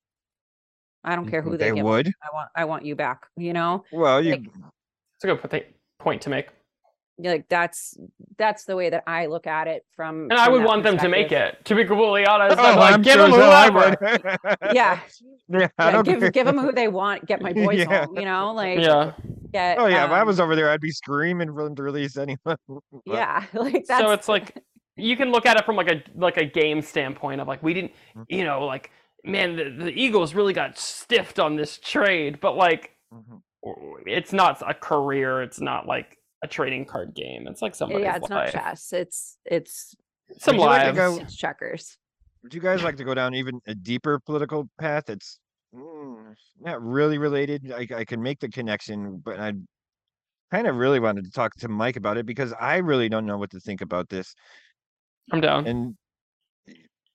I 1.03 1.15
don't 1.15 1.29
care 1.29 1.41
who 1.41 1.57
they, 1.57 1.69
they 1.69 1.75
give. 1.75 1.85
would. 1.85 2.07
I 2.07 2.27
want 2.33 2.49
I 2.55 2.65
want 2.65 2.85
you 2.85 2.95
back. 2.95 3.25
You 3.37 3.53
know, 3.53 3.83
Well, 3.91 4.23
you 4.23 4.31
Like- 4.31 4.45
It's 5.15 5.23
a 5.23 5.27
good 5.27 5.41
point- 5.41 5.65
point 5.99 6.21
to 6.23 6.29
make. 6.29 6.47
like 7.19 7.47
that's 7.49 7.97
that's 8.37 8.65
the 8.65 8.75
way 8.75 8.89
that 8.89 9.03
I 9.07 9.25
look 9.27 9.45
at 9.47 9.67
it 9.67 9.85
from. 9.95 10.23
And 10.31 10.33
I 10.33 10.47
would 10.49 10.63
want 10.63 10.83
them 10.83 10.97
to 10.99 11.09
make 11.09 11.31
it. 11.31 11.63
To 11.65 11.75
be 11.75 11.85
completely 11.85 12.25
honest, 12.25 12.57
Oh, 12.59 12.63
I'm 12.63 12.77
like, 12.77 12.93
I'm 12.95 13.01
give 13.01 13.13
sure 13.13 13.23
them 13.29 13.33
as 13.33 13.37
hell 13.39 13.51
I 13.51 13.69
whoever. 13.71 14.37
Yeah. 14.73 14.99
yeah, 15.49 15.67
Yeah, 15.79 16.01
give 16.03 16.19
care. 16.19 16.31
give 16.31 16.45
them 16.47 16.57
who 16.57 16.71
they 16.71 16.87
want. 16.87 17.25
Get 17.25 17.41
my 17.41 17.53
boys 17.65 17.79
Yeah. 17.79 18.05
home. 18.05 18.17
You 18.17 18.25
know, 18.25 18.53
like 18.53 18.79
Yeah. 18.79 19.13
get. 19.51 19.77
Oh 19.79 19.85
yeah, 19.87 20.05
if 20.05 20.11
I 20.11 20.21
um, 20.21 20.27
was 20.27 20.39
over 20.39 20.55
there, 20.55 20.69
I'd 20.71 20.81
be 20.81 20.91
screaming 20.91 21.53
for 21.53 21.63
them 21.63 21.75
to 21.75 21.83
release 21.83 22.15
anyone. 22.17 22.57
Yeah, 23.05 23.43
like 23.53 23.85
that's. 23.87 24.01
So 24.01 24.11
it's 24.11 24.29
like 24.29 24.55
you 24.97 25.15
can 25.15 25.31
look 25.31 25.45
at 25.45 25.57
it 25.57 25.65
from 25.65 25.75
like 25.75 25.89
a 25.89 26.03
like 26.15 26.37
a 26.37 26.45
game 26.45 26.81
standpoint 26.81 27.41
of 27.41 27.47
like 27.47 27.61
we 27.63 27.73
didn't, 27.73 27.91
Mhm. 28.15 28.25
you 28.29 28.43
know, 28.43 28.65
like 28.65 28.91
man, 29.23 29.55
the, 29.55 29.69
the 29.85 29.91
Eagles 29.91 30.33
really 30.33 30.53
got 30.53 30.77
stiffed 30.77 31.39
on 31.39 31.55
this 31.55 31.77
trade, 31.77 32.39
but 32.39 32.55
like 32.55 32.95
Mhm. 33.13 33.41
it's 34.05 34.33
not 34.33 34.61
a 34.67 34.73
career. 34.73 35.41
It's 35.43 35.59
not 35.61 35.85
like 35.87 36.17
a 36.43 36.47
trading 36.47 36.85
card 36.85 37.13
game. 37.13 37.47
It's 37.47 37.61
like 37.61 37.75
somebody's 37.75 38.05
yeah, 38.05 38.15
it's 38.17 38.29
not 38.29 38.51
chess. 38.51 38.93
It's 38.93 39.37
it's 39.45 39.95
Some 40.37 40.57
Would 40.57 40.63
you 40.63 40.69
like 40.69 40.87
to 40.87 40.93
go- 40.93 41.17
it's 41.19 41.35
checkers. 41.35 41.97
Would 42.43 42.53
you 42.53 42.61
guys 42.61 42.83
like 42.83 42.95
to 42.97 43.03
go 43.03 43.13
down 43.13 43.35
even 43.35 43.59
a 43.67 43.75
deeper 43.75 44.17
political 44.19 44.67
path? 44.79 45.09
It's 45.09 45.39
mm, 45.75 46.33
not 46.59 46.81
really 46.81 47.17
related. 47.19 47.71
I, 47.71 47.85
I 47.95 48.05
can 48.05 48.21
make 48.23 48.39
the 48.39 48.49
connection, 48.49 49.17
but 49.23 49.39
I 49.39 49.53
kind 50.51 50.67
of 50.67 50.77
really 50.77 50.99
wanted 50.99 51.25
to 51.25 51.31
talk 51.31 51.53
to 51.57 51.67
Mike 51.67 51.97
about 51.97 52.17
it 52.17 52.25
because 52.25 52.53
I 52.59 52.77
really 52.77 53.09
don't 53.09 53.25
know 53.27 53.37
what 53.37 53.51
to 53.51 53.59
think 53.59 53.81
about 53.81 54.09
this. 54.09 54.33
I'm 55.31 55.41
down. 55.41 55.67
and 55.67 55.95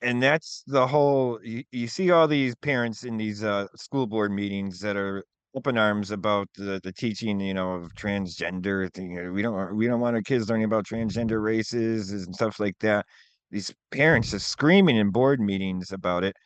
and 0.03 0.23
that's 0.23 0.63
the 0.67 0.87
whole 0.87 1.41
you, 1.43 1.65
you 1.73 1.89
see 1.89 2.11
all 2.11 2.29
these 2.29 2.55
parents 2.57 3.05
in 3.05 3.17
these 3.17 3.43
uh 3.43 3.67
school 3.77 4.07
board 4.07 4.31
meetings 4.31 4.81
that 4.81 4.97
are 4.97 5.25
up 5.57 5.67
in 5.67 5.79
arms 5.79 6.11
about 6.11 6.49
the, 6.55 6.79
the 6.83 6.93
teaching 6.93 7.41
you 7.41 7.55
know 7.55 7.73
of 7.73 7.95
transgender 7.95 8.93
thing 8.93 9.19
uh, 9.19 9.33
we 9.33 9.43
don't 9.43 9.75
we 9.75 9.87
don't 9.87 10.01
want 10.01 10.15
our 10.15 10.23
kids 10.23 10.49
learning 10.49 10.65
about 10.65 10.85
transgender 10.85 11.43
races 11.43 12.13
and 12.13 12.35
stuff 12.35 12.61
like 12.61 12.77
that 12.81 13.07
these 13.51 13.73
parents 13.91 14.35
are 14.35 14.39
screaming 14.39 14.97
in 14.97 15.11
board 15.11 15.41
meetings 15.41 15.93
about 15.93 16.25
it 16.25 16.37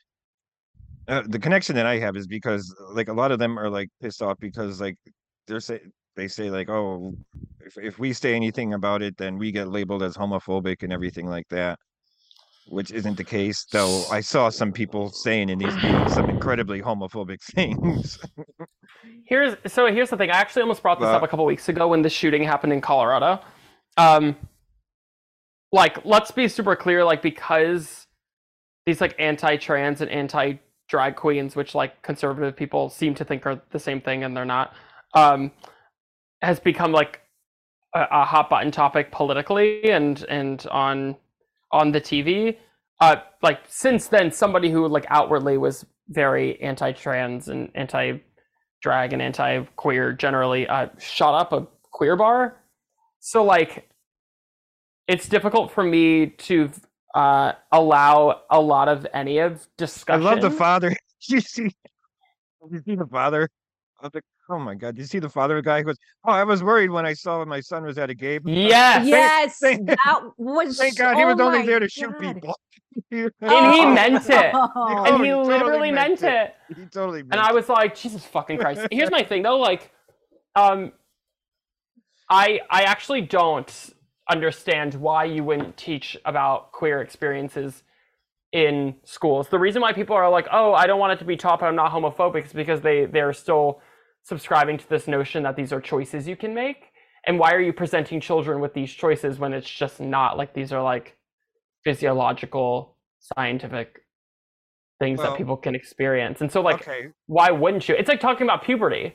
uh, 1.09 1.23
the 1.27 1.39
connection 1.39 1.75
that 1.75 1.87
i 1.87 1.99
have 1.99 2.17
is 2.17 2.27
because 2.27 2.75
like 2.93 3.09
a 3.09 3.13
lot 3.13 3.33
of 3.33 3.39
them 3.39 3.59
are 3.59 3.69
like 3.69 3.89
pissed 4.01 4.23
off 4.23 4.39
because 4.39 4.81
like 4.81 4.97
they're 5.49 5.61
say 5.61 5.81
they 6.21 6.29
say 6.29 6.51
like 6.51 6.69
oh 6.69 7.15
if, 7.61 7.77
if 7.79 7.99
we 7.99 8.13
say 8.13 8.35
anything 8.35 8.75
about 8.75 9.03
it 9.03 9.17
then 9.17 9.39
we 9.39 9.51
get 9.51 9.69
labeled 9.69 10.03
as 10.03 10.17
homophobic 10.17 10.83
and 10.83 10.93
everything 10.93 11.27
like 11.27 11.49
that 11.49 11.79
which 12.69 12.93
isn't 12.93 13.17
the 13.17 13.25
case 13.25 13.65
though 13.73 14.05
i 14.11 14.21
saw 14.21 14.49
some 14.49 14.73
people 14.73 15.11
saying 15.11 15.49
in 15.49 15.59
these 15.59 15.75
meetings 15.77 16.13
some 16.13 16.29
incredibly 16.29 16.81
homophobic 16.81 17.41
things 17.55 18.19
Here's 19.31 19.55
so 19.73 19.87
here's 19.87 20.11
the 20.11 20.17
thing. 20.17 20.31
I 20.31 20.39
actually 20.39 20.63
almost 20.63 20.83
brought 20.83 20.99
this 20.99 21.07
up 21.07 21.23
a 21.23 21.29
couple 21.29 21.45
weeks 21.45 21.69
ago 21.69 21.87
when 21.87 22.03
the 22.03 22.11
shooting 22.11 22.43
happened 22.43 22.73
in 22.73 22.81
Colorado. 22.81 23.41
Um, 23.97 24.37
like 25.71 26.05
let's 26.05 26.33
be 26.33 26.49
super 26.49 26.75
clear, 26.75 27.05
like 27.05 27.23
because 27.23 28.09
these 28.87 29.01
like 29.01 29.15
anti-trans 29.21 30.01
and 30.01 30.11
anti-drag 30.11 31.15
queens, 31.15 31.55
which 31.55 31.77
like 31.77 32.03
conservative 32.03 32.57
people 32.57 32.91
seem 32.91 33.15
to 33.15 33.25
think 33.25 33.47
are 33.47 33.63
the 33.71 33.79
same 33.79 34.01
thing 34.01 34.25
and 34.25 34.37
they're 34.37 34.45
not, 34.45 34.75
um, 35.15 35.53
has 36.43 36.61
become 36.61 36.93
like 36.93 37.21
a, 37.95 38.07
a 38.11 38.25
hot 38.25 38.51
button 38.51 38.71
topic 38.71 39.11
politically 39.11 39.91
and 39.91 40.25
and 40.29 40.67
on 40.71 41.17
on 41.73 41.93
the 41.93 42.01
TV. 42.01 42.57
Uh, 43.01 43.17
like 43.43 43.61
since 43.69 44.09
then, 44.09 44.31
somebody 44.31 44.71
who 44.71 44.87
like 44.87 45.07
outwardly 45.09 45.57
was 45.57 45.87
very 46.09 46.61
anti-trans 46.61 47.49
and 47.49 47.71
anti 47.75 48.21
drag 48.83 49.13
and 49.13 49.23
anti-queer 49.23 50.13
generally 50.13 50.67
uh, 50.67 50.89
shot 50.99 51.35
up 51.35 51.53
a 51.53 51.67
queer 51.91 52.17
bar. 52.17 52.57
So 53.21 53.45
like, 53.45 53.89
it's 55.07 55.29
difficult 55.29 55.71
for 55.71 55.85
me 55.85 56.27
to 56.27 56.71
uh, 57.15 57.53
allow 57.73 58.43
a 58.51 58.61
lot 58.61 58.89
of 58.89 59.07
any 59.13 59.39
of 59.39 59.67
discussion. 59.77 60.27
i 60.27 60.31
love 60.31 60.41
the 60.41 60.51
father 60.51 60.95
you 61.29 61.41
see 61.41 61.71
you 62.71 62.81
see 62.87 62.95
the 62.95 63.07
father 63.07 63.49
of 64.01 64.13
the 64.13 64.23
oh 64.51 64.59
my 64.59 64.75
god 64.75 64.95
Did 64.97 65.03
you 65.03 65.07
see 65.07 65.19
the 65.19 65.29
father 65.29 65.57
of 65.59 65.65
the 65.65 65.69
guy 65.69 65.79
who 65.79 65.85
goes 65.85 65.97
oh 66.27 66.33
i 66.33 66.45
was 66.45 66.63
worried 66.63 66.91
when 66.91 67.07
i 67.07 67.13
saw 67.13 67.45
my 67.45 67.61
son 67.61 67.85
was 67.85 67.99
at 67.99 68.11
a 68.11 68.15
game 68.15 68.43
Yes. 68.47 69.07
Yes, 69.07 69.59
thank- 69.61 69.87
that 69.87 70.21
was. 70.37 70.77
thank 70.79 70.97
god 70.99 71.17
he 71.17 71.25
was 71.25 71.37
oh 71.39 71.45
only 71.47 71.65
there 71.67 71.79
to 71.81 71.89
shoot 71.89 72.19
people 72.19 72.57
And 73.13 73.31
he 73.41 73.81
Oh. 73.83 73.95
meant 73.95 74.29
it. 74.29 74.51
Oh. 74.53 75.05
and 75.07 75.15
Oh, 75.15 75.19
he 75.19 75.25
he 75.27 75.31
totally 75.31 75.45
literally 75.49 75.93
meant 75.93 76.21
meant 76.23 76.23
it. 76.23 76.55
it. 76.71 76.77
he 76.77 76.87
totally 76.87 77.23
meant 77.23 77.35
it. 77.35 77.37
and 77.37 77.41
meant 77.41 77.47
I 77.47 77.51
it. 77.51 77.55
was 77.55 77.69
like, 77.69 77.95
Jesus 77.95 78.25
fucking 78.27 78.59
Christ. 78.63 78.89
Here's 78.91 79.11
my 79.13 79.23
thing 79.23 79.43
though, 79.43 79.59
like, 79.59 79.93
um, 80.57 80.93
I 82.29 82.61
I 82.69 82.83
actually 82.83 83.21
don't 83.23 83.91
understand 84.29 84.95
why 84.95 85.25
you 85.25 85.45
wouldn't 85.45 85.77
teach 85.77 86.17
about 86.25 86.73
queer 86.73 87.01
experiences 87.01 87.83
in 88.53 88.97
schools. 89.05 89.49
The 89.49 89.59
reason 89.59 89.81
why 89.83 89.93
people 89.93 90.17
are 90.17 90.29
like, 90.29 90.49
oh, 90.53 90.75
I 90.75 90.87
don't 90.89 90.99
want 90.99 91.13
it 91.13 91.19
to 91.21 91.25
be 91.25 91.37
taught, 91.37 91.61
but 91.61 91.67
I'm 91.67 91.77
not 91.77 91.93
homophobic, 91.93 92.47
is 92.47 92.53
because 92.53 92.81
they 92.81 93.07
they're 93.07 93.33
still 93.33 93.81
subscribing 94.23 94.79
to 94.79 94.89
this 94.89 95.09
notion 95.09 95.43
that 95.43 95.57
these 95.57 95.73
are 95.73 95.81
choices 95.81 96.29
you 96.29 96.37
can 96.37 96.55
make. 96.55 96.85
And 97.27 97.39
why 97.39 97.53
are 97.53 97.61
you 97.61 97.73
presenting 97.73 98.21
children 98.21 98.61
with 98.61 98.75
these 98.75 98.91
choices 98.93 99.39
when 99.39 99.53
it's 99.53 99.69
just 99.69 100.01
not 100.01 100.37
like 100.37 100.55
these 100.55 100.73
are 100.73 100.83
like 100.83 101.17
physiological, 101.85 102.97
scientific 103.19 104.01
things 104.99 105.19
Well, 105.19 105.33
that 105.33 105.39
people 105.39 105.57
can 105.57 105.75
experience? 105.75 106.41
And 106.41 106.51
so 106.51 106.61
like 106.61 106.83
okay 106.83 107.09
why 107.27 107.51
wouldn't 107.51 107.89
you? 107.89 107.95
It's 107.95 108.09
like 108.09 108.21
talking 108.21 108.47
about 108.47 108.65
puberty. 108.65 109.15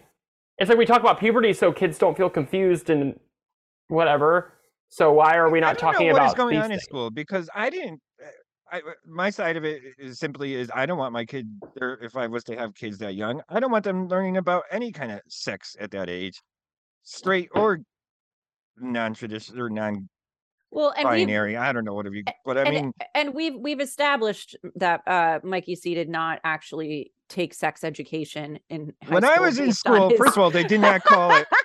It's 0.58 0.70
like 0.70 0.78
we 0.78 0.86
talk 0.86 1.02
about 1.02 1.20
puberty 1.20 1.54
so 1.54 1.72
kids 1.72 1.98
don't 1.98 2.16
feel 2.16 2.30
confused 2.30 2.90
and 2.90 3.20
whatever. 3.88 4.54
So 4.90 5.12
why 5.12 5.36
are 5.36 5.50
we 5.50 5.60
not 5.60 5.78
talking 5.78 6.08
know 6.08 6.14
what 6.14 6.22
about 6.22 6.30
is 6.30 6.36
going 6.36 6.58
on 6.58 6.66
in 6.66 6.70
things? 6.72 6.84
school 6.84 7.10
because 7.12 7.50
I 7.56 7.70
didn't. 7.70 8.00
Uh, 8.72 8.78
I 8.78 8.82
my 9.06 9.30
side 9.30 9.58
of 9.58 9.64
it 9.64 9.82
is 9.98 10.20
simply 10.20 10.56
is 10.56 10.70
I 10.74 10.86
don't 10.86 10.98
want 10.98 11.14
my 11.14 11.26
kid 11.26 11.48
or 11.80 12.00
if 12.02 12.16
I 12.16 12.28
was 12.28 12.44
to 12.46 12.56
have 12.56 12.74
kids 12.76 12.98
that 13.00 13.16
young, 13.16 13.42
I 13.50 13.60
don't 13.60 13.72
want 13.72 13.84
them 13.84 14.08
learning 14.08 14.38
about 14.38 14.64
any 14.72 14.92
kind 14.92 15.12
of 15.12 15.22
sex 15.28 15.76
at 15.80 15.92
that 15.92 16.10
age, 16.10 16.42
straight 17.04 17.50
or 17.54 17.80
non-traditional 18.78 19.62
or 19.62 19.70
non-binary. 19.70 20.08
Well, 20.72 20.94
and 20.98 21.28
we've 21.28 21.58
I 21.58 21.72
don't 21.72 21.86
know 21.86 21.94
whatever 21.94 22.16
you. 22.16 22.24
But 22.46 22.58
I 22.58 22.64
and, 22.64 22.76
mean, 22.76 22.92
and 23.14 23.34
we've 23.34 23.56
we've 23.56 23.80
established 23.82 24.56
that 24.76 25.02
uh 25.08 25.40
Mikey 25.44 25.76
C 25.76 25.94
did 25.94 26.10
not 26.10 26.40
actually 26.44 27.12
take 27.30 27.54
sex 27.54 27.84
education 27.84 28.60
in 28.70 28.94
high 29.04 29.14
when 29.14 29.24
I 29.24 29.40
was 29.40 29.60
in 29.60 29.72
school, 29.74 30.10
his- 30.10 30.18
first 30.18 30.38
of 30.38 30.44
all, 30.44 30.52
they 30.52 30.64
did 30.64 30.82
not 30.82 31.04
call 31.04 31.32
it. 31.36 31.48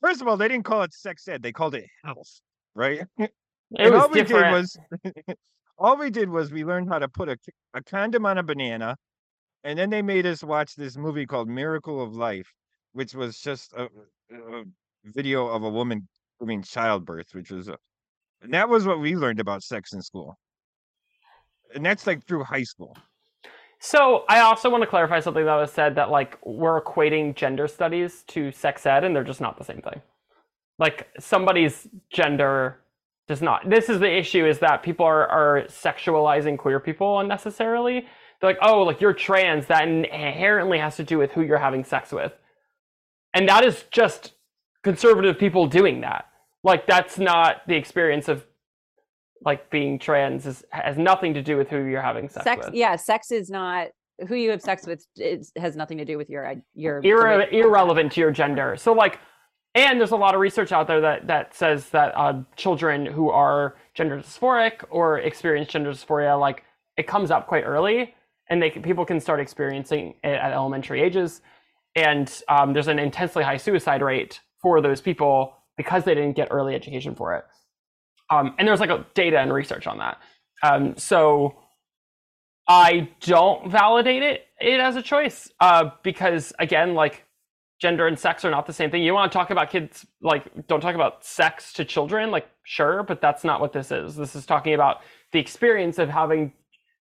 First 0.00 0.22
of 0.22 0.28
all, 0.28 0.38
they 0.38 0.48
didn't 0.48 0.64
call 0.64 0.82
it 0.82 0.94
sex 0.94 1.28
ed; 1.28 1.42
they 1.42 1.52
called 1.52 1.74
it 1.74 1.84
health, 2.02 2.40
right? 2.74 3.02
It 3.18 3.30
and 3.78 3.92
was 3.92 4.02
all 4.02 4.08
we 4.08 4.22
different. 4.22 4.70
did 5.04 5.12
was 5.12 5.36
all 5.80 5.96
we 5.96 6.10
did 6.10 6.30
was 6.30 6.52
we 6.52 6.64
learned 6.64 6.88
how 6.88 7.00
to 7.00 7.08
put 7.08 7.28
a, 7.28 7.36
a 7.74 7.82
condom 7.82 8.26
on 8.26 8.38
a 8.38 8.42
banana 8.42 8.96
and 9.64 9.78
then 9.78 9.90
they 9.90 10.02
made 10.02 10.26
us 10.26 10.44
watch 10.44 10.76
this 10.76 10.96
movie 10.96 11.26
called 11.26 11.48
miracle 11.48 12.00
of 12.00 12.14
life 12.14 12.46
which 12.92 13.14
was 13.14 13.38
just 13.38 13.72
a, 13.74 13.84
a 13.84 14.64
video 15.04 15.46
of 15.46 15.62
a 15.62 15.68
woman 15.68 16.08
giving 16.40 16.62
childbirth, 16.62 17.28
which 17.32 17.50
was, 17.50 17.68
a, 17.68 17.76
and 18.42 18.52
that 18.54 18.68
was 18.68 18.86
what 18.86 19.00
we 19.00 19.14
learned 19.14 19.40
about 19.40 19.62
sex 19.62 19.92
in 19.92 20.02
school, 20.02 20.36
and 21.74 21.84
that's 21.84 22.06
like 22.06 22.26
through 22.26 22.44
high 22.44 22.62
school. 22.62 22.96
So 23.78 24.24
I 24.28 24.40
also 24.40 24.68
want 24.68 24.82
to 24.82 24.86
clarify 24.86 25.20
something 25.20 25.44
that 25.44 25.54
was 25.54 25.72
said 25.72 25.94
that 25.94 26.10
like 26.10 26.38
we're 26.44 26.82
equating 26.82 27.34
gender 27.34 27.66
studies 27.66 28.24
to 28.28 28.52
sex 28.52 28.84
ed, 28.86 29.04
and 29.04 29.14
they're 29.14 29.24
just 29.24 29.40
not 29.40 29.58
the 29.58 29.64
same 29.64 29.80
thing. 29.80 30.02
Like 30.78 31.08
somebody's 31.18 31.88
gender 32.10 32.80
does 33.30 33.40
not. 33.40 33.70
This 33.70 33.88
is 33.88 34.00
the 34.00 34.12
issue: 34.12 34.44
is 34.44 34.58
that 34.58 34.82
people 34.82 35.06
are 35.06 35.28
are 35.28 35.62
sexualizing 35.68 36.58
queer 36.58 36.80
people 36.80 37.20
unnecessarily. 37.20 38.06
They're 38.40 38.50
like, 38.50 38.58
oh, 38.60 38.82
like 38.82 39.00
you're 39.00 39.12
trans. 39.12 39.68
That 39.68 39.86
inherently 39.86 40.78
has 40.78 40.96
to 40.96 41.04
do 41.04 41.16
with 41.16 41.30
who 41.30 41.42
you're 41.42 41.56
having 41.56 41.84
sex 41.84 42.10
with, 42.10 42.32
and 43.32 43.48
that 43.48 43.64
is 43.64 43.84
just 43.92 44.32
conservative 44.82 45.38
people 45.38 45.68
doing 45.68 46.00
that. 46.00 46.24
Like 46.64 46.88
that's 46.88 47.18
not 47.18 47.62
the 47.68 47.76
experience 47.76 48.26
of 48.28 48.44
like 49.44 49.70
being 49.70 50.00
trans 50.00 50.44
is 50.44 50.64
has 50.70 50.98
nothing 50.98 51.32
to 51.34 51.42
do 51.42 51.56
with 51.56 51.68
who 51.68 51.84
you're 51.84 52.02
having 52.02 52.28
sex, 52.28 52.44
sex 52.44 52.66
with. 52.66 52.74
yeah 52.74 52.94
sex 52.94 53.30
is 53.30 53.48
not 53.48 53.88
who 54.28 54.34
you 54.34 54.50
have 54.50 54.60
sex 54.60 54.86
with 54.86 55.06
it 55.16 55.46
has 55.56 55.76
nothing 55.76 55.96
to 55.96 56.04
do 56.04 56.18
with 56.18 56.28
your 56.28 56.54
your 56.74 57.00
Irre- 57.00 57.50
irrelevant 57.52 58.12
to 58.12 58.20
your 58.20 58.32
gender. 58.32 58.76
So 58.76 58.92
like, 58.92 59.18
and 59.74 60.00
there's 60.00 60.10
a 60.10 60.16
lot 60.16 60.34
of 60.34 60.40
research 60.40 60.72
out 60.72 60.86
there 60.86 61.00
that 61.00 61.26
that 61.26 61.54
says 61.54 61.90
that 61.90 62.12
uh, 62.16 62.42
children 62.56 63.06
who 63.06 63.30
are 63.30 63.76
gender 63.94 64.18
dysphoric 64.18 64.84
or 64.90 65.18
experience 65.18 65.68
gender 65.68 65.92
dysphoria, 65.92 66.38
like 66.38 66.64
it 66.96 67.06
comes 67.06 67.30
up 67.30 67.46
quite 67.46 67.64
early, 67.64 68.14
and 68.48 68.60
they 68.60 68.70
people 68.70 69.04
can 69.04 69.20
start 69.20 69.40
experiencing 69.40 70.14
it 70.24 70.34
at 70.34 70.52
elementary 70.52 71.00
ages, 71.00 71.40
and 71.94 72.42
um, 72.48 72.72
there's 72.72 72.88
an 72.88 72.98
intensely 72.98 73.44
high 73.44 73.56
suicide 73.56 74.02
rate 74.02 74.40
for 74.60 74.80
those 74.80 75.00
people 75.00 75.54
because 75.76 76.04
they 76.04 76.14
didn't 76.14 76.34
get 76.34 76.48
early 76.50 76.74
education 76.74 77.14
for 77.14 77.34
it. 77.34 77.44
Um, 78.30 78.54
and 78.58 78.66
there's 78.68 78.80
like 78.80 78.90
a 78.90 79.06
data 79.14 79.38
and 79.38 79.52
research 79.52 79.86
on 79.86 79.98
that. 79.98 80.18
Um, 80.62 80.96
so 80.96 81.56
I 82.68 83.08
don't 83.20 83.70
validate 83.70 84.22
it 84.22 84.46
it 84.60 84.78
as 84.78 84.96
a 84.96 85.02
choice 85.02 85.50
uh, 85.60 85.90
because 86.02 86.52
again, 86.58 86.94
like 86.94 87.24
gender 87.80 88.06
and 88.06 88.18
sex 88.18 88.44
are 88.44 88.50
not 88.50 88.66
the 88.66 88.72
same 88.72 88.90
thing. 88.90 89.02
You 89.02 89.14
want 89.14 89.32
to 89.32 89.36
talk 89.36 89.50
about 89.50 89.70
kids 89.70 90.06
like 90.20 90.44
don't 90.66 90.80
talk 90.80 90.94
about 90.94 91.24
sex 91.24 91.72
to 91.74 91.84
children, 91.84 92.30
like 92.30 92.46
sure, 92.62 93.02
but 93.02 93.20
that's 93.20 93.42
not 93.42 93.60
what 93.60 93.72
this 93.72 93.90
is. 93.90 94.14
This 94.14 94.36
is 94.36 94.46
talking 94.46 94.74
about 94.74 94.98
the 95.32 95.38
experience 95.38 95.98
of 95.98 96.08
having 96.08 96.52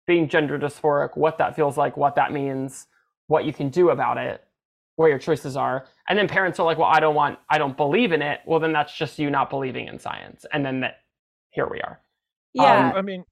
being 0.07 0.29
gender 0.29 0.59
dysphoric, 0.59 1.17
what 1.17 1.37
that 1.39 1.57
feels 1.57 1.77
like, 1.77 1.97
what 1.97 2.15
that 2.15 2.33
means, 2.33 2.87
what 3.27 3.45
you 3.45 3.53
can 3.53 3.69
do 3.69 3.91
about 3.91 4.17
it, 4.19 4.43
where 4.97 5.09
your 5.09 5.19
choices 5.19 5.57
are. 5.57 5.87
And 6.09 6.19
then 6.19 6.29
parents 6.29 6.61
are 6.61 6.65
like, 6.65 6.79
"Well, 6.79 6.89
I 6.89 7.01
don't 7.01 7.15
want 7.15 7.39
I 7.51 7.59
don't 7.59 7.77
believe 7.77 8.13
in 8.13 8.23
it." 8.23 8.41
Well, 8.47 8.61
then 8.61 8.73
that's 8.73 8.97
just 8.97 9.19
you 9.19 9.31
not 9.31 9.51
believing 9.51 9.89
in 9.89 9.99
science. 9.99 10.47
And 10.53 10.65
then 10.65 10.81
that 10.81 11.01
here 11.51 11.69
we 11.69 11.81
are. 11.81 12.01
yeah 12.55 12.91
um, 12.91 12.97
I 12.97 13.03
mean, 13.03 13.25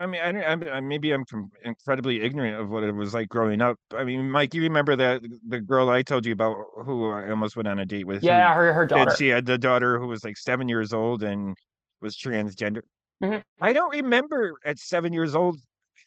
I 0.00 0.06
mean, 0.06 0.20
I, 0.20 0.52
I 0.52 0.80
maybe 0.80 1.12
I'm 1.12 1.24
incredibly 1.64 2.20
ignorant 2.22 2.60
of 2.60 2.70
what 2.70 2.84
it 2.84 2.92
was 2.92 3.14
like 3.14 3.28
growing 3.28 3.60
up. 3.60 3.76
I 3.96 4.04
mean, 4.04 4.30
Mike, 4.30 4.54
you 4.54 4.62
remember 4.62 4.94
that 4.96 5.22
the 5.48 5.60
girl 5.60 5.90
I 5.90 6.02
told 6.02 6.24
you 6.24 6.32
about 6.32 6.56
who 6.84 7.10
I 7.10 7.30
almost 7.30 7.56
went 7.56 7.66
on 7.66 7.80
a 7.80 7.84
date 7.84 8.06
with? 8.06 8.22
Yeah, 8.22 8.54
her 8.54 8.72
her 8.72 8.86
daughter. 8.86 9.14
she 9.16 9.28
had 9.28 9.44
the 9.44 9.58
daughter 9.58 9.98
who 9.98 10.06
was 10.06 10.22
like 10.24 10.36
seven 10.36 10.68
years 10.68 10.92
old 10.92 11.22
and 11.24 11.56
was 12.00 12.16
transgender. 12.16 12.82
Mhm. 13.22 13.42
I 13.60 13.72
don't 13.72 13.90
remember 13.90 14.54
at 14.64 14.78
seven 14.78 15.12
years 15.12 15.34
old 15.34 15.58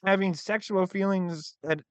having 0.06 0.34
sexual 0.34 0.88
feelings. 0.88 1.58
That 1.64 1.82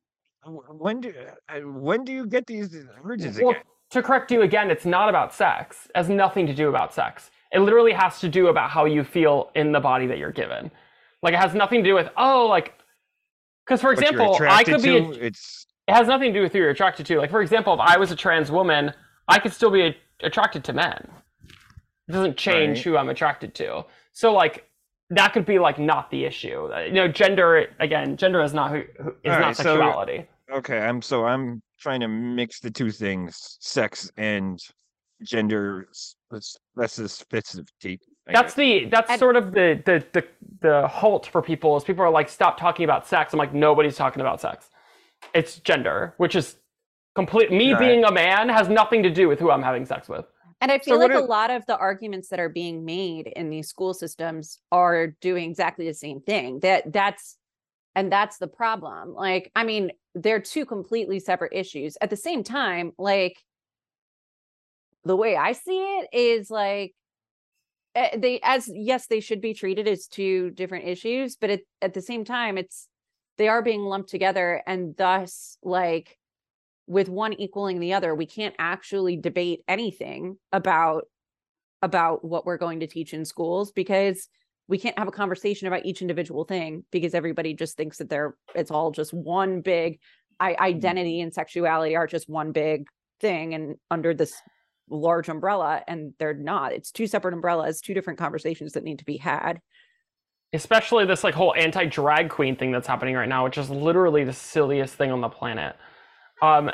when 0.46 1.02
do 1.02 1.12
uh, 1.50 1.60
when 1.60 2.04
do 2.04 2.12
you 2.12 2.26
get 2.26 2.46
these 2.46 2.74
urges 3.04 3.38
Well, 3.38 3.50
again? 3.50 3.62
to 3.90 4.02
correct 4.02 4.30
you 4.30 4.40
again, 4.42 4.70
it's 4.70 4.86
not 4.86 5.10
about 5.10 5.34
sex. 5.34 5.86
It 5.94 5.98
has 5.98 6.08
nothing 6.08 6.46
to 6.46 6.54
do 6.54 6.70
about 6.70 6.94
sex. 6.94 7.30
It 7.52 7.58
literally 7.58 7.92
has 7.92 8.20
to 8.20 8.28
do 8.28 8.46
about 8.46 8.70
how 8.70 8.86
you 8.86 9.04
feel 9.04 9.50
in 9.54 9.72
the 9.72 9.80
body 9.80 10.06
that 10.06 10.16
you're 10.16 10.32
given. 10.32 10.70
Like 11.22 11.34
it 11.34 11.40
has 11.40 11.54
nothing 11.54 11.82
to 11.84 11.88
do 11.90 11.94
with 11.94 12.08
oh 12.16 12.46
like 12.46 12.74
because 13.66 13.80
for 13.80 13.92
example, 13.92 14.36
I 14.48 14.64
could 14.64 14.82
be 14.82 14.96
a, 14.96 15.10
it's 15.12 15.66
it 15.86 15.94
has 15.94 16.06
nothing 16.08 16.32
to 16.32 16.38
do 16.38 16.42
with 16.42 16.52
who 16.52 16.58
you're 16.58 16.70
attracted 16.70 17.06
to. 17.06 17.18
Like 17.18 17.30
for 17.30 17.42
example, 17.42 17.74
if 17.74 17.80
I 17.80 17.96
was 17.98 18.10
a 18.10 18.16
trans 18.16 18.50
woman, 18.50 18.92
I 19.28 19.38
could 19.38 19.52
still 19.52 19.70
be 19.70 19.82
a, 19.82 19.96
attracted 20.22 20.64
to 20.64 20.72
men. 20.72 21.08
It 22.08 22.12
doesn't 22.12 22.36
change 22.36 22.78
Right. 22.78 22.84
who 22.84 22.96
I'm 22.96 23.08
attracted 23.10 23.54
to. 23.56 23.84
So 24.12 24.32
like 24.32 24.66
that 25.10 25.32
could 25.32 25.44
be 25.44 25.58
like 25.58 25.78
not 25.78 26.10
the 26.10 26.24
issue. 26.24 26.70
Uh, 26.72 26.80
You 26.80 26.92
know, 26.92 27.08
gender 27.08 27.66
again, 27.80 28.16
gender 28.16 28.40
is 28.42 28.54
not 28.54 28.70
who, 28.70 28.82
who 29.02 29.10
is 29.24 29.32
All 29.32 29.32
not 29.32 29.40
right, 29.40 29.56
so- 29.56 29.62
sexuality. 29.62 30.26
okay. 30.52 30.78
I'm 30.78 31.02
so 31.02 31.26
I'm 31.26 31.62
trying 31.78 32.00
to 32.00 32.08
mix 32.08 32.60
the 32.60 32.70
two 32.70 32.90
things, 32.90 33.56
sex 33.60 34.10
and 34.16 34.58
gender 35.22 35.88
specificity. 36.32 37.98
I 38.28 38.32
That's 38.32 38.54
guess. 38.54 38.54
the 38.54 38.84
that's 38.90 39.10
And- 39.10 39.18
sort 39.18 39.36
of 39.36 39.52
the, 39.52 39.82
the 39.84 40.04
the 40.12 40.24
the 40.60 40.88
halt 40.88 41.26
for 41.26 41.40
people 41.42 41.76
is 41.76 41.84
people 41.84 42.04
are 42.04 42.10
like 42.10 42.28
stop 42.28 42.58
talking 42.58 42.84
about 42.84 43.06
sex. 43.06 43.32
I'm 43.32 43.38
like 43.38 43.54
nobody's 43.54 43.96
talking 43.96 44.20
about 44.20 44.40
sex. 44.40 44.68
It's 45.34 45.58
gender, 45.58 46.14
which 46.18 46.34
is 46.34 46.56
complete. 47.14 47.50
Me 47.50 47.72
Right. 47.72 47.80
being 47.80 48.04
a 48.04 48.12
man 48.12 48.48
has 48.48 48.68
nothing 48.68 49.02
to 49.02 49.10
do 49.10 49.28
with 49.28 49.38
who 49.40 49.50
I'm 49.50 49.62
having 49.62 49.84
sex 49.86 50.08
with. 50.08 50.26
And 50.62 50.70
I 50.70 50.78
feel 50.78 50.98
what 50.98 51.10
like 51.10 51.18
a 51.18 51.24
lot 51.24 51.50
of 51.50 51.64
the 51.66 51.76
arguments 51.78 52.28
that 52.28 52.38
are 52.38 52.50
being 52.50 52.84
made 52.84 53.26
in 53.28 53.48
these 53.48 53.68
school 53.68 53.94
systems 53.94 54.58
are 54.70 55.08
doing 55.22 55.48
exactly 55.50 55.86
the 55.86 55.94
same 55.94 56.20
thing. 56.20 56.60
That 56.60 56.92
that's 56.92 57.38
and 57.96 58.12
that's 58.12 58.36
the 58.38 58.46
problem. 58.46 59.14
Like, 59.14 59.50
I 59.56 59.64
mean, 59.64 59.90
they're 60.14 60.40
two 60.40 60.64
completely 60.66 61.18
separate 61.18 61.52
issues. 61.54 61.96
At 62.00 62.10
the 62.10 62.16
same 62.16 62.44
time, 62.44 62.92
like 62.98 63.38
the 65.04 65.16
way 65.16 65.36
I 65.36 65.52
see 65.52 65.78
it 65.78 66.08
is 66.12 66.50
like 66.50 66.94
Eh, 67.94 68.16
they 68.16 68.40
as 68.42 68.70
yes, 68.72 69.06
they 69.06 69.20
should 69.20 69.40
be 69.40 69.54
treated 69.54 69.88
as 69.88 70.06
two 70.06 70.50
different 70.50 70.86
issues, 70.86 71.36
but 71.36 71.50
at, 71.50 71.60
at 71.82 71.94
the 71.94 72.02
same 72.02 72.24
time, 72.24 72.56
it's 72.56 72.88
they 73.40 73.48
are 73.48 73.62
being 73.62 73.82
lumped 73.82 74.10
together 74.10 74.62
and 74.66 74.94
thus 74.98 75.56
like 75.62 76.18
with 76.86 77.08
one 77.08 77.32
equaling 77.32 77.80
the 77.80 77.94
other 77.94 78.14
we 78.14 78.26
can't 78.26 78.54
actually 78.58 79.16
debate 79.16 79.62
anything 79.66 80.36
about 80.52 81.04
about 81.80 82.22
what 82.22 82.44
we're 82.44 82.58
going 82.58 82.80
to 82.80 82.86
teach 82.86 83.14
in 83.14 83.24
schools 83.24 83.72
because 83.72 84.28
we 84.68 84.76
can't 84.76 84.98
have 84.98 85.08
a 85.08 85.12
conversation 85.12 85.68
about 85.68 85.86
each 85.86 86.02
individual 86.02 86.44
thing 86.44 86.84
because 86.90 87.14
everybody 87.14 87.54
just 87.54 87.78
thinks 87.78 87.96
that 87.96 88.10
they're 88.10 88.34
it's 88.54 88.70
all 88.70 88.90
just 88.90 89.14
one 89.14 89.62
big 89.62 89.98
I, 90.38 90.52
mm-hmm. 90.52 90.62
identity 90.62 91.20
and 91.22 91.32
sexuality 91.32 91.96
are 91.96 92.06
just 92.06 92.28
one 92.28 92.52
big 92.52 92.88
thing 93.20 93.54
and 93.54 93.76
under 93.90 94.12
this 94.12 94.34
large 94.90 95.28
umbrella 95.28 95.82
and 95.86 96.12
they're 96.18 96.34
not 96.34 96.72
it's 96.72 96.90
two 96.90 97.06
separate 97.06 97.32
umbrellas 97.32 97.80
two 97.80 97.94
different 97.94 98.18
conversations 98.18 98.72
that 98.72 98.84
need 98.84 98.98
to 98.98 99.04
be 99.04 99.16
had 99.16 99.60
Especially 100.52 101.06
this 101.06 101.22
like 101.22 101.34
whole 101.34 101.54
anti 101.54 101.86
drag 101.86 102.28
queen 102.28 102.56
thing 102.56 102.72
that's 102.72 102.88
happening 102.88 103.14
right 103.14 103.28
now, 103.28 103.44
which 103.44 103.56
is 103.56 103.70
literally 103.70 104.24
the 104.24 104.32
silliest 104.32 104.94
thing 104.94 105.12
on 105.12 105.20
the 105.20 105.28
planet. 105.28 105.76
Um, 106.42 106.70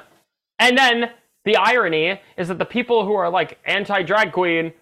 and 0.58 0.78
then 0.78 1.10
the 1.44 1.56
irony 1.56 2.20
is 2.38 2.48
that 2.48 2.58
the 2.58 2.64
people 2.64 3.04
who 3.04 3.12
are 3.12 3.28
like 3.28 3.58
anti 3.66 4.02
drag 4.02 4.32
queen, 4.32 4.72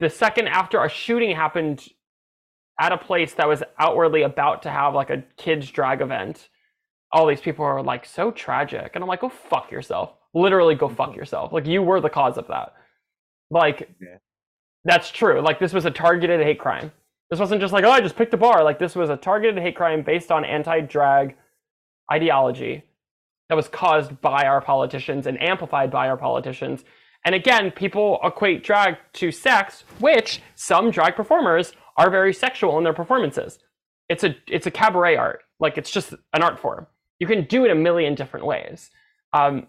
the 0.00 0.10
second 0.10 0.48
after 0.48 0.82
a 0.82 0.88
shooting 0.88 1.36
happened 1.36 1.86
at 2.80 2.90
a 2.90 2.98
place 2.98 3.32
that 3.34 3.46
was 3.46 3.62
outwardly 3.78 4.22
about 4.22 4.62
to 4.62 4.70
have 4.70 4.92
like 4.92 5.10
a 5.10 5.22
kids 5.36 5.70
drag 5.70 6.00
event, 6.00 6.48
all 7.12 7.26
these 7.26 7.40
people 7.40 7.64
are 7.64 7.80
like 7.80 8.04
so 8.04 8.32
tragic. 8.32 8.90
And 8.94 9.04
I'm 9.04 9.08
like, 9.08 9.20
go 9.20 9.28
fuck 9.28 9.70
yourself. 9.70 10.14
Literally 10.36 10.74
go 10.74 10.88
fuck 10.88 11.16
yourself. 11.16 11.52
Like 11.52 11.66
you 11.66 11.82
were 11.82 12.00
the 12.00 12.10
cause 12.10 12.36
of 12.38 12.46
that. 12.48 12.74
Like 13.50 13.88
Yeah. 14.00 14.18
that's 14.84 15.10
true. 15.10 15.40
Like 15.40 15.58
this 15.58 15.72
was 15.72 15.84
a 15.86 15.90
targeted 15.90 16.40
hate 16.42 16.58
crime. 16.58 16.92
This 17.30 17.40
wasn't 17.40 17.60
just 17.60 17.72
like, 17.72 17.84
oh, 17.84 17.90
I 17.90 18.00
just 18.00 18.16
picked 18.16 18.34
a 18.34 18.36
bar. 18.36 18.62
Like 18.62 18.78
this 18.78 18.94
was 18.94 19.10
a 19.10 19.16
targeted 19.16 19.58
hate 19.62 19.74
crime 19.76 20.02
based 20.02 20.30
on 20.30 20.44
anti-drag 20.44 21.36
ideology 22.12 22.84
that 23.48 23.56
was 23.56 23.68
caused 23.68 24.20
by 24.20 24.44
our 24.44 24.60
politicians 24.60 25.26
and 25.26 25.40
amplified 25.42 25.90
by 25.90 26.08
our 26.08 26.16
politicians. 26.16 26.84
And 27.24 27.34
again, 27.34 27.70
people 27.72 28.20
equate 28.22 28.62
drag 28.62 28.96
to 29.14 29.32
sex, 29.32 29.84
which 29.98 30.40
some 30.54 30.90
drag 30.90 31.16
performers 31.16 31.72
are 31.96 32.10
very 32.10 32.32
sexual 32.32 32.78
in 32.78 32.84
their 32.84 32.92
performances. 32.92 33.58
It's 34.08 34.22
a 34.22 34.36
it's 34.46 34.66
a 34.66 34.70
cabaret 34.70 35.16
art. 35.16 35.40
Like 35.58 35.78
it's 35.78 35.90
just 35.90 36.12
an 36.34 36.42
art 36.42 36.60
form. 36.60 36.86
You 37.18 37.26
can 37.26 37.44
do 37.46 37.64
it 37.64 37.70
a 37.70 37.74
million 37.74 38.14
different 38.14 38.46
ways. 38.46 38.90
Um, 39.32 39.66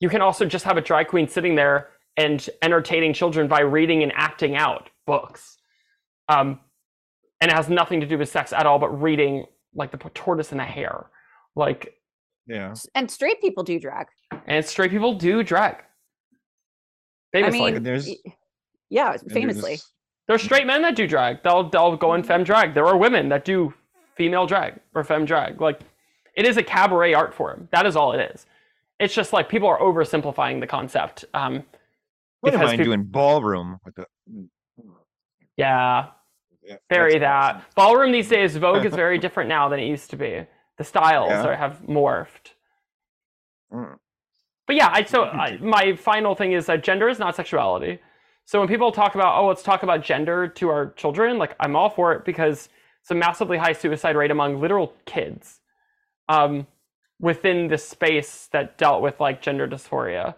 you 0.00 0.08
can 0.08 0.20
also 0.20 0.44
just 0.44 0.64
have 0.64 0.76
a 0.76 0.80
drag 0.80 1.08
queen 1.08 1.28
sitting 1.28 1.54
there 1.54 1.90
and 2.16 2.48
entertaining 2.62 3.12
children 3.12 3.48
by 3.48 3.60
reading 3.60 4.02
and 4.02 4.12
acting 4.14 4.56
out 4.56 4.90
books. 5.06 5.56
Um, 6.28 6.60
and 7.40 7.50
it 7.50 7.54
has 7.54 7.68
nothing 7.68 8.00
to 8.00 8.06
do 8.06 8.16
with 8.18 8.28
sex 8.28 8.52
at 8.52 8.66
all, 8.66 8.78
but 8.78 8.88
reading 9.02 9.46
like 9.74 9.90
the 9.90 9.98
tortoise 10.14 10.50
and 10.52 10.60
the 10.60 10.64
hare. 10.64 11.06
Like, 11.56 11.94
Yeah. 12.46 12.74
And 12.94 13.10
straight 13.10 13.40
people 13.40 13.64
do 13.64 13.78
drag 13.80 14.06
and 14.46 14.64
straight 14.64 14.90
people 14.90 15.14
do 15.14 15.42
drag. 15.42 15.76
Famously. 17.32 17.60
i 17.60 17.70
mean 17.72 17.82
there's- 17.82 18.08
yeah 18.90 19.16
famously 19.32 19.60
there's- 19.62 19.90
There's 20.28 20.42
straight 20.42 20.66
men 20.66 20.82
that 20.82 20.94
do 20.96 21.06
drag. 21.06 21.42
They'll 21.42 21.68
they'll 21.68 21.96
go 21.96 22.14
in 22.14 22.22
femme 22.22 22.44
drag. 22.44 22.72
There 22.74 22.86
are 22.86 22.96
women 22.96 23.28
that 23.30 23.44
do 23.44 23.74
female 24.14 24.46
drag 24.46 24.80
or 24.94 25.04
femme 25.04 25.24
drag. 25.26 25.60
Like 25.60 25.80
it 26.36 26.46
is 26.46 26.56
a 26.56 26.62
cabaret 26.62 27.12
art 27.14 27.34
form. 27.34 27.68
That 27.72 27.84
is 27.86 27.94
all 27.96 28.12
it 28.12 28.30
is. 28.34 28.46
It's 28.98 29.14
just 29.14 29.32
like 29.32 29.48
people 29.48 29.68
are 29.68 29.78
oversimplifying 29.80 30.60
the 30.60 30.66
concept. 30.66 31.24
Um, 31.34 31.64
Wouldn't 32.42 32.60
because 32.60 32.60
mind 32.68 32.78
peop- 32.78 32.84
doing 32.86 33.02
ballroom 33.04 33.78
with 33.84 33.94
the. 33.96 34.06
Yeah, 35.56 36.06
Yeah, 36.62 36.76
very 36.90 37.18
that. 37.18 37.56
awesome. 37.56 37.62
Ballroom 37.76 38.12
these 38.12 38.28
days, 38.28 38.56
Vogue 38.56 38.84
is 38.84 38.94
very 38.94 39.18
different 39.24 39.48
now 39.48 39.68
than 39.68 39.78
it 39.80 39.86
used 39.86 40.10
to 40.10 40.16
be. 40.16 40.46
The 40.78 40.84
styles 40.84 41.30
Yeah. 41.30 41.44
are, 41.46 41.54
have 41.56 41.82
morphed. 41.86 42.54
Mm. 43.72 43.98
But 44.66 44.76
yeah, 44.76 44.88
I 44.92 45.04
so. 45.04 45.24
I, 45.24 45.58
my 45.58 45.94
final 45.94 46.34
thing 46.34 46.52
is 46.52 46.66
that 46.66 46.82
gender 46.82 47.08
is 47.08 47.18
not 47.18 47.36
sexuality. 47.36 47.98
So 48.46 48.58
when 48.58 48.68
people 48.68 48.92
talk 48.92 49.14
about 49.14 49.38
oh 49.40 49.46
let's 49.46 49.62
talk 49.62 49.82
about 49.82 50.02
gender 50.02 50.48
to 50.48 50.68
our 50.68 50.90
children, 50.92 51.38
like 51.38 51.54
I'm 51.60 51.76
all 51.76 51.90
for 51.90 52.12
it 52.14 52.24
because 52.24 52.68
it's 53.02 53.10
a 53.10 53.14
massively 53.14 53.58
high 53.58 53.72
suicide 53.74 54.16
rate 54.16 54.30
among 54.30 54.60
literal 54.60 54.94
kids, 55.04 55.60
um, 56.28 56.66
within 57.24 57.68
the 57.68 57.78
space 57.78 58.50
that 58.52 58.76
dealt 58.76 59.00
with 59.00 59.18
like 59.18 59.40
gender 59.40 59.66
dysphoria. 59.66 60.34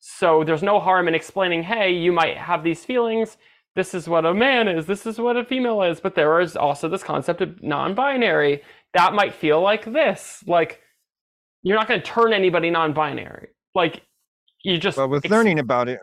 So 0.00 0.42
there's 0.42 0.64
no 0.64 0.80
harm 0.80 1.06
in 1.06 1.14
explaining, 1.14 1.62
hey, 1.62 1.92
you 1.92 2.10
might 2.10 2.36
have 2.36 2.64
these 2.64 2.84
feelings. 2.84 3.36
This 3.76 3.94
is 3.94 4.08
what 4.08 4.26
a 4.26 4.34
man 4.34 4.66
is. 4.66 4.84
This 4.84 5.06
is 5.06 5.20
what 5.20 5.36
a 5.36 5.44
female 5.44 5.80
is. 5.82 6.00
But 6.00 6.16
there 6.16 6.40
is 6.40 6.56
also 6.56 6.88
this 6.88 7.04
concept 7.04 7.40
of 7.40 7.62
non-binary 7.62 8.62
that 8.94 9.14
might 9.14 9.32
feel 9.32 9.60
like 9.60 9.84
this. 9.84 10.42
Like 10.44 10.80
you're 11.62 11.76
not 11.76 11.86
going 11.86 12.00
to 12.00 12.06
turn 12.06 12.32
anybody 12.32 12.68
non-binary. 12.68 13.50
Like 13.76 14.02
you 14.64 14.76
just 14.76 14.98
Well, 14.98 15.08
with 15.08 15.24
ex- 15.24 15.30
learning 15.30 15.60
about 15.60 15.88
it, 15.88 16.00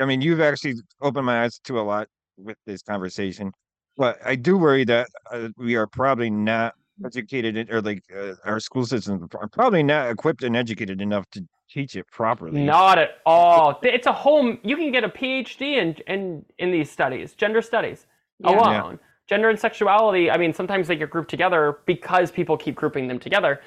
I 0.00 0.04
mean, 0.04 0.20
you've 0.20 0.42
actually 0.42 0.74
opened 1.00 1.24
my 1.24 1.42
eyes 1.42 1.58
to 1.64 1.80
a 1.80 1.82
lot 1.82 2.06
with 2.36 2.58
this 2.66 2.82
conversation. 2.82 3.50
But 3.96 4.18
I 4.22 4.36
do 4.36 4.58
worry 4.58 4.84
that 4.84 5.08
uh, 5.32 5.48
we 5.56 5.74
are 5.76 5.86
probably 5.86 6.28
not 6.28 6.74
educated 7.04 7.56
in, 7.56 7.70
or 7.72 7.80
like 7.80 8.02
uh, 8.14 8.34
our 8.44 8.60
school 8.60 8.84
systems 8.86 9.28
are 9.34 9.48
probably 9.48 9.82
not 9.82 10.10
equipped 10.10 10.42
and 10.42 10.56
educated 10.56 11.00
enough 11.00 11.28
to 11.30 11.44
teach 11.70 11.96
it 11.96 12.06
properly. 12.10 12.62
Not 12.62 12.98
at 12.98 13.18
all. 13.26 13.78
It's 13.82 14.06
a 14.06 14.12
whole. 14.12 14.56
You 14.62 14.76
can 14.76 14.92
get 14.92 15.04
a 15.04 15.08
PhD 15.08 15.76
in 15.76 15.96
in 16.06 16.44
in 16.58 16.70
these 16.70 16.90
studies, 16.90 17.34
gender 17.34 17.62
studies 17.62 18.06
Yeah. 18.38 18.50
alone. 18.50 18.98
Gender 19.26 19.48
and 19.48 19.58
sexuality. 19.58 20.30
I 20.30 20.36
mean, 20.36 20.52
sometimes 20.52 20.86
they 20.86 20.96
get 20.96 21.08
grouped 21.08 21.30
together 21.30 21.78
because 21.86 22.30
people 22.30 22.58
keep 22.58 22.74
grouping 22.74 23.08
them 23.08 23.18
together. 23.18 23.60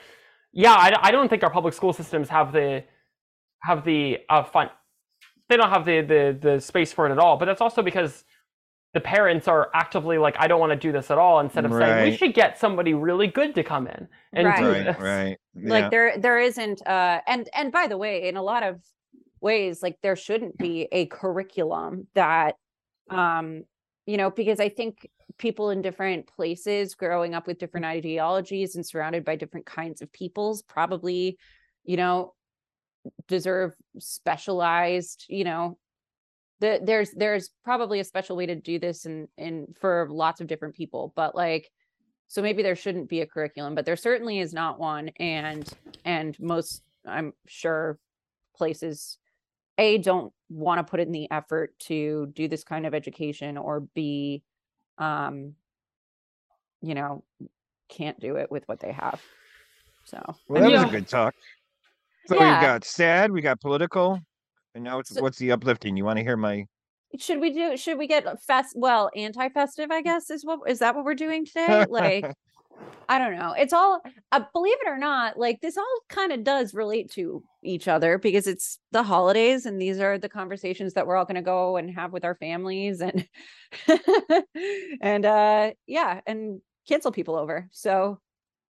Yeah, 0.54 0.74
I, 0.74 0.94
I 1.02 1.12
don't 1.12 1.30
think 1.30 1.44
our 1.44 1.50
public 1.50 1.74
school 1.74 1.94
systems 1.94 2.30
have 2.30 2.52
the 2.54 2.84
have 3.64 3.84
the 3.84 4.20
uh, 4.30 4.44
fun. 4.44 4.70
They 5.50 5.58
don't 5.58 5.70
have 5.70 5.84
the, 5.86 6.02
the 6.02 6.38
the 6.40 6.62
space 6.62 6.94
for 6.94 7.08
it 7.08 7.12
at 7.12 7.18
all. 7.18 7.38
But 7.38 7.46
that's 7.46 7.62
also 7.62 7.82
because 7.82 8.24
the 8.94 9.02
parents 9.02 9.48
are 9.48 9.70
actively 9.74 10.18
like, 10.18 10.36
I 10.40 10.48
don't 10.48 10.60
want 10.60 10.72
to 10.72 10.76
do 10.78 10.92
this 10.92 11.12
at 11.12 11.18
all. 11.18 11.40
Instead 11.40 11.66
of 11.66 11.72
saying 11.74 12.12
we 12.12 12.18
should 12.18 12.34
get 12.34 12.58
somebody 12.58 12.94
really 12.94 13.28
good 13.28 13.54
to 13.56 13.64
come 13.64 13.88
in 13.88 14.08
and 14.34 14.48
Right. 14.48 14.60
do 14.60 14.68
Right, 14.68 14.84
this. 14.86 14.98
right. 15.00 15.38
like 15.56 15.92
there 15.92 16.18
there 16.18 16.40
isn't 16.40 16.86
uh 16.88 17.20
and 17.28 17.50
and 17.54 17.72
by 17.72 17.88
the 17.88 17.98
way 17.98 18.28
in 18.28 18.38
a 18.38 18.42
lot 18.44 18.64
of 18.64 18.80
ways 19.42 19.84
like 19.84 19.98
there 20.02 20.16
shouldn't 20.16 20.58
be 20.58 20.88
a 20.92 21.06
curriculum 21.08 22.08
that 22.16 22.56
um 23.10 23.64
you 24.06 24.18
know 24.18 24.30
because 24.32 24.60
i 24.60 24.70
think 24.70 25.08
people 25.38 25.70
in 25.70 25.82
different 25.82 26.28
places 26.28 26.96
growing 26.96 27.34
up 27.36 27.46
with 27.48 27.60
different 27.60 27.86
ideologies 27.86 28.76
and 28.76 28.86
surrounded 28.86 29.24
by 29.26 29.36
different 29.36 29.66
kinds 29.66 30.02
of 30.02 30.12
peoples 30.12 30.62
probably 30.64 31.38
you 31.84 31.98
know 31.98 32.34
deserve 33.28 33.74
specialized 34.00 35.26
you 35.30 35.44
know 35.44 35.78
the, 36.60 36.80
there's 36.84 37.12
there's 37.12 37.52
probably 37.64 38.00
a 38.00 38.04
special 38.04 38.36
way 38.36 38.46
to 38.46 38.56
do 38.56 38.80
this 38.80 39.06
and 39.06 39.28
and 39.38 39.76
for 39.80 40.08
lots 40.10 40.42
of 40.42 40.48
different 40.48 40.76
people 40.76 41.14
but 41.16 41.36
like 41.36 41.70
so 42.28 42.42
maybe 42.42 42.64
there 42.64 42.76
shouldn't 42.76 43.10
be 43.10 43.22
a 43.22 43.28
curriculum 43.28 43.76
but 43.76 43.86
there 43.86 43.96
certainly 43.96 44.40
is 44.40 44.54
not 44.54 44.80
one 44.80 45.10
and 45.20 45.72
and 46.06 46.38
most 46.40 46.84
i'm 47.06 47.34
sure 47.48 48.00
places 48.56 49.18
a 49.78 50.00
don't 50.00 50.34
want 50.50 50.80
to 50.80 50.90
put 50.90 51.00
in 51.00 51.12
the 51.12 51.30
effort 51.32 51.78
to 51.80 52.28
do 52.34 52.48
this 52.48 52.64
kind 52.64 52.86
of 52.86 52.94
education 52.96 53.58
or 53.58 53.82
b 53.94 54.42
um 54.98 55.54
you 56.82 56.96
know 56.96 57.24
can't 57.90 58.20
do 58.20 58.36
it 58.36 58.52
with 58.52 58.68
what 58.68 58.80
they 58.80 58.92
have 58.92 59.22
so 60.04 60.20
Well, 60.48 60.62
that 60.62 60.72
was 60.72 60.82
Yeah. 60.82 60.88
a 60.88 60.92
good 60.92 61.08
talk. 61.08 61.36
So 62.28 62.36
Yeah. 62.36 62.60
we 62.60 62.66
got 62.66 62.84
sad, 62.86 63.32
we 63.32 63.42
got 63.42 63.60
political, 63.60 64.20
and 64.78 64.84
now 64.84 65.00
it's 65.00 65.14
So- 65.14 65.22
what's 65.22 65.40
the 65.40 65.52
uplifting? 65.52 65.98
You 65.98 66.06
want 66.06 66.18
to 66.18 66.24
hear 66.24 66.38
my? 66.38 66.66
should 67.18 67.40
we 67.40 67.52
do 67.52 67.78
should 67.78 67.98
we 67.98 68.06
get 68.06 68.26
fest 68.44 68.74
well 68.76 69.10
anti-festive 69.16 69.90
i 69.92 70.02
guess 70.02 70.30
is 70.30 70.44
what 70.44 70.60
is 70.68 70.80
that 70.80 70.94
what 70.94 71.06
we're 71.06 71.16
doing 71.16 71.46
today 71.46 71.86
like 71.90 72.26
I 73.10 73.18
don't 73.18 73.36
know. 73.36 73.54
It's 73.58 73.74
all, 73.74 74.02
uh, 74.32 74.42
believe 74.54 74.76
it 74.82 74.88
or 74.88 74.98
not, 74.98 75.40
like 75.40 75.62
this 75.62 75.78
all 75.78 76.00
kind 76.10 76.32
of 76.32 76.44
does 76.44 76.74
relate 76.74 77.10
to 77.14 77.42
each 77.64 77.88
other 77.88 78.20
because 78.20 78.46
it's 78.46 78.78
the 78.92 79.02
holidays 79.02 79.66
and 79.66 79.82
these 79.82 80.00
are 80.00 80.20
the 80.20 80.30
conversations 80.30 80.94
that 80.94 81.08
we're 81.08 81.16
all 81.16 81.26
going 81.26 81.36
to 81.36 81.42
go 81.42 81.78
and 81.78 81.90
have 81.90 82.14
with 82.14 82.24
our 82.24 82.36
families 82.36 83.02
and, 83.02 83.28
and, 85.02 85.26
uh, 85.26 85.72
yeah, 85.88 86.22
and 86.28 86.62
cancel 86.88 87.12
people 87.12 87.36
over. 87.36 87.68
So 87.72 88.20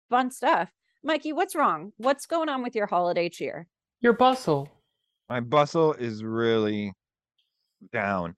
fun 0.10 0.32
stuff. 0.32 0.72
Mikey, 1.04 1.34
what's 1.34 1.56
wrong? 1.56 1.92
What's 1.98 2.28
going 2.28 2.48
on 2.48 2.64
with 2.64 2.76
your 2.76 2.88
holiday 2.88 3.28
cheer? 3.30 3.68
Your 4.00 4.14
bustle. 4.14 4.70
My 5.30 5.40
bustle 5.40 5.94
is 5.94 6.22
really 6.24 6.92
down. 7.92 8.36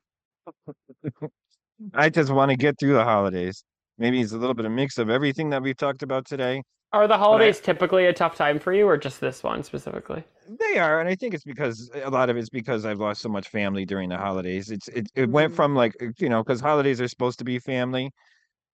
I 1.94 2.10
just 2.10 2.32
want 2.32 2.52
to 2.52 2.58
get 2.58 2.80
through 2.80 2.94
the 2.94 3.04
holidays. 3.04 3.64
Maybe 3.98 4.22
it's 4.22 4.32
a 4.32 4.38
little 4.38 4.54
bit 4.56 4.66
of 4.66 4.72
mix 4.72 4.98
of 4.98 5.10
everything 5.10 5.50
that 5.52 5.62
we've 5.62 5.78
talked 5.78 6.04
about 6.04 6.26
today. 6.26 6.64
Are 6.94 7.08
the 7.08 7.18
holidays 7.18 7.60
typically 7.60 8.06
a 8.06 8.14
tough 8.14 8.36
time 8.36 8.60
for 8.60 8.72
you, 8.74 8.88
or 8.88 8.96
just 8.96 9.20
this 9.22 9.42
one 9.42 9.64
specifically? 9.64 10.24
They 10.48 10.80
are, 10.80 11.00
and 11.00 11.08
I 11.08 11.16
think 11.16 11.34
it's 11.36 11.44
because 11.44 11.92
a 11.94 12.10
lot 12.10 12.30
of 12.30 12.38
it's 12.38 12.50
because 12.50 12.84
I've 12.86 12.98
lost 13.00 13.22
so 13.22 13.30
much 13.30 13.48
family 13.50 13.86
during 13.86 14.10
the 14.10 14.18
holidays. 14.18 14.72
It's 14.72 14.88
it 14.88 15.08
it 15.16 15.30
went 15.30 15.54
Mhm. 15.54 15.56
from 15.56 15.76
like 15.76 15.94
uh, 16.02 16.08
you 16.18 16.28
know 16.30 16.44
because 16.44 16.60
holidays 16.62 17.00
are 17.02 17.08
supposed 17.08 17.38
to 17.40 17.46
be 17.46 17.60
family. 17.60 18.12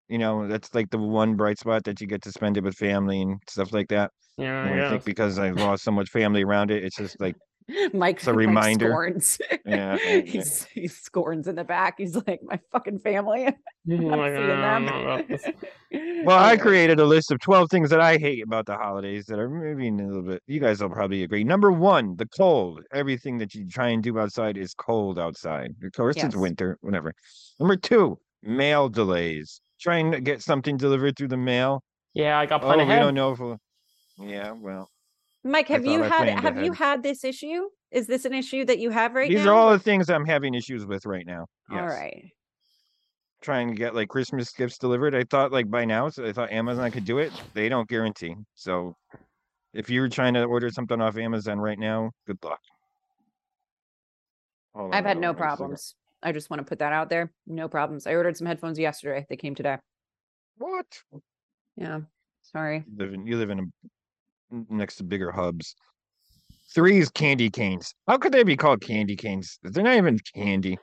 You 0.10 0.20
know 0.20 0.48
that's 0.48 0.74
like 0.76 0.90
the 0.92 1.00
one 1.00 1.36
bright 1.38 1.60
spot 1.60 1.84
that 1.86 2.02
you 2.02 2.08
get 2.08 2.22
to 2.24 2.32
spend 2.34 2.58
it 2.58 2.64
with 2.64 2.76
family 2.78 3.22
and 3.22 3.42
stuff 3.50 3.74
like 3.74 3.90
that. 3.90 4.12
Yeah, 4.38 4.62
And 4.62 4.76
I 4.76 4.84
think 4.84 5.06
because 5.06 5.40
I've 5.40 5.58
lost 5.58 5.84
so 5.86 5.92
much 5.92 6.10
family 6.12 6.44
around 6.44 6.72
it, 6.72 6.84
it's 6.86 6.98
just 6.98 7.20
like 7.22 7.36
Mike, 7.94 8.18
It's 8.18 8.28
a 8.28 8.32
Mike 8.32 8.38
reminder. 8.38 8.90
scorns. 8.90 9.38
Yeah, 9.66 9.98
yeah. 10.06 10.22
he's, 10.22 10.66
he 10.66 10.88
scorns 10.88 11.48
in 11.48 11.56
the 11.56 11.64
back. 11.64 11.96
He's 11.98 12.16
like, 12.28 12.42
my 12.44 12.60
fucking 12.72 13.00
family. 13.00 13.46
I'm 13.48 13.54
like, 13.56 13.58
seeing 13.90 14.12
oh 14.12 14.22
I 14.22 14.30
don't 14.30 14.86
know 14.86 15.02
about 15.02 15.28
this. 15.28 15.42
them. 15.44 16.26
Well, 16.26 16.38
I 16.44 16.58
created 16.58 17.00
a 17.00 17.06
list 17.06 17.32
of 17.32 17.40
12 17.40 17.70
things 17.72 17.90
that 17.90 18.02
I 18.02 18.18
hate 18.18 18.44
about 18.44 18.66
the 18.66 18.76
holidays 18.78 19.26
that 19.28 19.40
are 19.40 19.50
maybe 19.50 19.88
a 19.88 20.08
little 20.08 20.22
bit, 20.24 20.44
you 20.48 20.60
guys 20.60 20.82
will 20.82 20.90
probably 20.90 21.24
agree. 21.24 21.44
Number 21.44 21.72
one, 21.72 22.16
the 22.18 22.28
cold. 22.28 22.82
Everything 22.94 23.38
that 23.40 23.56
you 23.56 23.68
try 23.68 23.90
and 23.90 24.04
do 24.04 24.20
outside 24.20 24.58
is 24.58 24.74
cold 24.74 25.18
outside. 25.18 25.74
Of 25.84 25.92
course, 25.94 26.18
Yes. 26.18 26.26
it's 26.28 26.36
winter, 26.36 26.78
whatever. 26.82 27.14
Number 27.60 27.76
two, 27.78 28.20
mail 28.44 28.90
delays. 28.90 29.60
Trying 29.80 30.12
to 30.12 30.22
get 30.22 30.42
something 30.42 30.78
delivered 30.78 31.18
through 31.18 31.28
the 31.30 31.38
mail. 31.38 31.84
Yeah, 32.14 32.40
I 32.40 32.46
got 32.46 32.64
Oh, 32.64 32.68
plan 32.74 32.88
we 32.88 32.96
don't 32.96 33.14
know 33.16 33.32
if 33.32 33.40
we'll. 33.40 33.58
Yeah, 34.18 34.52
well, 34.52 34.90
Mike, 35.46 35.68
have 35.68 35.86
you 35.86 36.02
had 36.02 36.28
have 36.40 36.58
you 36.64 36.74
had 36.74 37.04
this 37.04 37.24
issue? 37.24 37.70
Is 37.92 38.08
this 38.08 38.26
an 38.26 38.34
issue 38.34 38.66
that 38.66 38.80
you 38.80 38.90
have 38.90 39.14
right 39.14 39.30
these 39.30 39.38
now? 39.38 39.42
These 39.44 39.48
are 39.48 39.54
all 39.54 39.70
the 39.70 39.80
things 39.80 40.10
I'm 40.10 40.26
having 40.26 40.56
issues 40.56 40.88
with 40.88 41.06
right 41.06 41.26
now. 41.26 41.46
Yes. 41.72 41.82
All 41.82 41.88
right. 41.88 42.32
Trying 43.42 43.70
to 43.70 43.76
get 43.76 43.94
like 43.94 44.10
Christmas 44.10 44.52
gifts 44.52 44.80
delivered. 44.80 45.14
I 45.14 45.24
thought 45.24 45.52
like 45.52 45.70
by 45.70 45.86
now, 45.86 46.10
so 46.10 46.26
I 46.26 46.34
thought 46.34 46.52
Amazon 46.52 46.90
could 46.90 47.06
do 47.06 47.20
it. 47.20 47.32
They 47.54 47.70
don't 47.70 47.88
guarantee. 47.88 48.34
So 48.56 48.96
if 49.72 49.88
you're 49.88 50.10
trying 50.10 50.34
to 50.34 50.46
order 50.46 50.72
something 50.72 51.00
off 51.00 51.16
Amazon 51.16 51.60
right 51.60 51.78
now, 51.78 52.10
good 52.26 52.40
luck. 52.44 52.60
Hold 54.74 54.96
I've 54.96 55.06
had 55.06 55.20
no 55.20 55.36
problems. 55.36 55.94
I 56.24 56.32
just 56.32 56.50
want 56.50 56.60
to 56.62 56.66
put 56.66 56.80
that 56.80 56.92
out 56.92 57.08
there. 57.10 57.32
No 57.46 57.68
problems. 57.68 58.08
I 58.08 58.16
ordered 58.16 58.36
some 58.36 58.48
headphones 58.48 58.80
yesterday. 58.80 59.28
They 59.30 59.38
came 59.38 59.54
today. 59.54 59.78
What? 60.58 60.88
Yeah. 61.78 62.00
Sorry. 62.42 62.84
You 62.88 62.98
live 62.98 63.14
in, 63.14 63.28
you 63.28 63.38
live 63.38 63.52
in 63.52 63.60
a, 63.60 63.64
next 64.52 64.96
to 64.98 65.04
bigger 65.04 65.32
hubs. 65.32 65.76
Three 66.74 67.00
is 67.00 67.10
candy 67.10 67.50
canes. 67.50 67.94
How 68.08 68.18
could 68.18 68.32
they 68.34 68.44
be 68.44 68.58
called 68.58 68.82
candy 68.82 69.16
canes? 69.16 69.60
They're 69.64 69.84
not 69.84 69.96
even 69.96 70.20
candy, 70.34 70.78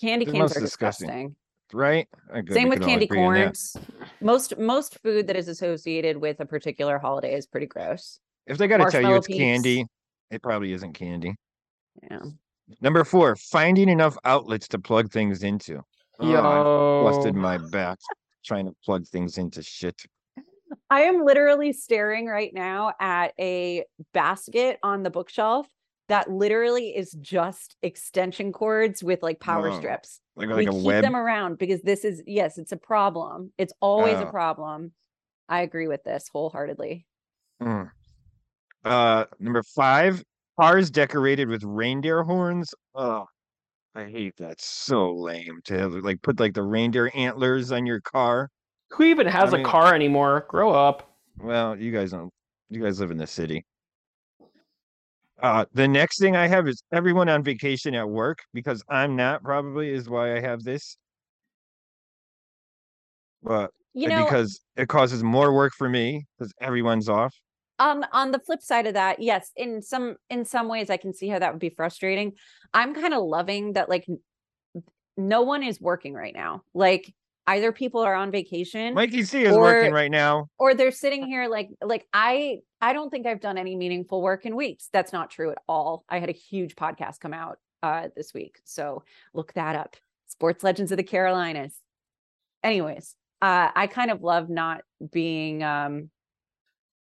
Candy 0.00 0.24
They're 0.24 0.32
canes 0.32 0.42
most 0.42 0.56
are 0.56 0.60
disgusting. 0.60 1.08
disgusting. 1.08 1.36
right? 1.74 2.08
I 2.32 2.42
Same 2.52 2.68
we 2.70 2.76
with 2.76 2.82
candy 2.86 3.04
agree 3.04 3.22
on 3.22 3.34
that. 3.34 3.40
corns. 3.44 3.76
Most 4.20 4.56
most 4.58 4.98
food 5.02 5.26
that 5.26 5.36
is 5.36 5.48
associated 5.48 6.16
with 6.16 6.40
a 6.40 6.46
particular 6.46 6.98
holiday 6.98 7.34
is 7.34 7.46
pretty 7.46 7.66
gross. 7.66 8.18
If 8.46 8.56
they 8.58 8.66
got 8.66 8.78
to 8.78 8.90
tell 8.90 9.02
you 9.02 9.14
it's 9.16 9.26
Peeps. 9.26 9.38
candy, 9.38 9.84
it 10.30 10.42
probably 10.42 10.72
isn't 10.72 10.94
candy. 10.94 11.34
Yeah. 12.10 12.20
Number 12.80 13.04
four, 13.04 13.36
finding 13.36 13.88
enough 13.88 14.16
outlets 14.24 14.68
to 14.68 14.78
plug 14.78 15.10
things 15.10 15.42
into. 15.42 15.82
Oh, 16.20 17.04
I've 17.08 17.14
busted 17.14 17.34
my 17.34 17.58
back 17.58 17.98
trying 18.44 18.66
to 18.66 18.72
plug 18.84 19.06
things 19.06 19.38
into 19.38 19.62
shit. 19.62 20.00
I 20.90 21.02
am 21.02 21.24
literally 21.24 21.72
staring 21.72 22.26
right 22.26 22.52
now 22.52 22.92
at 23.00 23.32
a 23.38 23.84
basket 24.12 24.78
on 24.82 25.02
the 25.02 25.10
bookshelf 25.10 25.66
that 26.08 26.30
literally 26.30 26.96
is 26.96 27.12
just 27.20 27.76
extension 27.82 28.52
cords 28.52 29.02
with 29.02 29.22
like 29.22 29.40
power 29.40 29.70
Whoa. 29.70 29.78
strips. 29.78 30.20
Like, 30.36 30.48
we 30.48 30.54
like 30.54 30.68
a 30.68 30.72
keep 30.72 30.84
web. 30.84 31.04
them 31.04 31.16
around 31.16 31.58
because 31.58 31.82
this 31.82 32.04
is 32.04 32.22
yes, 32.26 32.58
it's 32.58 32.72
a 32.72 32.76
problem. 32.76 33.52
It's 33.58 33.72
always 33.80 34.20
a 34.20 34.26
Oh. 34.26 34.30
problem. 34.30 34.92
I 35.48 35.62
agree 35.62 35.88
with 35.88 36.02
this 36.04 36.28
wholeheartedly. 36.32 37.06
Mm. 37.62 37.90
Uh, 38.84 39.24
number 39.38 39.62
five, 39.62 40.22
cars 40.58 40.90
decorated 40.90 41.48
with 41.48 41.62
reindeer 41.64 42.22
horns. 42.22 42.74
Oh, 42.94 43.26
I 43.94 44.04
hate 44.04 44.36
that. 44.38 44.60
So 44.60 45.12
lame 45.12 45.60
to 45.64 45.78
have, 45.78 45.92
like 45.92 46.22
put 46.22 46.40
like 46.40 46.54
the 46.54 46.62
reindeer 46.62 47.10
antlers 47.14 47.72
on 47.72 47.86
your 47.86 48.00
car. 48.00 48.48
Who 48.92 49.04
even 49.04 49.26
has 49.26 49.52
I 49.52 49.56
a 49.56 49.60
mean- 49.60 49.66
car 49.66 49.94
anymore? 49.94 50.46
Grow 50.48 50.72
up. 50.72 51.10
Well, 51.38 51.76
you 51.76 51.92
guys 51.92 52.10
don't. 52.10 52.30
You 52.68 52.82
guys 52.82 53.00
live 53.00 53.10
in 53.10 53.18
the 53.18 53.26
city. 53.26 53.64
Uh, 55.42 55.64
the 55.72 55.88
next 55.88 56.20
thing 56.20 56.36
I 56.36 56.46
have 56.46 56.68
is 56.68 56.82
everyone 56.92 57.28
on 57.28 57.42
vacation 57.42 57.94
at 57.94 58.08
work 58.08 58.40
because 58.52 58.84
I'm 58.90 59.16
not. 59.16 59.42
Probably 59.42 59.90
is 59.90 60.08
why 60.08 60.36
I 60.36 60.40
have 60.40 60.62
this. 60.62 60.96
But 63.42 63.70
You 63.94 64.08
know, 64.08 64.24
because 64.24 64.60
it 64.76 64.88
causes 64.88 65.22
more 65.22 65.52
work 65.54 65.72
for 65.78 65.88
me 65.88 66.26
because 66.38 66.52
everyone's 66.60 67.08
off. 67.08 67.34
on 67.78 68.04
on 68.12 68.30
the 68.32 68.38
flip 68.38 68.60
side 68.60 68.86
of 68.86 68.92
that 68.94 69.20
yes 69.22 69.50
in 69.56 69.80
some 69.80 70.16
in 70.28 70.44
some 70.44 70.68
ways 70.68 70.90
i 70.90 70.98
can 70.98 71.14
see 71.14 71.28
how 71.28 71.38
that 71.38 71.50
would 71.50 71.58
be 71.60 71.70
frustrating 71.70 72.32
i'm 72.74 72.94
kind 72.94 73.14
of 73.14 73.22
loving 73.22 73.72
that 73.72 73.88
like 73.88 74.06
no 75.16 75.40
one 75.40 75.62
is 75.62 75.80
working 75.80 76.12
right 76.12 76.34
now 76.34 76.60
like 76.74 77.10
either 77.54 77.72
people 77.72 78.00
are 78.00 78.14
on 78.14 78.30
vacation 78.30 78.94
Mikey 78.94 79.22
C 79.24 79.42
is 79.44 79.56
working 79.56 79.92
right 79.92 80.10
now. 80.10 80.48
or 80.58 80.74
they're 80.74 80.90
sitting 81.04 81.26
here 81.26 81.48
like 81.48 81.68
like 81.82 82.06
i 82.12 82.58
i 82.80 82.92
don't 82.92 83.10
think 83.10 83.26
i've 83.26 83.40
done 83.40 83.58
any 83.58 83.76
meaningful 83.76 84.22
work 84.22 84.46
in 84.46 84.56
weeks. 84.56 84.88
That's 84.92 85.12
not 85.12 85.30
true 85.30 85.50
at 85.50 85.58
all. 85.68 86.04
I 86.08 86.18
had 86.18 86.28
a 86.28 86.32
huge 86.50 86.74
podcast 86.76 87.20
come 87.20 87.34
out 87.34 87.58
uh 87.82 88.08
this 88.16 88.34
week 88.34 88.58
so 88.64 89.04
look 89.34 89.52
that 89.54 89.74
up. 89.76 89.96
Sports 90.28 90.62
legends 90.62 90.92
of 90.92 90.96
the 90.96 91.02
carolinas. 91.02 91.74
Anyways 92.62 93.14
uh 93.42 93.68
i 93.74 93.86
kind 93.86 94.10
of 94.10 94.22
love 94.22 94.50
not 94.50 94.82
being 95.12 95.62
um 95.62 96.10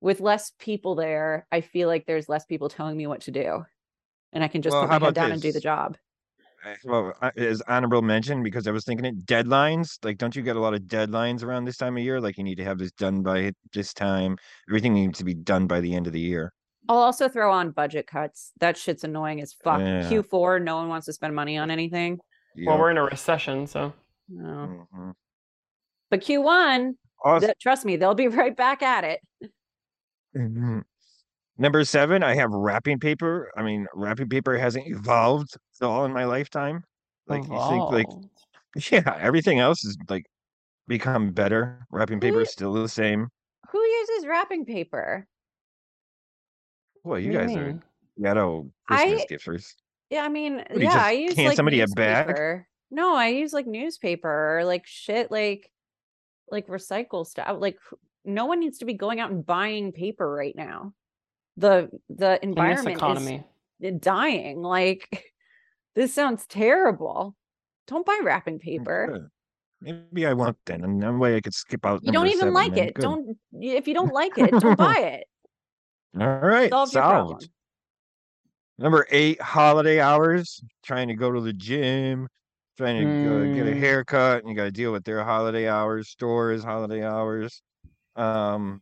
with 0.02 0.22
less 0.22 0.54
people 0.58 0.96
there 0.96 1.46
i 1.52 1.60
feel 1.60 1.88
like 1.90 2.06
there's 2.06 2.30
less 2.30 2.46
people 2.46 2.70
telling 2.70 2.96
me 2.96 3.08
what 3.08 3.22
to 3.22 3.32
do 3.32 3.66
and 4.32 4.42
i 4.44 4.48
can 4.48 4.62
just 4.62 4.74
Well, 4.74 4.88
put 4.88 5.02
my 5.02 5.06
head 5.08 5.14
down 5.16 5.32
and 5.34 5.42
do 5.42 5.52
the 5.52 5.60
job 5.60 5.98
Well, 6.84 7.14
as 7.38 7.62
honorable 7.68 8.02
mention 8.02 8.44
because 8.44 8.68
I 8.68 8.72
was 8.72 8.84
thinking 8.86 9.06
it 9.06 9.26
deadlines. 9.26 9.98
Like, 10.04 10.18
don't 10.18 10.36
you 10.36 10.42
get 10.42 10.56
a 10.56 10.60
lot 10.60 10.74
of 10.74 10.82
deadlines 10.82 11.44
around 11.44 11.66
this 11.66 11.78
time 11.78 11.96
of 11.98 12.04
year? 12.04 12.20
Like, 12.22 12.38
you 12.38 12.44
need 12.44 12.56
to 12.56 12.64
have 12.64 12.78
this 12.78 12.92
done 12.92 13.22
by 13.24 13.52
this 13.74 13.94
time. 13.94 14.38
Everything 14.70 14.94
needs 14.94 15.18
to 15.20 15.24
be 15.26 15.34
done 15.34 15.68
by 15.68 15.80
the 15.82 15.94
end 15.96 16.08
of 16.08 16.14
the 16.14 16.20
year. 16.20 16.54
i'll 16.88 16.98
also 16.98 17.28
throw 17.30 17.52
on 17.52 17.72
budget 17.72 18.08
cuts 18.08 18.52
that 18.60 18.78
shit's 18.78 19.04
annoying 19.04 19.42
as 19.42 19.54
fuck 19.54 19.80
Yeah. 19.82 20.10
q4 20.10 20.62
no 20.64 20.78
one 20.78 20.88
wants 20.88 21.06
to 21.08 21.14
spend 21.14 21.36
money 21.36 21.58
on 21.58 21.70
anything 21.70 22.20
Well, 22.66 22.80
we're 22.80 22.90
in 22.92 22.98
a 22.98 23.04
recession, 23.04 23.68
so 23.68 23.94
no. 24.30 24.88
Mhm. 24.96 25.14
but 26.10 26.22
q1 26.22 26.96
Also, 27.24 27.48
Th- 27.48 27.58
trust 27.60 27.84
me, 27.86 27.98
they'll 27.98 28.16
be 28.16 28.30
right 28.30 28.56
back 28.56 28.82
at 28.82 29.04
it. 29.04 29.20
Mhm. 30.36 30.84
Number 31.60 31.84
seven, 31.84 32.24
I 32.24 32.36
have 32.36 32.52
wrapping 32.52 33.00
paper. 33.00 33.52
I 33.58 33.64
mean, 33.64 33.86
wrapping 33.94 34.30
paper 34.30 34.58
hasn't 34.58 34.88
evolved 34.88 35.56
at 35.82 35.86
all 35.86 36.06
in 36.06 36.14
my 36.14 36.24
lifetime. 36.24 36.86
Like 37.28 37.44
you 37.44 37.50
think, 37.70 37.92
like 37.92 38.08
yeah, 38.92 39.18
everything 39.20 39.60
else 39.60 39.84
is 39.84 39.98
like 40.10 40.26
become 40.88 41.32
better. 41.32 41.86
Wrapping 41.92 42.22
paper 42.22 42.42
is 42.42 42.52
still 42.52 42.74
the 42.74 42.88
same. 42.88 43.28
Who 43.72 43.80
uses 43.80 44.26
wrapping 44.26 44.66
paper? 44.66 45.28
Boy, 47.04 47.18
you 47.18 47.34
What 47.34 47.48
guys 47.48 47.56
are 47.58 47.66
mean? 47.66 47.84
ghetto 48.22 48.72
Christmas 48.88 49.22
I- 49.22 49.34
gifters. 49.34 49.74
Yeah, 50.10 50.24
I 50.24 50.30
mean, 50.30 50.64
you 50.74 50.82
yeah, 50.82 51.06
I 51.06 51.12
use 51.12 51.38
like 51.38 51.56
somebody 51.56 51.82
a 51.82 51.88
bag? 51.88 52.64
No, 52.90 53.16
I 53.16 53.28
use 53.28 53.54
like 53.54 53.68
newspaper 53.68 54.58
or 54.58 54.66
like 54.66 54.88
shit, 54.88 55.30
like 55.30 55.70
like 56.50 56.68
recycle 56.68 57.28
stuff. 57.28 57.58
Like 57.60 57.78
no 58.26 58.46
one 58.48 58.60
needs 58.60 58.80
to 58.80 58.86
be 58.86 58.96
going 58.96 59.20
out 59.20 59.30
and 59.30 59.46
buying 59.46 59.92
paper 59.92 60.28
right 60.34 60.56
now. 60.56 60.94
The 61.60 61.90
the 62.10 62.40
environment 62.44 62.96
economy. 62.98 63.44
is 63.82 64.00
dying. 64.00 64.62
Like 64.62 65.26
this 65.96 66.14
sounds 66.14 66.48
terrible. 66.48 67.36
Don't 67.88 68.06
buy 68.06 68.20
wrapping 68.24 68.60
paper. 68.60 69.08
Good. 69.12 69.28
Maybe 69.82 70.26
I 70.26 70.34
won't 70.34 70.58
then, 70.66 70.84
and 70.84 71.02
that 71.04 71.14
way 71.14 71.36
I 71.36 71.42
could 71.42 71.54
skip 71.54 71.86
out. 71.86 72.02
You 72.04 72.12
don't 72.12 72.28
even 72.28 72.40
seven 72.40 72.54
like 72.54 72.78
it. 72.78 72.94
Good. 72.96 73.02
Don't 73.02 73.38
if 73.54 73.88
you 73.88 73.94
don't 73.94 74.14
like 74.14 74.38
it, 74.38 74.52
don't 74.52 74.78
buy 74.90 74.96
it. 74.98 75.28
All 76.20 76.40
right, 76.40 76.70
Solve 76.70 76.90
solved. 76.90 77.50
Number 78.78 79.06
eight, 79.12 79.42
holiday 79.42 80.00
hours. 80.00 80.62
Trying 80.84 81.10
to 81.10 81.14
go 81.14 81.32
to 81.32 81.42
the 81.42 81.54
gym, 81.54 82.28
trying 82.78 83.00
to 83.06 83.24
go 83.26 83.54
get 83.54 83.68
a 83.68 83.72
Mm. 83.76 83.80
haircut, 83.80 84.40
and 84.42 84.50
you 84.50 84.56
got 84.56 84.64
to 84.64 84.72
deal 84.72 84.92
with 84.94 85.04
their 85.04 85.24
holiday 85.24 85.68
hours. 85.68 86.10
Stores 86.10 86.64
holiday 86.64 87.04
hours. 87.04 87.62
Um, 88.16 88.82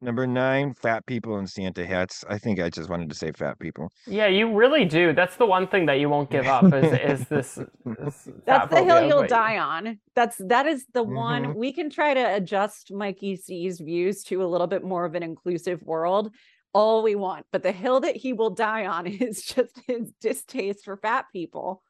number 0.00 0.26
nine, 0.26 0.74
fat 0.74 1.04
people 1.06 1.38
in 1.38 1.46
Santa 1.46 1.84
hats. 1.86 2.24
I 2.28 2.38
think 2.38 2.60
I 2.60 2.70
just 2.70 2.88
wanted 2.88 3.08
to 3.08 3.14
say 3.14 3.32
fat 3.32 3.58
people. 3.58 3.90
Yeah, 4.06 4.26
you 4.26 4.52
really 4.54 4.84
do. 4.84 5.12
That's 5.12 5.36
the 5.36 5.46
one 5.46 5.66
thing 5.68 5.86
that 5.86 6.00
you 6.00 6.08
won't 6.08 6.30
give 6.30 6.46
up 6.46 6.64
is 6.72 7.20
is 7.20 7.28
this. 7.28 7.58
this 7.84 8.28
That's 8.46 8.70
the 8.72 8.84
hill 8.84 9.06
you'll 9.06 9.22
but- 9.22 9.28
die 9.30 9.58
on. 9.58 9.98
That's 10.14 10.36
that 10.46 10.66
is 10.66 10.86
the 10.94 11.04
Mhm. 11.04 11.14
one 11.14 11.54
we 11.54 11.72
can 11.72 11.90
try 11.90 12.14
to 12.14 12.34
adjust 12.36 12.92
Mikey 12.92 13.36
C's 13.36 13.80
views 13.80 14.22
to 14.24 14.42
a 14.42 14.46
little 14.46 14.66
bit 14.66 14.84
more 14.84 15.04
of 15.04 15.14
an 15.14 15.22
inclusive 15.22 15.82
world 15.82 16.32
all 16.74 17.02
we 17.02 17.14
want. 17.14 17.46
But 17.50 17.62
the 17.62 17.72
hill 17.72 18.00
that 18.00 18.14
he 18.16 18.32
will 18.34 18.50
die 18.50 18.86
on 18.86 19.06
is 19.06 19.42
just 19.42 19.80
his 19.86 20.12
distaste 20.20 20.84
for 20.84 20.96
fat 20.96 21.26
people. 21.32 21.82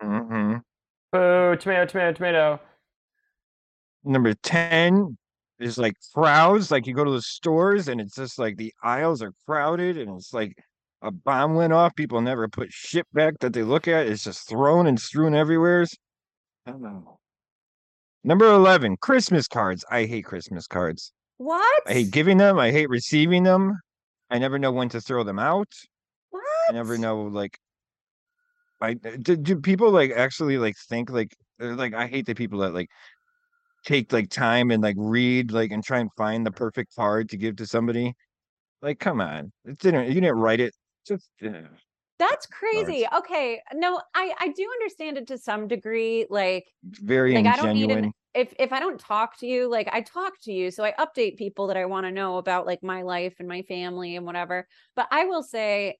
hmm 0.00 0.56
Boo! 1.12 1.56
Tomato! 1.56 1.86
Tomato! 1.86 2.12
Tomato! 2.12 2.60
Number 4.04 4.34
10 4.34 5.16
is 5.62 5.78
like 5.78 5.94
crowds. 6.14 6.70
Like 6.70 6.86
you 6.86 6.94
go 6.94 7.04
to 7.04 7.10
the 7.10 7.22
stores 7.22 7.88
and 7.88 8.00
it's 8.00 8.16
just 8.16 8.38
like 8.38 8.56
the 8.56 8.72
aisles 8.82 9.22
are 9.22 9.32
crowded 9.46 9.98
and 9.98 10.16
it's 10.16 10.32
like 10.32 10.56
a 11.02 11.10
bomb 11.10 11.54
went 11.54 11.72
off. 11.72 11.94
People 11.94 12.20
never 12.20 12.48
put 12.48 12.72
shit 12.72 13.06
back 13.12 13.38
that 13.40 13.52
they 13.52 13.62
look 13.62 13.88
at. 13.88 14.06
It's 14.06 14.24
just 14.24 14.48
thrown 14.48 14.86
and 14.86 15.00
strewn 15.00 15.34
everywhere. 15.34 15.86
I 16.66 16.70
don't 16.70 16.82
know. 16.82 17.18
Number 18.24 18.46
11, 18.46 18.98
Christmas 18.98 19.48
cards. 19.48 19.84
I 19.90 20.04
hate 20.04 20.24
Christmas 20.24 20.66
cards. 20.66 21.12
What? 21.38 21.82
I 21.88 21.92
hate 21.92 22.10
giving 22.12 22.38
them. 22.38 22.58
I 22.58 22.70
hate 22.70 22.88
receiving 22.88 23.42
them. 23.42 23.80
I 24.30 24.38
never 24.38 24.58
know 24.58 24.70
when 24.70 24.88
to 24.90 25.00
throw 25.00 25.24
them 25.24 25.40
out. 25.40 25.68
what? 26.30 26.42
I 26.68 26.72
never 26.72 26.96
know 26.96 27.22
like 27.22 27.58
I 28.82 28.92
uh, 28.92 29.16
do, 29.20 29.36
do 29.36 29.60
people 29.60 29.90
like 29.90 30.10
actually 30.10 30.58
like 30.58 30.76
think 30.88 31.10
like 31.10 31.34
uh, 31.60 31.74
like 31.74 31.94
I 31.94 32.06
hate 32.06 32.26
the 32.26 32.34
people 32.34 32.58
that 32.60 32.74
like 32.74 32.88
take 33.84 34.12
like 34.12 34.30
time 34.30 34.70
and 34.70 34.82
like 34.82 34.96
read 34.98 35.52
like 35.52 35.70
and 35.70 35.82
try 35.84 35.98
and 35.98 36.10
find 36.16 36.46
the 36.46 36.52
perfect 36.52 36.94
card 36.94 37.28
to 37.30 37.36
give 37.36 37.56
to 37.56 37.66
somebody. 37.66 38.14
Like, 38.80 38.98
come 38.98 39.20
on. 39.20 39.52
It 39.64 39.78
didn't 39.78 40.08
you 40.08 40.14
didn't 40.14 40.36
write 40.36 40.60
it. 40.60 40.74
Just 41.06 41.28
yeah. 41.40 41.66
That's 42.18 42.46
crazy. 42.46 43.04
Okay. 43.12 43.60
No, 43.74 44.00
I 44.14 44.32
I 44.38 44.48
do 44.48 44.68
understand 44.80 45.18
it 45.18 45.26
to 45.28 45.38
some 45.38 45.66
degree. 45.66 46.26
Like 46.30 46.66
very 46.82 47.34
like 47.34 47.46
I 47.46 47.56
don't 47.56 47.74
need 47.74 47.90
an 47.90 48.12
if 48.34 48.54
if 48.58 48.72
I 48.72 48.80
don't 48.80 48.98
talk 48.98 49.38
to 49.38 49.46
you, 49.46 49.68
like 49.68 49.88
I 49.92 50.00
talk 50.02 50.34
to 50.42 50.52
you, 50.52 50.70
so 50.70 50.84
I 50.84 50.92
update 50.92 51.36
people 51.36 51.66
that 51.66 51.76
I 51.76 51.84
want 51.86 52.06
to 52.06 52.12
know 52.12 52.38
about 52.38 52.66
like 52.66 52.82
my 52.82 53.02
life 53.02 53.34
and 53.38 53.48
my 53.48 53.62
family 53.62 54.16
and 54.16 54.24
whatever. 54.24 54.66
But 54.94 55.08
I 55.10 55.24
will 55.24 55.42
say 55.42 55.98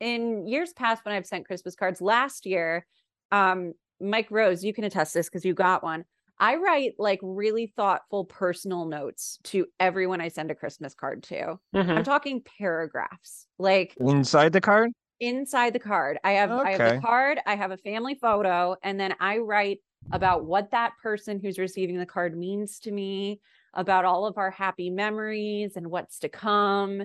in 0.00 0.46
years 0.46 0.72
past 0.72 1.04
when 1.04 1.14
I've 1.14 1.26
sent 1.26 1.46
Christmas 1.46 1.74
cards 1.74 2.00
last 2.00 2.46
year, 2.46 2.86
um 3.30 3.74
Mike 4.00 4.28
Rose, 4.30 4.64
you 4.64 4.72
can 4.72 4.84
attest 4.84 5.14
this 5.14 5.28
because 5.28 5.44
you 5.44 5.54
got 5.54 5.82
one. 5.82 6.04
I 6.38 6.56
write 6.56 6.94
like 6.98 7.20
really 7.22 7.72
thoughtful 7.76 8.24
personal 8.24 8.86
notes 8.86 9.38
to 9.44 9.66
everyone 9.78 10.20
I 10.20 10.28
send 10.28 10.50
a 10.50 10.54
Christmas 10.54 10.94
card 10.94 11.22
to. 11.24 11.58
Mhm. 11.74 11.98
I'm 11.98 12.04
talking 12.04 12.42
paragraphs. 12.58 13.46
Like 13.58 13.96
Inside 13.98 14.52
the 14.52 14.60
card? 14.60 14.92
inside 15.20 15.72
the 15.72 15.78
card 15.78 16.18
i 16.24 16.32
have 16.32 16.50
i 16.50 16.72
have 16.72 16.96
the 16.96 17.00
card 17.00 17.38
i 17.46 17.54
have 17.54 17.70
a 17.70 17.76
family 17.76 18.16
photo 18.16 18.74
and 18.82 18.98
then 18.98 19.14
i 19.20 19.38
write 19.38 19.78
about 20.10 20.44
what 20.44 20.72
that 20.72 20.92
person 21.00 21.38
who's 21.38 21.56
receiving 21.56 21.96
the 21.98 22.04
card 22.04 22.36
means 22.36 22.80
to 22.80 22.90
me 22.90 23.40
about 23.74 24.04
all 24.04 24.26
of 24.26 24.36
our 24.38 24.50
happy 24.50 24.90
memories 24.90 25.76
and 25.76 25.88
what's 25.88 26.18
to 26.18 26.28
come 26.28 27.00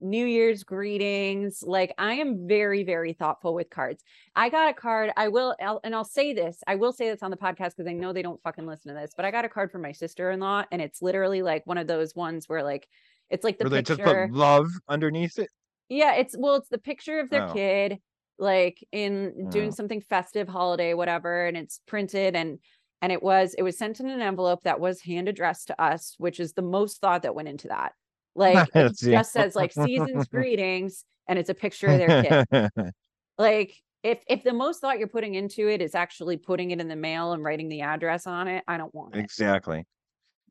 new 0.00 0.24
year's 0.26 0.64
greetings 0.64 1.62
like 1.66 1.92
i 1.98 2.14
am 2.14 2.48
very 2.48 2.82
very 2.82 3.12
thoughtful 3.12 3.54
with 3.54 3.68
cards 3.68 4.02
i 4.34 4.48
got 4.48 4.70
a 4.70 4.74
card 4.74 5.10
i 5.16 5.28
will 5.28 5.54
I'll, 5.60 5.80
and 5.84 5.94
i'll 5.94 6.04
say 6.04 6.32
this 6.32 6.62
i 6.66 6.74
will 6.74 6.92
say 6.92 7.10
this 7.10 7.22
on 7.22 7.30
the 7.30 7.36
podcast 7.36 7.76
because 7.76 7.86
i 7.86 7.92
know 7.92 8.12
they 8.12 8.22
don't 8.22 8.42
fucking 8.42 8.66
listen 8.66 8.94
to 8.94 8.98
this 9.00 9.12
but 9.14 9.24
i 9.26 9.30
got 9.30 9.44
a 9.44 9.48
card 9.48 9.70
from 9.70 9.82
my 9.82 9.92
sister-in-law 9.92 10.64
and 10.72 10.80
it's 10.80 11.02
literally 11.02 11.42
like 11.42 11.66
one 11.66 11.78
of 11.78 11.86
those 11.86 12.14
ones 12.14 12.48
where 12.48 12.62
like 12.62 12.88
it's 13.30 13.44
like 13.44 13.58
the 13.58 13.64
Where 13.64 13.70
they 13.70 13.82
just 13.82 14.00
put 14.00 14.30
love 14.30 14.70
underneath 14.88 15.38
it? 15.38 15.50
yeah, 15.88 16.14
it's 16.14 16.34
well, 16.38 16.54
it's 16.56 16.68
the 16.68 16.78
picture 16.78 17.20
of 17.20 17.30
their 17.30 17.46
Oh. 17.48 17.52
kid, 17.52 17.98
like 18.38 18.82
in 18.92 19.48
doing 19.50 19.68
Oh. 19.68 19.72
something 19.72 20.00
festive, 20.00 20.48
holiday, 20.48 20.94
whatever, 20.94 21.46
and 21.46 21.56
it's 21.56 21.80
printed 21.86 22.34
and 22.34 22.58
and 23.02 23.12
it 23.12 23.22
was 23.22 23.54
it 23.58 23.62
was 23.62 23.76
sent 23.76 24.00
in 24.00 24.08
an 24.08 24.22
envelope 24.22 24.62
that 24.64 24.80
was 24.80 25.00
hand 25.02 25.28
addressed 25.28 25.66
to 25.68 25.80
us, 25.82 26.14
which 26.18 26.40
is 26.40 26.52
the 26.54 26.62
most 26.62 27.00
thought 27.00 27.22
that 27.22 27.34
went 27.34 27.48
into 27.48 27.68
that. 27.68 27.92
Like 28.34 28.68
it 28.74 28.96
just 28.98 29.32
says 29.32 29.54
like 29.54 29.72
season's 29.72 30.26
greetings, 30.28 31.04
and 31.28 31.38
it's 31.38 31.50
a 31.50 31.54
picture 31.54 31.86
of 31.88 31.98
their 31.98 32.44
kid. 32.44 32.70
Like 33.36 33.82
if 34.04 34.20
if 34.28 34.44
the 34.44 34.52
most 34.52 34.80
thought 34.80 35.00
you're 35.00 35.08
putting 35.08 35.34
into 35.34 35.68
it 35.68 35.82
is 35.82 35.96
actually 35.96 36.36
putting 36.36 36.70
it 36.70 36.80
in 36.80 36.86
the 36.86 36.94
mail 36.94 37.32
and 37.32 37.42
writing 37.42 37.68
the 37.68 37.80
address 37.80 38.28
on 38.28 38.46
it, 38.46 38.62
I 38.68 38.76
don't 38.76 38.94
want 38.94 39.16
it. 39.16 39.18
exactly. 39.18 39.84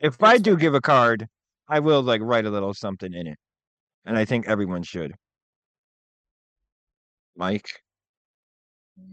If 0.01 0.21
I 0.21 0.37
do 0.37 0.51
fair. 0.51 0.59
give 0.59 0.73
a 0.73 0.81
card, 0.81 1.27
I 1.69 1.79
will 1.79 2.01
like 2.01 2.19
write 2.21 2.45
a 2.45 2.49
little 2.49 2.73
something 2.73 3.13
in 3.13 3.27
it. 3.27 3.37
And 4.05 4.17
I 4.17 4.25
think 4.25 4.49
everyone 4.49 4.83
should. 4.83 5.13
Mike. 7.37 7.69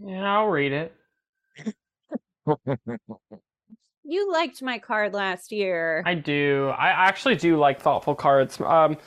Yeah, 0.05 0.39
I'll 0.39 0.47
read 0.47 0.73
it. 0.73 0.95
You 4.11 4.29
liked 4.29 4.61
my 4.61 4.77
card 4.77 5.13
last 5.13 5.53
year. 5.53 6.03
I 6.05 6.15
do. 6.15 6.67
I 6.77 6.89
actually 6.89 7.37
do 7.37 7.57
like 7.57 7.81
thoughtful 7.81 8.13
cards. 8.13 8.59
Um, 8.59 8.97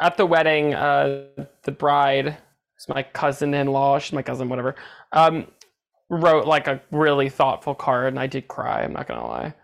at 0.00 0.16
the 0.16 0.26
wedding, 0.26 0.74
uh, 0.74 1.26
the 1.62 1.70
bride, 1.70 2.36
is 2.76 2.88
my 2.88 3.04
cousin-in-law, 3.04 4.00
she's 4.00 4.12
my 4.12 4.22
cousin, 4.22 4.48
whatever. 4.48 4.74
Um, 5.12 5.46
wrote 6.10 6.48
like 6.48 6.66
a 6.66 6.82
really 6.90 7.28
thoughtful 7.28 7.76
card, 7.76 8.08
and 8.08 8.18
I 8.18 8.26
did 8.26 8.48
cry. 8.48 8.82
I'm 8.82 8.92
not 8.92 9.06
gonna 9.06 9.24
lie. 9.24 9.54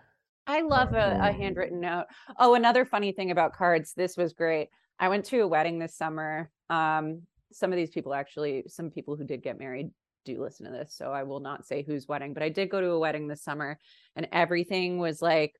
I 0.47 0.61
love 0.61 0.93
a, 0.93 1.19
a 1.21 1.33
handwritten 1.33 1.81
note. 1.81 2.05
Oh, 2.39 2.55
another 2.55 2.85
funny 2.85 3.11
thing 3.11 3.31
about 3.31 3.51
cards. 3.51 3.91
This 3.93 4.15
was 4.15 4.31
great. 4.31 4.69
I 5.01 5.09
went 5.09 5.25
to 5.25 5.41
a 5.41 5.47
wedding 5.49 5.79
this 5.79 5.97
summer. 5.97 6.49
Um, 6.69 7.23
some 7.51 7.73
of 7.73 7.75
these 7.75 7.89
people 7.89 8.13
actually, 8.13 8.63
some 8.67 8.89
people 8.89 9.17
who 9.17 9.25
did 9.25 9.43
get 9.43 9.59
married 9.59 9.89
do 10.25 10.41
listen 10.41 10.65
to 10.65 10.71
this, 10.71 10.93
so 10.95 11.11
I 11.11 11.23
will 11.23 11.39
not 11.39 11.65
say 11.65 11.83
whose 11.83 12.07
wedding, 12.07 12.33
but 12.33 12.43
I 12.43 12.49
did 12.49 12.69
go 12.69 12.81
to 12.81 12.91
a 12.91 12.99
wedding 12.99 13.27
this 13.27 13.43
summer, 13.43 13.77
and 14.15 14.27
everything 14.31 14.97
was 14.97 15.21
like 15.21 15.55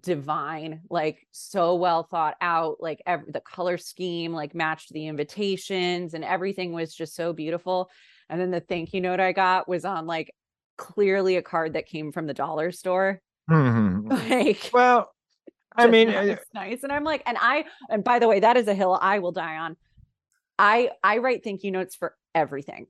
divine, 0.00 0.80
like 0.88 1.26
so 1.30 1.74
well 1.74 2.02
thought 2.02 2.36
out. 2.40 2.76
Like 2.80 3.02
ev- 3.06 3.32
the 3.32 3.40
color 3.40 3.78
scheme 3.78 4.32
like 4.32 4.54
matched 4.54 4.92
the 4.92 5.06
invitations, 5.06 6.14
and 6.14 6.24
everything 6.24 6.72
was 6.72 6.94
just 6.94 7.14
so 7.14 7.32
beautiful. 7.32 7.90
And 8.28 8.40
then 8.40 8.50
the 8.50 8.60
thank 8.60 8.94
you 8.94 9.00
note 9.00 9.20
I 9.20 9.32
got 9.32 9.68
was 9.68 9.84
on 9.84 10.06
like 10.06 10.34
clearly 10.78 11.36
a 11.36 11.42
card 11.42 11.74
that 11.74 11.86
came 11.86 12.12
from 12.12 12.26
the 12.26 12.34
dollar 12.34 12.72
store. 12.72 13.20
Mhm. 13.50 14.02
Like 14.30 14.70
well, 14.72 15.12
I 15.76 15.86
mean, 15.86 16.10
not 16.10 16.28
uh, 16.28 16.36
nice. 16.54 16.82
And 16.82 16.92
I'm 16.92 17.04
like, 17.04 17.22
and 17.26 17.38
I, 17.40 17.64
and 17.88 18.04
by 18.04 18.18
the 18.18 18.28
way, 18.28 18.40
that 18.40 18.56
is 18.56 18.68
a 18.68 18.74
hill 18.74 18.98
I 19.00 19.20
will 19.20 19.32
die 19.32 19.56
on. 19.58 19.76
I 20.58 20.90
I 21.02 21.18
write 21.18 21.44
thank 21.44 21.64
you 21.64 21.70
notes 21.70 21.94
for 21.94 22.14
everything. 22.34 22.86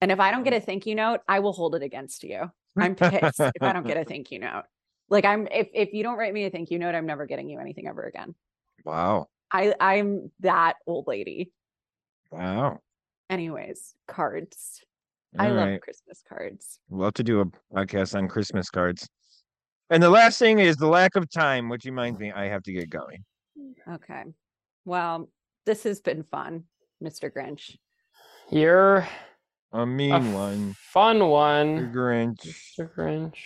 And 0.00 0.12
if 0.12 0.20
I 0.20 0.30
don't 0.30 0.42
get 0.42 0.52
a 0.52 0.60
mm. 0.60 0.64
thank 0.64 0.86
you 0.86 0.94
note, 0.94 1.20
I 1.28 1.40
will 1.40 1.52
hold 1.52 1.74
it 1.74 1.82
against 1.82 2.22
you. 2.22 2.50
I'm 2.76 2.94
pissed 2.94 3.40
if 3.40 3.62
I 3.62 3.72
don't 3.72 3.86
get 3.86 3.96
a 3.96 4.04
thank 4.08 4.30
you 4.30 4.38
note. 4.38 4.64
Like 5.08 5.24
I'm 5.24 5.46
if 5.50 5.68
if 5.72 5.92
you 5.92 6.02
don't 6.02 6.18
write 6.18 6.34
me 6.34 6.44
a 6.44 6.50
thank 6.50 6.70
you 6.70 6.78
note, 6.78 6.94
I'm 6.94 7.06
never 7.06 7.26
getting 7.26 7.48
you 7.48 7.58
anything 7.60 7.86
ever 7.86 8.04
again. 8.04 8.34
wow, 8.84 9.28
I 9.50 9.74
I'm 9.80 10.30
that 10.40 10.76
old 10.86 11.06
lady. 11.06 11.52
wow. 12.30 12.80
Anyways, 13.28 13.94
cards. 14.06 14.82
I 15.38 15.48
All 15.48 15.54
love. 15.54 15.80
Christmas 15.80 16.22
cards. 16.28 16.78
Love 16.90 17.14
to 17.14 17.24
do 17.24 17.40
a 17.40 17.46
podcast 17.74 18.16
on 18.16 18.28
Christmas 18.28 18.70
cards. 18.70 19.08
And 19.90 20.02
the 20.02 20.10
last 20.10 20.38
thing 20.38 20.58
is 20.58 20.76
the 20.76 20.86
lack 20.86 21.16
of 21.16 21.30
time, 21.30 21.68
which 21.68 21.84
reminds 21.84 22.18
me 22.18 22.32
I 22.32 22.46
have 22.46 22.62
to 22.64 22.72
get 22.72 22.90
going. 22.90 23.24
Okay. 23.88 24.24
Well, 24.84 25.28
this 25.64 25.82
has 25.84 26.00
been 26.00 26.24
fun, 26.24 26.64
Mr. 27.02 27.30
Grinch. 27.30 27.76
You're 28.50 29.06
A 29.72 29.80
a 29.80 29.86
mean 29.86 30.32
one. 30.32 30.74
fun 30.78 31.18
The 31.18 31.26
one, 31.26 31.92
Grinch. 31.92 32.46
Mr. 32.78 32.88
Grinch. 32.94 33.36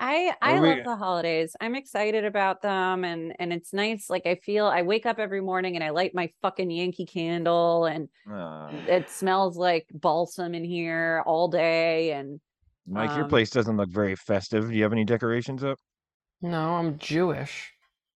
I 0.00 0.32
I 0.40 0.60
we- 0.60 0.68
love 0.68 0.84
the 0.84 0.96
holidays. 0.96 1.56
I'm 1.60 1.74
excited 1.74 2.24
about 2.24 2.62
them 2.62 3.04
and 3.04 3.34
and 3.40 3.52
it's 3.52 3.72
nice 3.72 4.08
like 4.08 4.26
I 4.26 4.36
feel 4.36 4.66
I 4.66 4.82
wake 4.82 5.06
up 5.06 5.18
every 5.18 5.40
morning 5.40 5.74
and 5.74 5.82
I 5.82 5.90
light 5.90 6.14
my 6.14 6.30
fucking 6.40 6.70
Yankee 6.70 7.04
candle 7.06 7.86
and 7.86 8.08
Ah, 8.30 8.70
it 8.86 9.10
smells 9.10 9.56
like 9.56 9.86
balsam 9.92 10.54
in 10.54 10.62
here 10.64 11.22
all 11.26 11.48
day 11.48 12.12
and 12.12 12.40
Mike, 12.86 13.10
your 13.16 13.24
Um, 13.24 13.28
place 13.28 13.50
doesn't 13.50 13.76
look 13.76 13.90
very 13.90 14.14
festive. 14.16 14.68
Do 14.70 14.74
you 14.74 14.82
have 14.84 14.92
any 14.92 15.04
decorations 15.04 15.62
up? 15.64 15.78
No, 16.40 16.76
I'm 16.76 16.96
Jewish. 16.98 17.72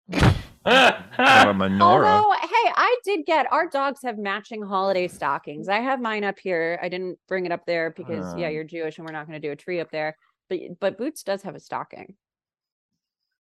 Have 0.65 1.47
a 1.47 1.53
menorah. 1.53 2.05
although 2.05 2.31
hey, 2.41 2.71
I 2.75 2.97
did 3.03 3.25
get 3.25 3.51
our 3.51 3.67
dogs 3.67 4.01
have 4.03 4.17
matching 4.17 4.61
holiday 4.61 5.07
stockings. 5.07 5.67
I 5.69 5.79
have 5.79 5.99
mine 5.99 6.23
up 6.23 6.37
here. 6.39 6.79
I 6.81 6.89
didn't 6.89 7.17
bring 7.27 7.45
it 7.45 7.51
up 7.51 7.65
there 7.65 7.91
because 7.97 8.35
yeah, 8.37 8.47
Um, 8.47 8.53
you're 8.53 8.63
Jewish 8.63 8.97
and 8.97 9.05
we're 9.07 9.13
not 9.13 9.27
going 9.27 9.41
to 9.41 9.47
do 9.47 9.51
a 9.51 9.55
tree 9.55 9.79
up 9.79 9.89
there. 9.91 10.15
But 10.49 10.59
but 10.79 10.97
Boots 10.97 11.23
does 11.23 11.41
have 11.43 11.55
a 11.55 11.59
stocking. 11.59 12.15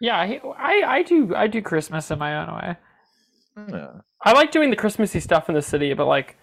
yeah, 0.00 0.26
he- 0.26 0.40
I, 0.56 0.82
I 0.98 1.02
do 1.02 1.34
I 1.34 1.46
do 1.48 1.60
Christmas 1.62 2.10
in 2.10 2.18
my 2.18 2.36
own 2.46 2.54
way. 2.56 2.76
Yeah. 3.76 3.90
I 4.24 4.32
like 4.32 4.52
doing 4.52 4.70
the 4.70 4.76
Christmassy 4.76 5.18
stuff 5.20 5.48
in 5.48 5.54
the 5.54 5.62
city, 5.62 5.92
but 5.94 6.06
like 6.06 6.36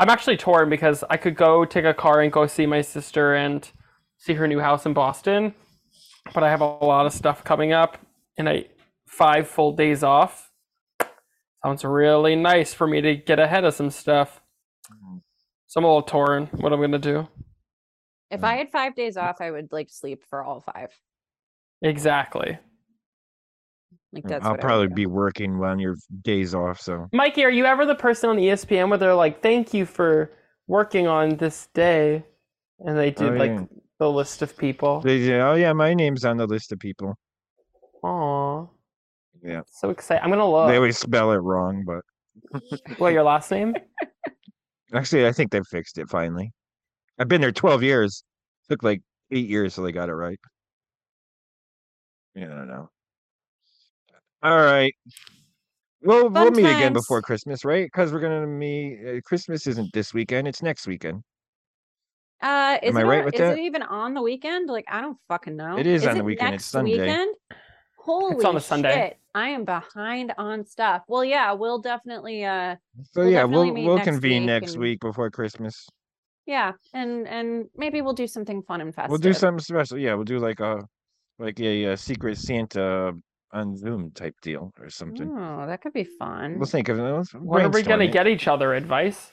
I'm 0.00 0.08
actually 0.10 0.36
torn 0.36 0.68
because 0.70 1.04
I 1.10 1.16
could 1.16 1.36
go 1.36 1.64
take 1.64 1.84
a 1.84 1.94
car 1.94 2.20
and 2.22 2.32
go 2.32 2.46
see 2.46 2.66
my 2.66 2.80
sister 2.80 3.34
and 3.34 3.68
see 4.16 4.34
her 4.34 4.48
new 4.48 4.58
house 4.60 4.84
in 4.86 4.94
Boston, 4.94 5.54
but 6.34 6.42
I 6.42 6.50
have 6.50 6.60
a 6.60 6.64
lot 6.66 7.06
of 7.06 7.12
stuff 7.12 7.44
coming 7.44 7.72
up 7.72 7.98
and 8.36 8.48
I 8.48 8.66
five 9.08 9.48
full 9.48 9.72
days 9.72 10.02
off. 10.04 10.52
Sounds 11.64 11.84
really 11.84 12.36
nice 12.36 12.72
for 12.72 12.86
me 12.86 13.00
to 13.00 13.16
get 13.16 13.38
ahead 13.40 13.64
of 13.64 13.74
some 13.74 13.90
stuff. 13.90 14.40
Mhm. 14.92 15.22
So 15.66 15.80
I'm 15.80 15.84
a 15.84 15.88
little 15.88 16.02
torn 16.02 16.46
what 16.60 16.72
I'm 16.72 16.80
gonna 16.80 16.98
do. 16.98 17.26
If 18.30 18.40
Mm. 18.42 18.44
I 18.44 18.56
had 18.56 18.70
5 18.70 18.94
days 18.94 19.16
off, 19.16 19.40
I 19.40 19.50
would 19.50 19.72
like 19.72 19.88
sleep 19.90 20.22
for 20.24 20.42
all 20.44 20.60
5. 20.60 20.90
Exactly. 21.82 22.58
Like 24.12 24.24
that's 24.24 24.44
I'll 24.44 24.52
what 24.52 24.60
I 24.64 24.66
would 24.78 24.88
probably 24.90 24.94
be 24.94 25.06
working 25.06 25.62
on 25.64 25.78
your 25.78 25.96
days 26.22 26.54
off, 26.54 26.80
so 26.80 27.08
Mikey, 27.12 27.44
are 27.44 27.50
you 27.50 27.64
ever 27.66 27.84
the 27.84 27.94
person 27.94 28.30
on 28.30 28.36
ESPN 28.38 28.88
where 28.88 28.98
they're 28.98 29.14
like, 29.14 29.42
"Thank 29.42 29.74
you 29.74 29.84
for 29.84 30.30
working 30.66 31.06
on 31.06 31.36
this 31.36 31.66
day," 31.68 32.24
and 32.80 32.96
they 32.96 33.10
do 33.10 33.26
Oh, 33.28 33.36
like 33.36 33.50
yeah. 33.50 33.64
the 33.98 34.10
list 34.10 34.40
of 34.42 34.56
people? 34.56 35.00
they 35.00 35.24
say, 35.26 35.40
"Oh 35.40 35.54
yeah, 35.54 35.72
my 35.74 35.92
name's 35.92 36.24
on 36.24 36.38
the 36.38 36.46
list 36.46 36.72
of 36.72 36.78
people." 36.78 37.16
Aw, 39.44 39.48
Yeah, 39.48 39.60
so 39.68 39.90
excited! 39.90 40.22
I'm 40.24 40.30
gonna 40.30 40.48
look. 40.48 40.68
they 40.68 40.76
always 40.76 40.98
spell 40.98 41.32
it 41.32 41.36
wrong, 41.36 41.84
but 41.86 42.00
What 42.98 43.12
your 43.12 43.22
last 43.24 43.50
name? 43.50 43.74
actually, 44.94 45.26
I 45.26 45.32
think 45.32 45.50
they 45.50 45.60
fixed 45.70 45.98
it 45.98 46.08
finally. 46.08 46.52
I've 47.18 47.28
been 47.28 47.40
there 47.40 47.52
twelve 47.52 47.82
years. 47.82 48.22
It 48.68 48.72
Took 48.74 48.82
like 48.82 49.02
eight 49.30 49.48
years 49.48 49.74
till 49.74 49.84
they 49.84 49.92
got 49.92 50.08
it 50.08 50.14
right. 50.14 50.38
Yeah, 52.34 52.46
I 52.46 52.48
don't 52.48 52.68
know. 52.68 52.90
All 54.42 54.56
right. 54.56 54.94
We'll 56.02 56.28
we'll 56.30 56.44
Fun 56.44 56.52
meet 56.54 56.64
again 56.66 56.92
before. 56.92 57.20
Christmas, 57.22 57.64
right? 57.64 57.86
Because 57.86 58.12
we're 58.12 58.20
gonna 58.20 58.46
meet. 58.46 59.00
Uh, 59.04 59.20
Christmas 59.24 59.66
isn't 59.66 59.92
this 59.92 60.14
weekend; 60.14 60.46
it's 60.46 60.62
next 60.62 60.86
weekend. 60.86 61.22
Uh, 62.40 62.78
is 62.84 62.94
I 62.94 63.00
it 63.00 63.04
right 63.04 63.18
on- 63.18 63.24
with 63.24 63.34
is 63.34 63.40
that? 63.40 63.58
it 63.58 63.62
even 63.62 63.82
on 63.82 64.14
the 64.14 64.22
weekend? 64.22 64.68
Like, 64.68 64.84
I 64.88 65.00
don't 65.00 65.18
fucking 65.26 65.56
know. 65.56 65.76
It 65.76 65.88
is 65.88 66.06
on 66.06 66.18
the 66.18 66.22
weekend, 66.22 66.54
it's 66.54 66.62
next 66.62 66.66
Sunday. 66.66 67.00
Weekend? 67.00 67.34
Holy 68.08 68.44
on 68.44 68.56
a 68.56 68.60
Sunday. 68.60 68.94
shit! 68.94 69.18
I 69.34 69.48
am 69.50 69.64
behind 69.64 70.32
on 70.38 70.64
stuff. 70.64 71.02
Well, 71.08 71.24
yeah, 71.24 71.52
we'll 71.52 71.78
definitely. 71.80 72.44
Uh, 72.44 72.76
So 73.12 73.20
We'll 73.22 73.30
yeah, 73.30 73.42
definitely 73.42 73.66
we'll 73.66 73.74
meet 73.74 73.86
we'll 73.86 73.96
next 73.96 74.08
convene 74.08 74.42
week 74.42 74.46
next 74.46 74.72
and- 74.72 74.80
week 74.82 75.00
before 75.00 75.30
Christmas. 75.30 75.86
yeah, 76.46 76.72
and 76.94 77.28
and 77.28 77.66
maybe 77.76 78.00
we'll 78.02 78.14
do 78.14 78.26
something 78.26 78.62
fun 78.62 78.80
and 78.80 78.94
festive. 78.94 79.10
We'll 79.10 79.18
do 79.18 79.32
something 79.32 79.62
special. 79.62 79.98
Yeah, 79.98 80.14
we'll 80.14 80.24
do 80.24 80.38
like 80.38 80.60
a 80.60 80.80
like 81.38 81.60
a, 81.60 81.92
uh 81.92 81.96
secret 81.96 82.36
Santa 82.38 83.12
on 83.52 83.76
Zoom 83.76 84.10
type 84.12 84.34
deal 84.42 84.72
or 84.80 84.90
something. 84.90 85.30
Oh, 85.36 85.66
that 85.66 85.80
could 85.82 85.92
be 85.92 86.04
fun. 86.04 86.58
We'll 86.58 86.66
think 86.66 86.88
of 86.88 86.98
it. 86.98 87.02
Let's 87.02 87.32
When 87.34 87.62
are 87.64 87.68
we 87.70 87.82
gonna 87.82 87.98
brainstorm 87.98 88.12
get 88.12 88.26
each 88.26 88.48
other 88.48 88.74
advice? 88.74 89.32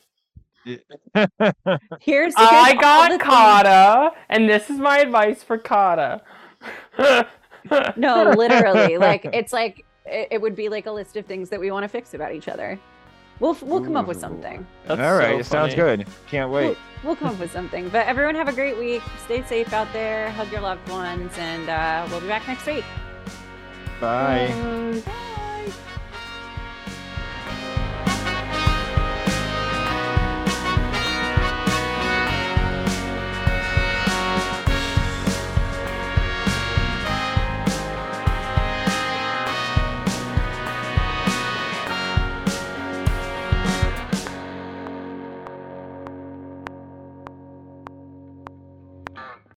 Here's, 0.64 0.80
here's 2.02 2.34
I 2.38 2.72
all 2.74 2.82
got 2.82 3.10
the 3.12 3.18
things- 3.18 3.24
Kata, 3.24 4.12
and 4.30 4.50
this 4.50 4.70
is 4.70 4.80
my 4.80 5.00
advice 5.00 5.44
for 5.44 5.58
Kata. 5.58 6.22
No, 7.96 8.32
literally, 8.38 8.98
like 8.98 9.26
it's 9.26 9.54
like 9.54 9.86
it, 10.06 10.28
it 10.32 10.42
would 10.42 10.56
be 10.56 10.70
like 10.70 10.86
a 10.86 10.92
list 10.92 11.16
of 11.18 11.26
things 11.26 11.50
that 11.50 11.60
we 11.60 11.72
want 11.72 11.84
to 11.84 11.88
fix 11.90 12.14
about 12.14 12.34
each 12.34 12.48
other. 12.48 12.80
We'll 13.40 13.58
we'll 13.62 13.82
come 13.82 13.98
up 13.98 14.08
with 14.08 14.20
something. 14.20 14.66
That's 14.86 15.02
All 15.02 15.18
right, 15.18 15.34
so 15.34 15.40
it 15.40 15.46
sounds 15.46 15.76
good. 15.76 16.08
Can't 16.28 16.52
wait. 16.52 16.78
We'll 17.04 17.18
come 17.18 17.30
up 17.34 17.40
with 17.40 17.52
something. 17.52 17.90
But 17.90 18.08
everyone 18.08 18.36
have 18.36 18.48
a 18.48 18.54
great 18.54 18.78
week. 18.78 19.02
Stay 19.26 19.44
safe 19.44 19.74
out 19.74 19.92
there. 19.92 20.32
Hug 20.32 20.52
your 20.52 20.62
loved 20.62 20.88
ones, 20.90 21.34
and 21.38 21.70
uh, 21.70 22.08
we'll 22.10 22.22
be 22.22 22.28
back 22.28 22.48
next 22.48 22.66
week. 22.66 22.86
Bye. 24.00 24.48
Um, 24.48 25.02
bye. 25.02 25.42